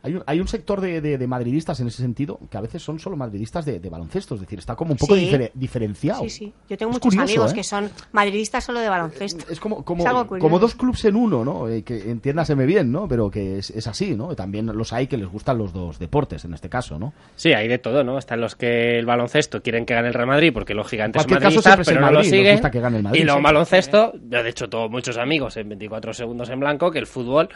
Hay 0.05 0.15
un, 0.15 0.23
hay 0.27 0.39
un 0.39 0.47
sector 0.47 0.79
de, 0.81 1.01
de- 1.01 1.17
de 1.17 1.27
madridistas 1.27 1.79
en 1.79 1.87
ese 1.87 2.01
sentido 2.01 2.39
que 2.49 2.57
a 2.57 2.61
veces 2.61 2.81
son 2.83 2.99
solo 2.99 3.17
madridistas 3.17 3.65
de, 3.65 3.79
de 3.79 3.89
baloncesto, 3.89 4.35
es 4.35 4.41
decir, 4.41 4.59
está 4.59 4.75
como 4.75 4.91
un 4.91 4.97
poco 4.97 5.15
Sí. 5.15 5.29
diferenciado. 5.53 6.21
sí 6.23 6.29
sí 6.29 6.53
yo 6.69 6.77
tengo 6.77 6.91
Es 6.91 6.95
muchos 6.97 7.09
curioso, 7.15 7.23
amigos 7.23 7.51
¿eh? 7.51 7.55
que 7.55 7.63
son 7.63 7.89
madridistas 8.11 8.63
solo 8.63 8.79
de 8.79 8.89
baloncesto 8.89 9.45
Es 9.51 9.59
como, 9.59 9.83
como, 9.83 10.05
Es 10.07 10.41
como 10.41 10.59
dos 10.59 10.75
clubs 10.75 11.03
en 11.05 11.15
uno, 11.15 11.43
¿no? 11.43 11.67
Eh, 11.67 11.83
que 11.83 12.11
entiéndaseme 12.11 12.65
bien, 12.65 12.91
¿no? 12.91 13.07
Pero 13.07 13.29
que 13.31 13.57
es, 13.57 13.69
es 13.71 13.87
así, 13.87 14.15
¿no? 14.15 14.35
También 14.35 14.67
los 14.67 14.93
hay 14.93 15.07
que 15.07 15.17
les 15.17 15.27
gustan 15.27 15.57
los 15.57 15.73
dos 15.73 15.97
deportes, 15.99 16.45
en 16.45 16.53
este 16.53 16.69
caso, 16.69 16.99
¿no? 16.99 17.13
Sí, 17.35 17.53
hay 17.53 17.67
de 17.67 17.79
todo, 17.79 18.03
¿no? 18.03 18.17
Están 18.19 18.41
los 18.41 18.55
que 18.55 18.99
el 18.99 19.05
baloncesto 19.05 19.61
quieren 19.63 19.85
que 19.85 19.95
gane 19.95 20.09
el 20.09 20.13
Real 20.13 20.27
Madrid 20.27 20.51
porque 20.53 20.73
los 20.75 20.87
gigantes 20.87 21.23
son 21.23 21.31
madridistas, 21.31 21.79
pero 21.85 22.01
no 22.01 22.07
lo 22.11 22.13
Madrid, 22.19 22.29
siguen. 22.29 22.51
gusta 22.53 22.69
que 22.71 22.79
gane 22.79 22.97
el 22.97 23.03
Madrid, 23.03 23.21
y 23.21 23.23
luego 23.23 23.39
sí. 23.39 23.43
baloncesto, 23.43 24.13
yo 24.29 24.43
de 24.43 24.49
hecho 24.49 24.69
tengo 24.69 24.89
muchos 24.89 25.17
amigos 25.17 25.57
en 25.57 25.69
24 25.69 26.13
segundos 26.13 26.49
en 26.49 26.59
blanco 26.59 26.91
que 26.91 26.99
el 26.99 27.07
fútbol, 27.07 27.49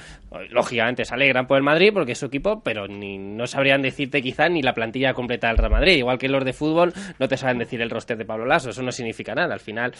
lógicamente, 0.51 1.05
se 1.05 1.13
alegran 1.13 1.47
por 1.47 1.57
el 1.57 1.63
Madrid 1.63 1.91
porque 1.93 2.13
es 2.13 2.17
su 2.17 2.25
equipo, 2.27 2.38
pero 2.63 2.87
ni 2.87 3.17
no 3.17 3.47
sabrían 3.47 3.81
decirte 3.81 4.21
quizá 4.21 4.49
ni 4.49 4.61
la 4.61 4.73
plantilla 4.73 5.13
completa 5.13 5.47
del 5.47 5.57
Real 5.57 5.71
Madrid. 5.71 5.97
Igual 5.97 6.17
que 6.17 6.27
los 6.27 6.43
de 6.43 6.53
fútbol 6.53 6.93
no 7.19 7.27
te 7.27 7.37
saben 7.37 7.59
decir 7.59 7.81
el 7.81 7.89
roster 7.89 8.17
de 8.17 8.25
Pablo 8.25 8.45
Lasso, 8.45 8.69
eso 8.69 8.81
no 8.81 8.91
significa 8.91 9.35
nada. 9.35 9.53
Al 9.53 9.59
final, 9.59 9.93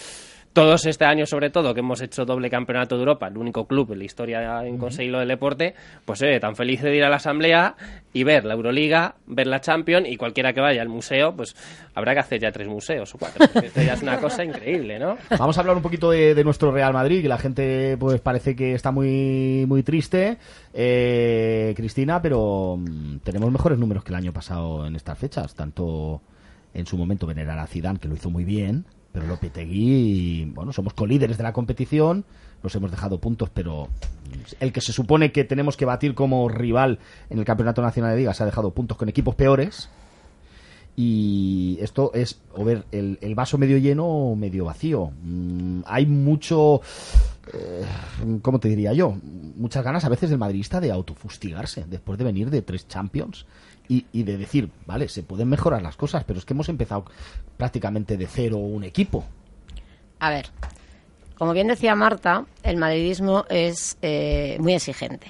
todos 0.54 0.86
este 0.86 1.06
año 1.06 1.26
sobre 1.26 1.50
todo 1.50 1.74
que 1.74 1.82
hemos 1.82 2.02
hecho 2.02 2.26
doble 2.26 2.50
campeonato 2.50 2.96
de 2.96 3.02
Europa, 3.02 3.28
el 3.28 3.38
único 3.38 3.66
club 3.68 3.92
en 3.92 4.00
la 4.00 4.06
historia 4.06 4.62
en 4.64 4.78
conseguirlo 4.78 5.20
del 5.20 5.28
deporte, 5.28 5.76
pues 6.06 6.22
eh, 6.22 6.40
tan 6.40 6.56
feliz 6.56 6.82
de 6.82 6.96
ir 6.96 7.04
a 7.04 7.10
la 7.10 7.18
asamblea 7.18 7.76
y 8.14 8.24
ver 8.24 8.46
la 8.46 8.56
Euroliga, 8.56 9.16
ver 9.28 9.48
la 9.48 9.62
Champions 9.62 10.08
y 10.10 10.18
cualquiera 10.18 10.54
que 10.54 10.62
vaya 10.62 10.82
al 10.82 10.90
museo, 10.90 11.36
pues 11.36 11.56
habrá 11.94 12.14
que 12.14 12.20
hacer 12.20 12.42
ya 12.42 12.52
tres 12.52 12.68
museos 12.68 13.14
o 13.14 13.18
cuatro, 13.18 13.46
esto 13.62 13.82
ya 13.82 13.94
es 13.94 14.02
una 14.02 14.20
cosa 14.20 14.44
increíble, 14.44 14.98
¿no? 14.98 15.18
Vamos 15.38 15.58
a 15.58 15.62
hablar 15.62 15.76
un 15.76 15.84
poquito 15.84 16.10
de, 16.12 16.34
de 16.34 16.44
nuestro 16.44 16.72
Real 16.72 16.94
Madrid, 16.94 17.22
que 17.22 17.30
la 17.30 17.38
gente 17.38 17.98
pues 17.98 18.20
parece 18.22 18.56
que 18.56 18.74
está 18.74 18.92
muy 18.92 19.66
muy 19.68 19.84
triste, 19.84 20.38
eh, 20.74 21.74
Cristina, 21.76 22.22
pero 22.22 22.29
mm, 22.38 23.20
tenemos 23.24 23.52
mejores 23.52 23.78
números 23.80 24.04
que 24.04 24.12
el 24.12 24.16
año 24.16 24.34
pasado 24.34 24.86
en 24.86 24.96
estas 24.96 25.18
fechas. 25.18 25.56
Tanto 25.56 26.22
en 26.74 26.86
su 26.86 26.98
momento 26.98 27.28
venerar 27.28 27.60
a 27.60 27.68
Zidane, 27.68 28.00
que 28.00 28.08
lo 28.08 28.16
hizo 28.16 28.30
muy 28.30 28.44
bien, 28.44 28.86
pero 29.12 29.26
Lopetegui, 29.26 30.52
bueno, 30.54 30.72
somos 30.72 30.94
colíderes 30.94 31.38
de 31.38 31.44
la 31.44 31.54
competición, 31.54 32.26
nos 32.62 32.76
hemos 32.76 32.92
dejado 32.92 33.20
puntos, 33.20 33.50
pero 33.50 33.88
el 34.60 34.72
que 34.72 34.82
se 34.82 34.94
supone 34.94 35.32
que 35.32 35.44
tenemos 35.44 35.78
que 35.78 35.86
batir 35.86 36.14
como 36.14 36.48
rival 36.50 37.00
en 37.30 37.40
el 37.40 37.46
Campeonato 37.46 37.82
Nacional 37.82 38.12
de 38.12 38.18
Liga 38.18 38.34
se 38.34 38.44
ha 38.44 38.46
dejado 38.46 38.72
puntos 38.72 38.98
con 38.98 39.10
equipos 39.10 39.36
peores. 39.36 39.90
Y 41.02 41.78
esto 41.80 42.12
es 42.14 42.42
o 42.54 42.66
ver 42.66 42.84
el, 42.92 43.20
el 43.22 43.34
vaso 43.34 43.58
medio 43.58 43.78
lleno 43.78 44.06
o 44.06 44.36
medio 44.36 44.66
vacío. 44.66 45.14
Mm, 45.24 45.84
hay 45.86 46.06
mucho, 46.06 46.82
eh, 47.54 47.86
¿cómo 48.42 48.60
te 48.60 48.68
diría 48.68 48.92
yo? 48.92 49.16
Muchas 49.56 49.82
ganas 49.86 50.04
a 50.04 50.10
veces 50.10 50.30
del 50.30 50.40
madridista 50.40 50.82
de 50.82 50.92
autofustigarse 50.92 51.86
después 51.88 52.20
de 52.20 52.26
venir 52.26 52.50
de 52.50 52.64
tres 52.64 52.86
Champions 52.90 53.46
y, 53.88 54.08
y 54.12 54.24
de 54.24 54.38
decir, 54.38 54.72
vale, 54.86 55.08
se 55.08 55.24
pueden 55.24 55.48
mejorar 55.48 55.82
las 55.82 55.96
cosas, 55.96 56.26
pero 56.26 56.38
es 56.38 56.44
que 56.44 56.52
hemos 56.52 56.68
empezado 56.68 57.06
prácticamente 57.56 58.18
de 58.18 58.28
cero 58.28 58.58
un 58.58 58.84
equipo. 58.84 59.24
A 60.20 60.30
ver, 60.32 60.48
como 61.38 61.54
bien 61.54 61.68
decía 61.68 61.96
Marta, 61.96 62.44
el 62.62 62.76
madridismo 62.76 63.46
es 63.48 63.98
eh, 64.02 64.58
muy 64.60 64.74
exigente. 64.74 65.28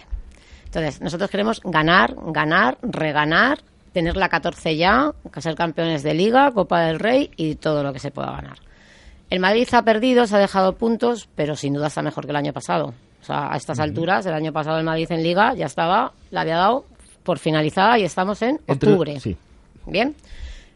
Entonces, 0.65 0.99
nosotros 0.99 1.29
queremos 1.29 1.61
ganar, 1.63 2.15
ganar, 2.31 2.79
reganar, 2.81 3.59
tener 3.93 4.17
la 4.17 4.29
14 4.29 4.75
ya, 4.77 5.13
ser 5.37 5.55
campeones 5.55 6.03
de 6.03 6.13
Liga, 6.13 6.51
Copa 6.51 6.81
del 6.81 6.99
Rey 6.99 7.31
y 7.35 7.55
todo 7.55 7.83
lo 7.83 7.91
que 7.93 7.99
se 7.99 8.11
pueda 8.11 8.31
ganar. 8.31 8.57
El 9.29 9.39
Madrid 9.39 9.67
ha 9.73 9.83
perdido, 9.83 10.25
se 10.25 10.35
ha 10.35 10.39
dejado 10.39 10.73
puntos, 10.73 11.29
pero 11.35 11.55
sin 11.55 11.73
duda 11.73 11.87
está 11.87 12.01
mejor 12.01 12.25
que 12.25 12.31
el 12.31 12.35
año 12.37 12.53
pasado. 12.53 12.93
O 13.21 13.25
sea, 13.25 13.51
a 13.53 13.57
estas 13.57 13.79
alturas, 13.79 14.25
el 14.25 14.33
año 14.33 14.51
pasado 14.53 14.77
el 14.79 14.83
Madrid 14.85 15.07
en 15.11 15.21
Liga 15.23 15.53
ya 15.53 15.65
estaba, 15.67 16.13
la 16.31 16.41
había 16.41 16.55
dado 16.57 16.85
por 17.23 17.37
finalizada 17.37 17.99
y 17.99 18.03
estamos 18.03 18.41
en 18.41 18.59
Entre- 18.67 18.89
octubre. 18.91 19.19
sí. 19.19 19.35
Bien. 19.85 20.15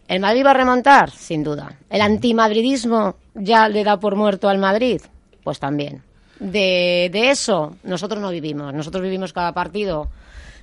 ¿El 0.08 0.20
Madrid 0.20 0.46
va 0.46 0.52
a 0.52 0.56
remontar? 0.56 1.10
Sin 1.12 1.44
duda. 1.44 1.72
¿El 1.90 2.02
antimadridismo 2.02 3.16
ya 3.36 3.70
le 3.70 3.84
da 3.84 3.98
por 4.00 4.16
muerto 4.16 4.50
al 4.50 4.58
Madrid? 4.58 5.02
Pues 5.44 5.60
también. 5.60 6.02
De, 6.40 7.10
de 7.12 7.30
eso 7.32 7.76
nosotros 7.84 8.20
no 8.22 8.30
vivimos. 8.30 8.74
Nosotros 8.74 9.02
vivimos 9.02 9.32
cada 9.34 9.54
partido 9.54 10.10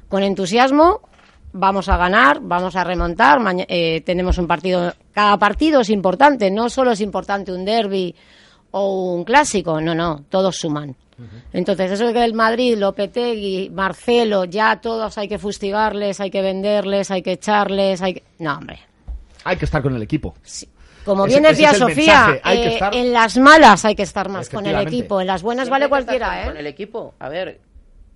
con 0.08 0.22
entusiasmo. 0.22 1.00
Vamos 1.52 1.88
a 1.88 1.96
ganar, 1.96 2.38
vamos 2.40 2.76
a 2.76 2.84
remontar. 2.84 3.40
maña- 3.40 3.64
eh, 3.68 4.02
tenemos 4.02 4.38
un 4.38 4.46
partido. 4.46 4.92
Cada 5.12 5.36
partido 5.38 5.80
es 5.80 5.90
importante. 5.90 6.50
No 6.50 6.68
solo 6.68 6.92
es 6.92 7.00
importante 7.00 7.52
un 7.52 7.64
derby 7.64 8.14
o 8.70 9.14
un 9.14 9.24
clásico. 9.24 9.80
No, 9.80 9.94
no. 9.94 10.24
Todos 10.28 10.56
suman. 10.56 10.94
Entonces, 11.52 11.90
eso 11.92 12.06
de 12.06 12.14
que 12.14 12.24
el 12.24 12.32
Madrid, 12.32 12.78
Lopetegui, 12.78 13.68
Marcelo, 13.68 14.46
ya 14.46 14.80
todos 14.80 15.18
hay 15.18 15.28
que 15.28 15.38
fustigarles, 15.38 16.18
hay 16.18 16.30
que 16.30 16.40
venderles, 16.40 17.10
hay 17.10 17.20
que 17.20 17.32
echarles, 17.32 18.00
hay 18.00 18.14
que... 18.14 18.22
No, 18.38 18.56
hombre. 18.56 18.78
Hay 19.44 19.56
que 19.58 19.66
estar 19.66 19.82
con 19.82 19.94
el 19.94 20.02
equipo. 20.02 20.34
Como 21.04 21.26
bien 21.26 21.42
decía 21.42 21.74
Sofía, 21.74 22.40
eh, 22.42 22.74
estar- 22.78 22.94
en 22.94 23.12
las 23.12 23.36
malas 23.36 23.84
hay 23.84 23.94
que 23.94 24.02
estar 24.04 24.30
más 24.30 24.48
con 24.48 24.64
el 24.64 24.78
equipo, 24.80 25.20
en 25.20 25.26
las 25.26 25.42
buenas 25.42 25.66
Siempre 25.66 25.88
vale 25.88 25.88
cualquiera, 25.90 26.26
con- 26.36 26.44
Con 26.48 26.56
¿eh? 26.56 26.60
el 26.60 26.66
equipo, 26.66 27.14
a 27.18 27.28
ver, 27.28 27.60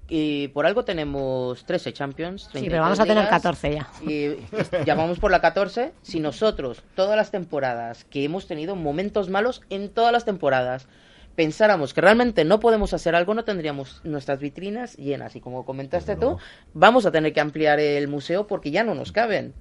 y 0.09 0.49
por 0.49 0.67
algo 0.67 0.85
tenemos 0.85 1.65
13 1.65 1.93
Champions. 1.93 2.49
Sí, 2.53 2.67
pero 2.69 2.83
vamos 2.83 3.01
a 3.01 3.05
33 3.05 3.09
tener 3.09 3.25
ligas, 3.25 3.43
14 3.43 3.75
ya. 3.75 3.89
Y 4.11 4.85
ya 4.85 4.95
vamos 4.95 5.19
por 5.19 5.31
la 5.31 5.41
14. 5.41 5.93
Si 6.03 6.21
nosotros, 6.21 6.83
todas 6.95 7.17
las 7.17 7.31
temporadas 7.31 8.05
que 8.05 8.25
hemos 8.25 8.47
tenido 8.47 8.77
momentos 8.77 9.31
malos 9.31 9.63
en 9.71 9.89
todas 9.89 10.13
las 10.13 10.25
temporadas, 10.25 10.87
pensáramos 11.35 11.93
que 11.95 12.01
realmente 12.01 12.45
no 12.45 12.61
podemos 12.61 12.95
hacer 12.95 13.15
algo, 13.15 13.35
no 13.35 13.45
tendríamos 13.45 14.01
nuestras 14.05 14.39
vitrinas 14.41 14.97
llenas. 14.97 15.35
Y 15.37 15.41
como 15.41 15.65
comentaste 15.65 16.17
tú, 16.17 16.37
vamos 16.73 17.07
a 17.07 17.11
tener 17.13 17.33
que 17.33 17.41
ampliar 17.41 17.81
el 17.81 18.09
museo 18.09 18.47
porque 18.47 18.71
ya 18.71 18.85
no 18.85 18.95
nos 18.95 19.13
caben. 19.13 19.53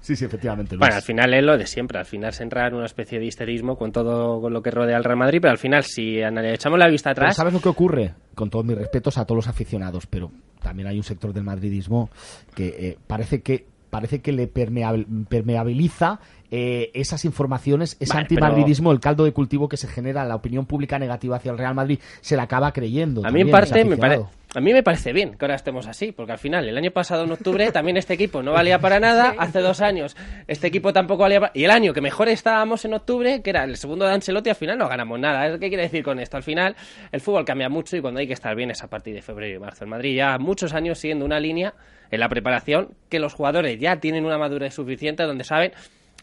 Sí, 0.00 0.16
sí, 0.16 0.24
efectivamente. 0.24 0.74
Luis. 0.76 0.80
Bueno, 0.80 0.94
al 0.96 1.02
final 1.02 1.34
es 1.34 1.42
lo 1.44 1.58
de 1.58 1.66
siempre. 1.66 1.98
Al 1.98 2.06
final 2.06 2.32
se 2.32 2.42
entra 2.42 2.66
en 2.66 2.74
una 2.74 2.86
especie 2.86 3.18
de 3.18 3.26
histerismo 3.26 3.76
con 3.76 3.92
todo 3.92 4.40
con 4.40 4.52
lo 4.52 4.62
que 4.62 4.70
rodea 4.70 4.96
al 4.96 5.04
Real 5.04 5.18
Madrid, 5.18 5.38
pero 5.40 5.52
al 5.52 5.58
final, 5.58 5.84
si 5.84 6.18
echamos 6.20 6.78
la 6.78 6.88
vista 6.88 7.10
Pero 7.14 7.22
atrás, 7.26 7.36
¿Sabes 7.36 7.52
lo 7.52 7.60
que 7.60 7.68
ocurre? 7.68 8.14
Con 8.34 8.48
todos 8.50 8.64
mis 8.64 8.76
respetos 8.78 9.18
a 9.18 9.24
todos 9.24 9.36
los 9.36 9.48
aficionados, 9.48 10.06
pero 10.06 10.30
también 10.62 10.88
hay 10.88 10.96
un 10.96 11.04
sector 11.04 11.32
del 11.32 11.44
madridismo 11.44 12.10
que 12.54 12.68
eh, 12.68 12.98
parece 13.06 13.42
que 13.42 13.66
parece 13.90 14.20
que 14.20 14.30
le 14.30 14.48
permeabil- 14.52 15.26
permeabiliza 15.26 16.20
eh, 16.50 16.90
esas 16.94 17.24
informaciones, 17.24 17.96
ese 18.00 18.12
Vale, 18.12 18.22
antimadridismo, 18.22 18.92
el 18.92 19.00
caldo 19.00 19.24
de 19.24 19.32
cultivo 19.32 19.68
que 19.68 19.76
se 19.76 19.86
genera, 19.88 20.24
la 20.24 20.34
opinión 20.36 20.66
pública 20.66 20.98
negativa 20.98 21.36
hacia 21.36 21.52
el 21.52 21.58
Real 21.58 21.74
Madrid, 21.74 21.98
se 22.20 22.36
la 22.36 22.44
acaba 22.44 22.72
creyendo. 22.72 23.20
A 23.24 23.30
mí, 23.30 23.40
en 23.42 23.50
también, 23.50 23.50
parte, 23.50 23.84
me 23.84 23.96
pare- 23.96 24.14
aficionado. 24.14 24.40
a 24.54 24.60
mí 24.60 24.72
me 24.72 24.82
parece 24.82 25.12
bien 25.12 25.36
que 25.36 25.44
ahora 25.44 25.54
estemos 25.54 25.86
así, 25.86 26.10
porque 26.12 26.32
al 26.32 26.38
final, 26.38 26.68
el 26.68 26.76
año 26.76 26.90
pasado, 26.90 27.24
en 27.24 27.30
octubre, 27.32 27.70
también 27.70 27.96
este 27.96 28.14
equipo 28.14 28.42
no 28.42 28.52
valía 28.52 28.78
para 28.80 28.98
nada. 28.98 29.34
Hace 29.38 29.60
dos 29.60 29.80
años, 29.80 30.16
este 30.48 30.66
equipo 30.66 30.92
tampoco 30.92 31.22
valía 31.22 31.40
para... 31.40 31.52
Y 31.54 31.64
el 31.64 31.70
año 31.70 31.92
que 31.92 32.00
mejor 32.00 32.28
estábamos 32.28 32.84
en 32.84 32.94
octubre, 32.94 33.42
que 33.42 33.50
era 33.50 33.64
el 33.64 33.76
segundo 33.76 34.04
de 34.06 34.12
Ancelotti, 34.14 34.50
al 34.50 34.56
final 34.56 34.76
no 34.78 34.88
ganamos 34.88 35.20
nada. 35.20 35.58
¿Qué 35.58 35.68
quiere 35.68 35.84
decir 35.84 36.02
con 36.02 36.18
esto? 36.18 36.36
Al 36.36 36.42
final, 36.42 36.74
el 37.12 37.20
fútbol 37.20 37.44
cambia 37.44 37.68
mucho 37.68 37.96
y 37.96 38.00
cuando 38.00 38.18
hay 38.20 38.26
que 38.26 38.32
estar 38.32 38.56
bien 38.56 38.70
es 38.72 38.82
a 38.82 38.88
partir 38.88 39.14
de 39.14 39.22
febrero 39.22 39.56
y 39.56 39.60
marzo. 39.60 39.84
El 39.84 39.90
Madrid 39.90 40.16
ya 40.16 40.36
muchos 40.38 40.74
años 40.74 40.98
siguiendo 40.98 41.24
una 41.24 41.38
línea 41.38 41.74
en 42.10 42.18
la 42.18 42.28
preparación 42.28 42.88
que 43.08 43.20
los 43.20 43.34
jugadores 43.34 43.78
ya 43.78 44.00
tienen 44.00 44.24
una 44.24 44.36
madurez 44.36 44.74
suficiente 44.74 45.22
donde 45.22 45.44
saben 45.44 45.70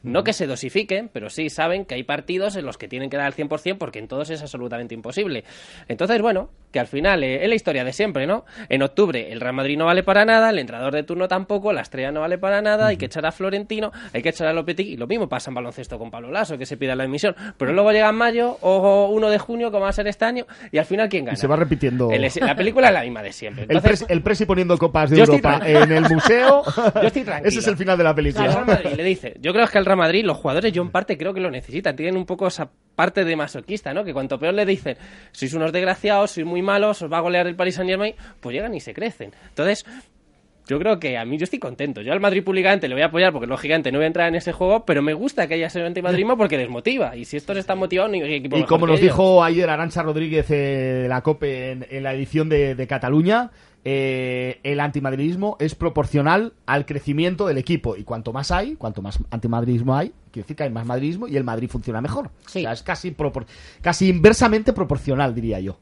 no 0.07 0.23
que 0.23 0.33
se 0.33 0.47
dosifiquen, 0.47 1.09
pero 1.11 1.29
sí 1.29 1.49
saben 1.49 1.85
que 1.85 1.95
hay 1.95 2.03
partidos 2.03 2.55
en 2.55 2.65
los 2.65 2.77
que 2.77 2.87
tienen 2.87 3.09
que 3.09 3.17
dar 3.17 3.27
el 3.27 3.35
100% 3.35 3.77
porque 3.77 3.99
en 3.99 4.07
todos 4.07 4.29
es 4.29 4.41
absolutamente 4.41 4.95
imposible. 4.95 5.43
Entonces, 5.87 6.21
bueno, 6.21 6.49
que 6.71 6.79
al 6.79 6.87
final 6.87 7.23
eh, 7.23 7.43
es 7.43 7.49
la 7.49 7.55
historia 7.55 7.83
de 7.83 7.93
siempre, 7.93 8.27
¿no? 8.27 8.45
En 8.69 8.81
octubre 8.81 9.31
el 9.31 9.39
Real 9.39 9.53
Madrid 9.53 9.77
no 9.77 9.85
vale 9.85 10.03
para 10.03 10.25
nada, 10.25 10.49
el 10.49 10.59
entrenador 10.59 10.93
de 10.93 11.03
turno 11.03 11.27
tampoco, 11.27 11.71
la 11.73 11.81
estrella 11.81 12.11
no 12.11 12.21
vale 12.21 12.37
para 12.37 12.61
nada, 12.61 12.87
hay 12.87 12.97
que 12.97 13.05
echar 13.05 13.25
a 13.25 13.31
Florentino, 13.31 13.91
hay 14.13 14.21
que 14.21 14.29
echar 14.29 14.47
a 14.47 14.53
Lopetegui, 14.53 14.93
y 14.93 14.97
lo 14.97 15.07
mismo 15.07 15.27
pasa 15.29 15.49
en 15.49 15.55
baloncesto 15.55 15.97
con 15.97 16.11
Pablo 16.11 16.31
Lasso, 16.31 16.57
que 16.57 16.65
se 16.65 16.77
pida 16.77 16.95
la 16.95 17.05
emisión, 17.05 17.35
pero 17.57 17.73
luego 17.73 17.91
llega 17.91 18.09
en 18.09 18.15
mayo 18.15 18.57
o 18.61 19.07
1 19.11 19.29
de 19.29 19.39
junio, 19.39 19.71
como 19.71 19.83
va 19.83 19.89
a 19.89 19.93
ser 19.93 20.07
este 20.07 20.25
año, 20.25 20.45
y 20.71 20.77
al 20.77 20.85
final 20.85 21.07
¿quién 21.09 21.25
gana? 21.25 21.33
Y 21.37 21.37
se 21.41 21.47
va 21.47 21.55
repitiendo. 21.55 22.11
El- 22.11 22.27
la 22.41 22.55
película 22.55 22.87
es 22.89 22.93
la 22.93 23.01
misma 23.01 23.23
de 23.23 23.31
siempre. 23.31 23.65
El, 23.69 23.81
presi, 23.81 24.05
el 24.09 24.21
Presi 24.21 24.45
poniendo 24.45 24.77
copas 24.77 25.09
de 25.09 25.19
Europa 25.19 25.59
en 25.65 25.91
el 25.91 26.03
museo. 26.09 26.63
Yo 27.01 27.07
estoy 27.07 27.23
tranquilo. 27.23 27.49
Ese 27.49 27.59
es 27.59 27.67
el 27.67 27.77
final 27.77 27.97
de 27.97 28.03
la 28.03 28.09
El 28.11 28.15
película. 28.15 28.47
Real 28.47 28.65
Madrid 28.65 28.89
le 28.95 29.03
dice, 29.03 29.35
yo 29.39 29.53
creo 29.53 29.67
que 29.67 29.77
el 29.77 29.85
Real 29.85 29.97
Madrid, 29.97 30.25
los 30.25 30.37
jugadores, 30.37 30.71
yo 30.73 30.81
en 30.81 30.89
parte 30.91 31.17
creo 31.17 31.33
que 31.33 31.39
lo 31.39 31.49
necesitan, 31.49 31.95
tienen 31.95 32.17
un 32.17 32.25
poco 32.25 32.47
esa 32.47 32.69
parte 32.95 33.23
de 33.23 33.35
masoquista, 33.35 33.93
¿no? 33.93 34.03
Que 34.03 34.13
cuanto 34.13 34.39
peor 34.39 34.53
le 34.55 34.65
dicen, 34.65 34.97
sois 35.31 35.53
unos 35.53 35.71
desgraciados, 35.71 36.31
sois 36.31 36.45
muy 36.47 36.56
malos, 36.61 37.01
os 37.01 37.11
va 37.11 37.17
a 37.17 37.21
golear 37.21 37.47
el 37.47 37.55
Paris 37.55 37.75
Saint 37.75 37.89
Germain, 37.89 38.13
pues 38.39 38.53
llegan 38.55 38.73
y 38.75 38.79
se 38.79 38.93
crecen. 38.93 39.31
Entonces, 39.49 39.85
yo 40.67 40.77
creo 40.79 40.99
que 40.99 41.17
a 41.17 41.23
mí 41.23 41.37
yo 41.37 41.45
estoy 41.45 41.59
contento. 41.59 42.01
Yo 42.01 42.11
al 42.11 42.19
Madrid 42.19 42.43
públicamente 42.43 42.89
le 42.89 42.95
voy 42.95 43.01
a 43.01 43.05
apoyar 43.05 43.31
porque 43.31 43.47
lógicamente 43.47 43.89
no 43.89 43.99
voy 43.99 44.03
a 44.03 44.07
entrar 44.07 44.27
en 44.27 44.35
ese 44.35 44.51
juego, 44.51 44.83
pero 44.85 45.01
me 45.01 45.13
gusta 45.13 45.47
que 45.47 45.53
haya 45.53 45.67
ese 45.67 45.81
antimadrismo 45.81 46.35
porque 46.37 46.57
desmotiva. 46.57 47.15
Y 47.15 47.23
si 47.23 47.37
estos 47.37 47.55
están 47.57 47.77
motivados, 47.77 48.11
ni 48.11 48.21
equipo 48.21 48.57
Y 48.57 48.63
como 48.65 48.85
nos 48.85 48.99
dijo 48.99 49.43
ayer 49.43 49.69
Arancha 49.69 50.03
Rodríguez 50.03 50.51
eh, 50.51 50.55
de 51.03 51.07
la 51.07 51.21
COPE 51.21 51.71
en, 51.71 51.87
en 51.89 52.03
la 52.03 52.13
edición 52.13 52.49
de, 52.49 52.75
de 52.75 52.85
Cataluña, 52.85 53.49
eh, 53.85 54.59
el 54.63 54.81
antimadridismo 54.81 55.55
es 55.61 55.73
proporcional 55.73 56.51
al 56.65 56.85
crecimiento 56.85 57.47
del 57.47 57.57
equipo. 57.59 57.95
Y 57.95 58.03
cuanto 58.03 58.33
más 58.33 58.51
hay, 58.51 58.75
cuanto 58.75 59.01
más 59.01 59.19
antimadridismo 59.31 59.95
hay, 59.95 60.09
quiere 60.31 60.43
decir 60.43 60.57
que 60.57 60.63
hay 60.63 60.69
más 60.69 60.85
madridismo 60.85 61.29
y 61.29 61.37
el 61.37 61.45
Madrid 61.45 61.69
funciona 61.69 62.01
mejor. 62.01 62.29
Sí. 62.45 62.59
O 62.59 62.61
sea, 62.63 62.73
es 62.73 62.83
casi, 62.83 63.11
propor- 63.11 63.45
casi 63.79 64.09
inversamente 64.09 64.73
proporcional, 64.73 65.33
diría 65.33 65.61
yo. 65.61 65.77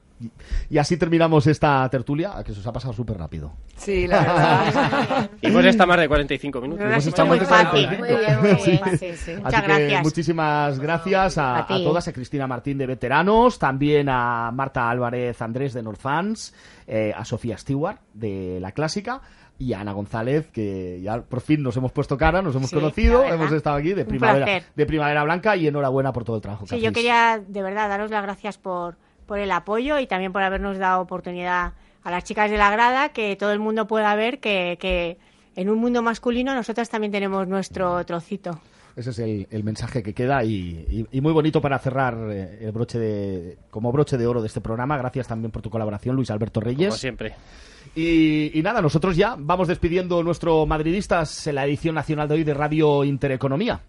Y, 0.69 0.77
así 0.77 0.95
terminamos 0.97 1.45
esta 1.47 1.87
tertulia, 1.89 2.33
que 2.45 2.53
se 2.53 2.59
os 2.61 2.67
ha 2.67 2.71
pasado 2.71 2.93
súper 2.93 3.17
rápido. 3.17 3.51
Sí, 3.75 4.07
la 4.07 4.19
verdad. 4.21 5.29
Y 5.41 5.47
hemos 5.47 5.65
estado 5.65 5.87
más 5.89 5.99
de 5.99 6.07
45 6.07 6.61
minutos. 6.61 6.85
Hemos 6.85 7.05
estado 7.05 7.27
muy 7.27 7.37
más 7.39 7.49
de 7.49 7.55
fácil. 7.55 7.85
45. 7.87 7.99
Muy 7.99 8.25
bien, 8.25 8.39
muy 8.39 8.47
bien. 8.47 8.97
Sí. 8.97 8.97
Sí, 8.97 9.15
sí. 9.17 9.31
Así 9.31 9.41
Muchas 9.43 9.61
que 9.61 9.67
gracias. 9.67 10.03
muchísimas 10.03 10.79
gracias 10.79 11.37
a, 11.37 11.57
A 11.59 11.67
ti. 11.67 11.73
a 11.73 11.83
todas, 11.83 12.07
a 12.07 12.13
Cristina 12.13 12.47
Martín 12.47 12.77
de 12.77 12.85
Veteranos, 12.87 13.59
también 13.59 14.07
a 14.09 14.51
Marta 14.51 14.89
Álvarez 14.89 15.41
Andrés 15.41 15.73
de 15.73 15.83
Norfans, 15.83 16.53
eh, 16.87 17.11
a 17.15 17.25
Sofía 17.25 17.57
Stewart 17.57 17.99
de 18.13 18.59
La 18.61 18.71
Clásica 18.71 19.21
y 19.59 19.73
a 19.73 19.79
Ana 19.81 19.91
González, 19.93 20.47
que 20.51 20.99
ya 21.01 21.21
por 21.21 21.41
fin 21.41 21.61
nos 21.63 21.75
hemos 21.77 21.91
puesto 21.91 22.17
cara, 22.17 22.41
nos 22.41 22.55
hemos 22.55 22.69
Sí, 22.69 22.75
conocido, 22.75 23.23
hemos 23.25 23.51
estado 23.51 23.77
aquí 23.77 23.93
de 23.93 24.03
primavera, 24.05 24.63
de 24.75 24.85
primavera 24.85 25.23
Blanca 25.23 25.55
y 25.55 25.67
enhorabuena 25.67 26.11
por 26.13 26.23
todo 26.25 26.35
el 26.37 26.41
trabajo 26.41 26.65
que 26.65 26.75
Sí, 26.75 26.81
yo 26.81 26.89
hacéis. 26.89 26.93
quería 26.95 27.41
de 27.45 27.61
verdad 27.61 27.87
daros 27.89 28.11
las 28.11 28.21
gracias 28.23 28.57
por, 28.57 28.97
por 29.25 29.39
el 29.39 29.51
apoyo 29.51 29.99
y 29.99 30.07
también 30.07 30.31
por 30.31 30.43
habernos 30.43 30.77
dado 30.77 31.01
oportunidad 31.01 31.73
a 32.03 32.11
las 32.11 32.23
chicas 32.23 32.51
de 32.51 32.57
la 32.57 32.69
grada, 32.71 33.09
que 33.09 33.35
todo 33.35 33.51
el 33.51 33.59
mundo 33.59 33.87
pueda 33.87 34.13
ver 34.15 34.39
que, 34.39 34.77
que 34.79 35.17
en 35.55 35.69
un 35.69 35.79
mundo 35.79 36.01
masculino 36.01 36.53
nosotras 36.53 36.89
también 36.89 37.11
tenemos 37.11 37.47
nuestro 37.47 38.03
trocito. 38.05 38.59
Ese 38.95 39.09
es 39.09 39.19
el, 39.19 39.47
el 39.51 39.63
mensaje 39.65 40.01
que 40.01 40.13
queda 40.13 40.41
y, 40.45 40.85
y- 40.89 41.05
y 41.17 41.19
muy 41.21 41.33
bonito 41.33 41.59
para 41.59 41.77
cerrar 41.79 42.15
eh, 42.31 42.59
el 42.61 42.71
broche 42.71 42.97
de, 42.97 43.57
como 43.69 43.91
broche 43.91 44.17
de 44.17 44.25
oro 44.25 44.39
de 44.41 44.47
este 44.47 44.61
programa. 44.61 44.97
Gracias 44.97 45.27
también 45.27 45.51
por 45.51 45.61
tu 45.61 45.69
colaboración, 45.69 46.15
Luis 46.15 46.31
Alberto 46.31 46.61
Reyes. 46.61 46.87
Como 46.89 46.97
siempre. 46.97 47.33
Y, 47.93 48.57
y 48.57 48.61
nada, 48.61 48.81
nosotros 48.81 49.17
ya 49.17 49.35
vamos 49.37 49.67
despidiendo 49.67 50.23
nuestro 50.23 50.65
Madridistas 50.65 51.45
en 51.47 51.55
la 51.55 51.65
edición 51.65 51.95
nacional 51.95 52.27
de 52.29 52.35
hoy 52.35 52.43
de 52.45 52.53
Radio 52.53 53.03
Intereconomía. 53.03 53.81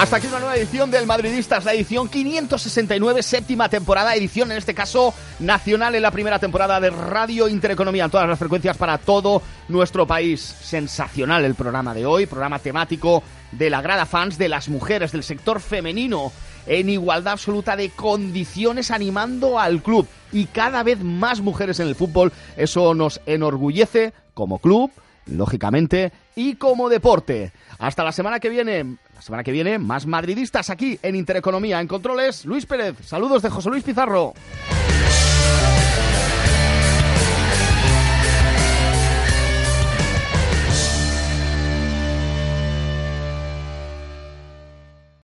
Hasta 0.00 0.16
aquí 0.16 0.28
una 0.28 0.38
nueva 0.38 0.56
edición 0.56 0.90
del 0.90 1.06
Madridistas, 1.06 1.66
la 1.66 1.74
edición 1.74 2.08
569, 2.08 3.22
séptima 3.22 3.68
temporada, 3.68 4.14
edición 4.14 4.50
en 4.50 4.56
este 4.56 4.72
caso 4.72 5.12
nacional 5.40 5.94
en 5.94 6.00
la 6.00 6.10
primera 6.10 6.38
temporada 6.38 6.80
de 6.80 6.88
Radio 6.88 7.48
Intereconomía 7.48 8.06
en 8.06 8.10
todas 8.10 8.26
las 8.26 8.38
frecuencias 8.38 8.78
para 8.78 8.96
todo 8.96 9.42
nuestro 9.68 10.06
país. 10.06 10.40
Sensacional 10.40 11.44
el 11.44 11.54
programa 11.54 11.92
de 11.92 12.06
hoy, 12.06 12.24
programa 12.24 12.58
temático 12.58 13.22
de 13.52 13.68
la 13.68 13.82
grada 13.82 14.06
fans 14.06 14.38
de 14.38 14.48
las 14.48 14.70
mujeres 14.70 15.12
del 15.12 15.22
sector 15.22 15.60
femenino 15.60 16.32
en 16.66 16.88
igualdad 16.88 17.34
absoluta 17.34 17.76
de 17.76 17.90
condiciones 17.90 18.90
animando 18.90 19.60
al 19.60 19.82
club 19.82 20.08
y 20.32 20.46
cada 20.46 20.82
vez 20.82 21.04
más 21.04 21.42
mujeres 21.42 21.78
en 21.78 21.88
el 21.88 21.94
fútbol. 21.94 22.32
Eso 22.56 22.94
nos 22.94 23.20
enorgullece 23.26 24.14
como 24.32 24.60
club, 24.60 24.90
lógicamente, 25.26 26.10
y 26.34 26.54
como 26.54 26.88
deporte. 26.88 27.52
Hasta 27.78 28.02
la 28.02 28.12
semana 28.12 28.40
que 28.40 28.48
viene. 28.48 28.96
La 29.20 29.24
semana 29.24 29.44
que 29.44 29.52
viene, 29.52 29.78
más 29.78 30.06
madridistas 30.06 30.70
aquí 30.70 30.98
en 31.02 31.14
Intereconomía. 31.14 31.78
En 31.78 31.86
controles, 31.86 32.46
Luis 32.46 32.64
Pérez. 32.64 32.96
Saludos 33.04 33.42
de 33.42 33.50
José 33.50 33.68
Luis 33.68 33.84
Pizarro. 33.84 34.32